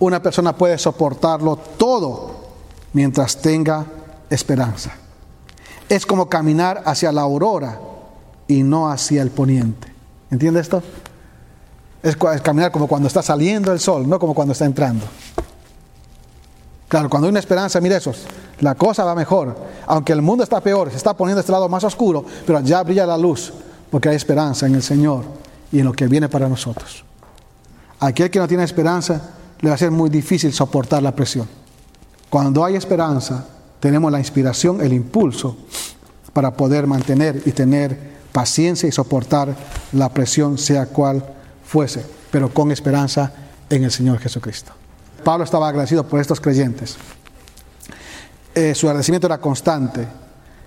una 0.00 0.22
persona 0.22 0.56
puede 0.56 0.78
soportarlo 0.78 1.56
todo 1.56 2.48
mientras 2.92 3.40
tenga 3.40 3.86
esperanza. 4.30 4.92
Es 5.88 6.06
como 6.06 6.28
caminar 6.28 6.82
hacia 6.84 7.10
la 7.10 7.22
aurora 7.22 7.80
y 8.46 8.62
no 8.62 8.90
hacia 8.90 9.22
el 9.22 9.30
poniente. 9.30 9.88
¿Entiende 10.30 10.60
esto? 10.60 10.82
Es, 12.02 12.16
caminar 12.42 12.70
como 12.70 12.86
cuando 12.86 13.08
está 13.08 13.22
saliendo 13.22 13.72
el 13.72 13.80
sol, 13.80 14.08
no 14.08 14.18
como 14.18 14.34
cuando 14.34 14.52
está 14.52 14.64
entrando. 14.64 15.04
Claro, 16.88 17.10
cuando 17.10 17.26
hay 17.26 17.30
una 17.30 17.40
esperanza, 17.40 17.80
mire 17.80 17.96
eso, 17.96 18.12
la 18.60 18.74
cosa 18.74 19.04
va 19.04 19.14
mejor. 19.14 19.56
Aunque 19.86 20.12
el 20.12 20.22
mundo 20.22 20.44
está 20.44 20.60
peor, 20.60 20.90
se 20.90 20.96
está 20.96 21.14
poniendo 21.14 21.40
este 21.40 21.52
lado 21.52 21.68
más 21.68 21.84
oscuro, 21.84 22.24
pero 22.46 22.60
ya 22.60 22.82
brilla 22.82 23.04
la 23.04 23.18
luz, 23.18 23.52
porque 23.90 24.08
hay 24.08 24.16
esperanza 24.16 24.66
en 24.66 24.74
el 24.74 24.82
Señor 24.82 25.24
y 25.70 25.80
en 25.80 25.84
lo 25.84 25.92
que 25.92 26.06
viene 26.06 26.28
para 26.28 26.48
nosotros. 26.48 27.04
Aquel 28.00 28.30
que 28.30 28.38
no 28.38 28.48
tiene 28.48 28.64
esperanza, 28.64 29.20
le 29.60 29.68
va 29.68 29.74
a 29.74 29.78
ser 29.78 29.90
muy 29.90 30.08
difícil 30.08 30.52
soportar 30.52 31.02
la 31.02 31.14
presión. 31.14 31.48
Cuando 32.30 32.64
hay 32.64 32.76
esperanza, 32.76 33.44
tenemos 33.80 34.10
la 34.12 34.18
inspiración, 34.18 34.80
el 34.80 34.92
impulso 34.92 35.56
para 36.32 36.52
poder 36.52 36.86
mantener 36.86 37.42
y 37.44 37.52
tener 37.52 38.18
paciencia 38.32 38.88
y 38.88 38.92
soportar 38.92 39.56
la 39.92 40.08
presión, 40.10 40.58
sea 40.58 40.86
cual 40.86 41.24
fuese, 41.68 42.02
pero 42.30 42.48
con 42.48 42.72
esperanza 42.72 43.30
en 43.68 43.84
el 43.84 43.90
Señor 43.90 44.18
Jesucristo. 44.18 44.72
Pablo 45.22 45.44
estaba 45.44 45.68
agradecido 45.68 46.02
por 46.02 46.18
estos 46.18 46.40
creyentes. 46.40 46.96
Eh, 48.54 48.74
su 48.74 48.88
agradecimiento 48.88 49.26
era 49.26 49.38
constante 49.38 50.08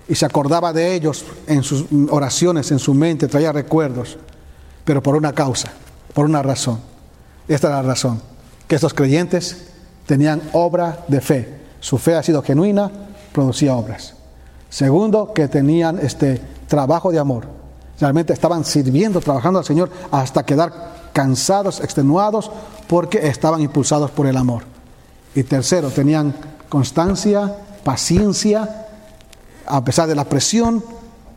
y 0.07 0.13
se 0.13 0.25
acordaba 0.25 0.71
de 0.71 0.93
ellos 0.93 1.25
en 1.47 1.63
sus 1.63 1.85
oraciones, 2.11 2.69
en 2.71 2.77
su 2.77 2.93
mente, 2.93 3.27
traía 3.27 3.51
recuerdos, 3.51 4.19
pero 4.85 5.01
por 5.01 5.15
una 5.15 5.33
causa, 5.33 5.71
por 6.13 6.25
una 6.25 6.43
razón. 6.43 6.79
Esta 7.47 7.69
es 7.69 7.73
la 7.73 7.81
razón, 7.81 8.21
que 8.67 8.75
estos 8.75 8.93
creyentes 8.93 9.69
tenían 10.05 10.39
obra 10.53 11.03
de 11.07 11.19
fe. 11.19 11.61
Su 11.79 11.97
fe 11.97 12.13
ha 12.13 12.21
sido 12.21 12.43
genuina, 12.43 12.91
producía 13.33 13.75
obras. 13.75 14.13
Segundo, 14.69 15.33
que 15.33 15.47
tenían 15.47 15.97
este 15.97 16.39
trabajo 16.67 17.11
de 17.11 17.17
amor. 17.17 17.60
Realmente 18.01 18.33
estaban 18.33 18.65
sirviendo, 18.65 19.19
trabajando 19.19 19.59
al 19.59 19.65
Señor 19.65 19.91
hasta 20.09 20.43
quedar 20.43 21.11
cansados, 21.13 21.79
extenuados, 21.81 22.51
porque 22.87 23.27
estaban 23.27 23.61
impulsados 23.61 24.09
por 24.09 24.25
el 24.25 24.35
amor. 24.37 24.63
Y 25.35 25.43
tercero, 25.43 25.91
tenían 25.91 26.33
constancia, 26.67 27.55
paciencia, 27.83 28.87
a 29.67 29.83
pesar 29.83 30.07
de 30.07 30.15
la 30.15 30.25
presión, 30.25 30.83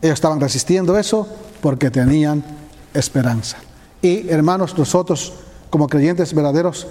ellos 0.01 0.15
estaban 0.15 0.41
resistiendo 0.41 0.97
eso 0.97 1.27
porque 1.61 1.91
tenían 1.91 2.43
esperanza. 2.95 3.57
Y 4.01 4.27
hermanos, 4.29 4.75
nosotros 4.75 5.33
como 5.69 5.87
creyentes 5.87 6.33
verdaderos 6.33 6.87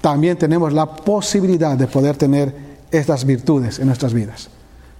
también 0.00 0.38
tenemos 0.38 0.72
la 0.72 0.86
posibilidad 0.86 1.76
de 1.76 1.86
poder 1.86 2.16
tener 2.16 2.54
estas 2.90 3.26
virtudes 3.26 3.78
en 3.78 3.86
nuestras 3.86 4.14
vidas. 4.14 4.48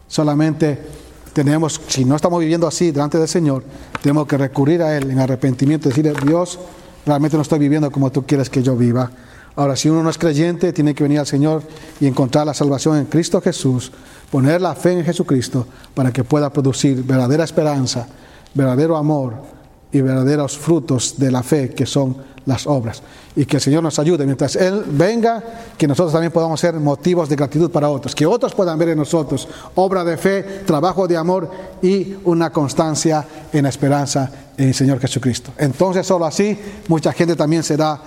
Solamente 0.09 1.04
tenemos, 1.35 1.81
si 1.89 2.05
no 2.05 2.17
estamos 2.17 2.41
viviendo 2.41 2.67
así 2.67 2.93
delante 2.93 3.19
del 3.19 3.29
Señor, 3.29 3.65
tenemos 4.01 4.27
que 4.27 4.39
recurrir 4.39 4.83
a 4.83 4.97
Él 4.97 5.11
en 5.11 5.19
arrepentimiento, 5.19 5.89
decirle, 5.89 6.15
Dios, 6.25 6.59
realmente 7.05 7.37
no 7.37 7.43
estoy 7.43 7.59
viviendo 7.59 7.91
como 7.91 8.11
tú 8.11 8.25
quieres 8.25 8.49
que 8.49 8.63
yo 8.63 8.77
viva. 8.77 9.11
Ahora, 9.57 9.77
si 9.77 9.89
uno 9.89 10.03
no 10.03 10.11
es 10.11 10.19
creyente, 10.19 10.73
tiene 10.73 10.95
que 10.95 11.03
venir 11.03 11.19
al 11.19 11.27
Señor 11.27 11.63
y 12.01 12.07
encontrar 12.07 12.47
la 12.47 12.55
salvación 12.55 12.97
en 12.97 13.05
Cristo 13.07 13.41
Jesús, 13.41 13.93
poner 14.31 14.61
la 14.61 14.75
fe 14.75 14.93
en 14.93 15.05
Jesucristo 15.05 15.67
para 15.93 16.13
que 16.13 16.25
pueda 16.25 16.51
producir 16.51 17.03
verdadera 17.05 17.45
esperanza, 17.45 18.07
verdadero 18.55 18.97
amor 18.97 19.54
y 19.95 20.01
verdaderos 20.01 20.59
frutos 20.59 21.15
de 21.17 21.31
la 21.31 21.43
fe 21.43 21.71
que 21.71 21.87
son 21.87 22.17
las 22.47 22.67
obras. 22.67 23.01
Y 23.37 23.47
que 23.47 23.57
el 23.57 23.63
Señor 23.63 23.83
nos 23.83 23.99
ayude 23.99 24.27
mientras 24.27 24.57
Él 24.57 24.85
venga, 24.87 25.43
que 25.79 25.89
nosotros 25.89 26.13
también 26.13 26.33
podamos 26.33 26.61
ser 26.61 26.75
motivos 26.75 27.29
de 27.29 27.37
gratitud 27.37 27.71
para 27.71 27.89
otros, 27.89 28.15
que 28.15 28.27
otros 28.27 28.55
puedan 28.55 28.79
ver 28.79 28.91
en 28.91 28.99
nosotros 28.99 29.49
obra 29.77 30.05
de 30.05 30.17
fe, 30.17 30.43
trabajo 30.67 31.07
de 31.07 31.17
amor 31.17 31.49
y 31.81 32.17
una 32.25 32.51
constancia 32.51 33.25
en 33.53 33.67
esperanza 33.67 34.31
en 34.57 34.69
el 34.69 34.75
Señor 34.75 34.99
Jesucristo. 34.99 35.53
Entonces 35.57 36.07
solo 36.07 36.27
así 36.27 36.59
mucha 36.89 37.13
gente 37.13 37.37
también 37.37 37.63
será, 37.63 38.01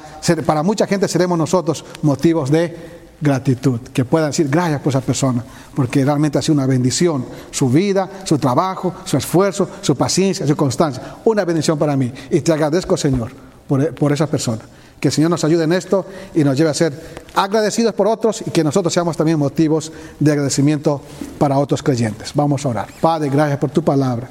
para 0.46 0.64
mucha 0.64 0.86
gente 0.88 1.08
seremos 1.08 1.38
nosotros 1.38 1.84
motivos 2.02 2.52
de 2.52 2.97
gratitud, 3.20 3.80
que 3.94 4.06
puedan 4.06 4.30
decir 4.30 4.48
gracias 4.50 4.82
por 4.82 4.92
esa 4.92 5.02
persona, 5.02 5.44
porque 5.76 6.04
realmente 6.06 6.38
ha 6.38 6.42
sido 6.42 6.56
una 6.56 6.68
bendición, 6.68 7.26
su 7.52 7.70
vida, 7.70 8.10
su 8.24 8.38
trabajo, 8.38 8.94
su 9.06 9.18
esfuerzo, 9.18 9.70
su 9.82 9.96
paciencia, 9.96 10.46
su 10.46 10.56
constancia, 10.56 11.18
una 11.26 11.44
bendición 11.46 11.78
para 11.78 11.96
mí. 11.96 12.12
Y 12.30 12.42
te 12.42 12.52
agradezco, 12.54 12.96
Señor, 12.96 13.32
por, 13.68 13.94
por 13.96 14.12
esa 14.12 14.28
persona. 14.28 14.62
Que 15.00 15.10
el 15.10 15.14
Señor 15.14 15.30
nos 15.30 15.44
ayude 15.44 15.64
en 15.64 15.74
esto 15.74 16.06
y 16.34 16.44
nos 16.44 16.58
lleve 16.58 16.72
a 16.72 16.74
ser 16.74 17.20
agradecidos 17.36 17.94
por 17.94 18.08
otros 18.08 18.44
y 18.46 18.50
que 18.50 18.64
nosotros 18.64 18.92
seamos 18.92 19.16
también 19.16 19.38
motivos 19.38 19.92
de 20.20 20.32
agradecimiento 20.32 21.02
para 21.38 21.60
otros 21.60 21.84
creyentes. 21.84 22.32
Vamos 22.34 22.66
a 22.66 22.70
orar. 22.70 22.88
Padre, 23.00 23.30
gracias 23.30 23.60
por 23.60 23.70
tu 23.70 23.84
palabra. 23.84 24.28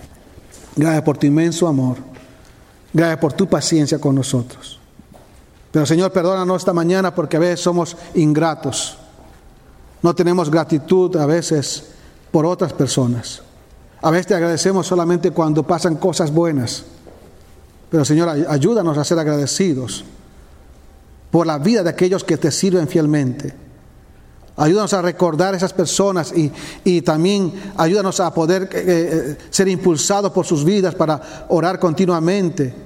Gracias 0.75 1.03
por 1.03 1.19
tu 1.19 1.27
inmenso 1.27 1.69
amor. 1.69 1.97
Gracias 2.93 3.19
por 3.21 3.33
tu 3.33 3.47
paciencia 3.47 3.99
con 3.99 4.15
nosotros. 4.15 4.81
Pero 5.71 5.85
Señor, 5.85 6.13
perdónanos 6.13 6.63
esta 6.63 6.73
mañana 6.73 7.15
porque 7.15 7.37
a 7.37 7.41
veces 7.41 7.61
somos 7.61 7.97
ingratos. 8.15 8.97
No 10.03 10.15
tenemos 10.15 10.51
gratitud 10.51 11.17
a 11.17 11.27
veces 11.27 11.85
por 12.31 12.47
otras 12.47 12.73
personas. 12.73 13.43
A 14.03 14.11
veces 14.11 14.29
te 14.29 14.35
agradecemos 14.35 14.87
solamente 14.87 15.31
cuando 15.31 15.63
pasan 15.63 15.97
cosas 15.97 16.31
buenas. 16.31 16.85
Pero 17.91 18.05
Señor, 18.05 18.29
ayúdanos 18.49 18.99
a 18.99 19.05
ser 19.05 19.19
agradecidos 19.19 20.05
por 21.31 21.47
la 21.47 21.59
vida 21.59 21.83
de 21.83 21.91
aquellos 21.91 22.25
que 22.25 22.37
te 22.37 22.51
sirven 22.51 22.89
fielmente. 22.89 23.55
Ayúdanos 24.57 24.95
a 24.95 25.03
recordar 25.03 25.53
a 25.53 25.57
esas 25.59 25.75
personas 25.75 26.33
y, 26.85 27.03
también 27.03 27.53
ayúdanos 27.77 28.21
a 28.21 28.33
poder 28.33 28.63
eh, 28.63 28.69
eh, 28.73 29.39
ser 29.51 29.69
impulsados 29.69 30.33
por 30.33 30.47
sus 30.47 30.65
vidas 30.65 30.95
para 30.95 31.47
orar 31.49 31.79
continuamente 31.79 32.86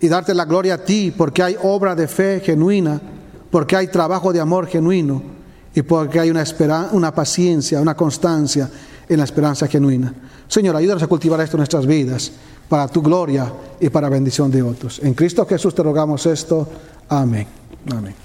y 0.00 0.08
darte 0.08 0.34
la 0.34 0.44
gloria 0.44 0.74
a 0.74 0.84
ti 0.84 1.12
porque 1.16 1.42
hay 1.42 1.56
obra 1.62 1.94
de 1.94 2.08
fe 2.08 2.40
genuina, 2.44 3.00
porque 3.50 3.76
hay 3.76 3.88
trabajo 3.88 4.32
de 4.32 4.40
amor 4.40 4.66
genuino 4.66 5.22
y 5.74 5.82
porque 5.82 6.20
hay 6.20 6.30
una, 6.30 6.44
una 6.92 7.14
paciencia, 7.14 7.80
una 7.80 7.96
constancia 7.96 8.70
en 9.08 9.18
la 9.18 9.24
esperanza 9.24 9.66
genuina. 9.66 10.12
Señor, 10.46 10.76
ayúdanos 10.76 11.02
a 11.02 11.06
cultivar 11.06 11.40
esto 11.40 11.56
en 11.56 11.60
nuestras 11.60 11.86
vidas 11.86 12.32
para 12.68 12.88
tu 12.88 13.02
gloria 13.02 13.50
y 13.80 13.88
para 13.88 14.08
bendición 14.08 14.50
de 14.50 14.62
otros. 14.62 15.00
En 15.02 15.14
Cristo 15.14 15.46
Jesús 15.46 15.74
te 15.74 15.82
rogamos 15.82 16.26
esto. 16.26 16.68
Amén. 17.08 17.46
Amén. 17.90 18.18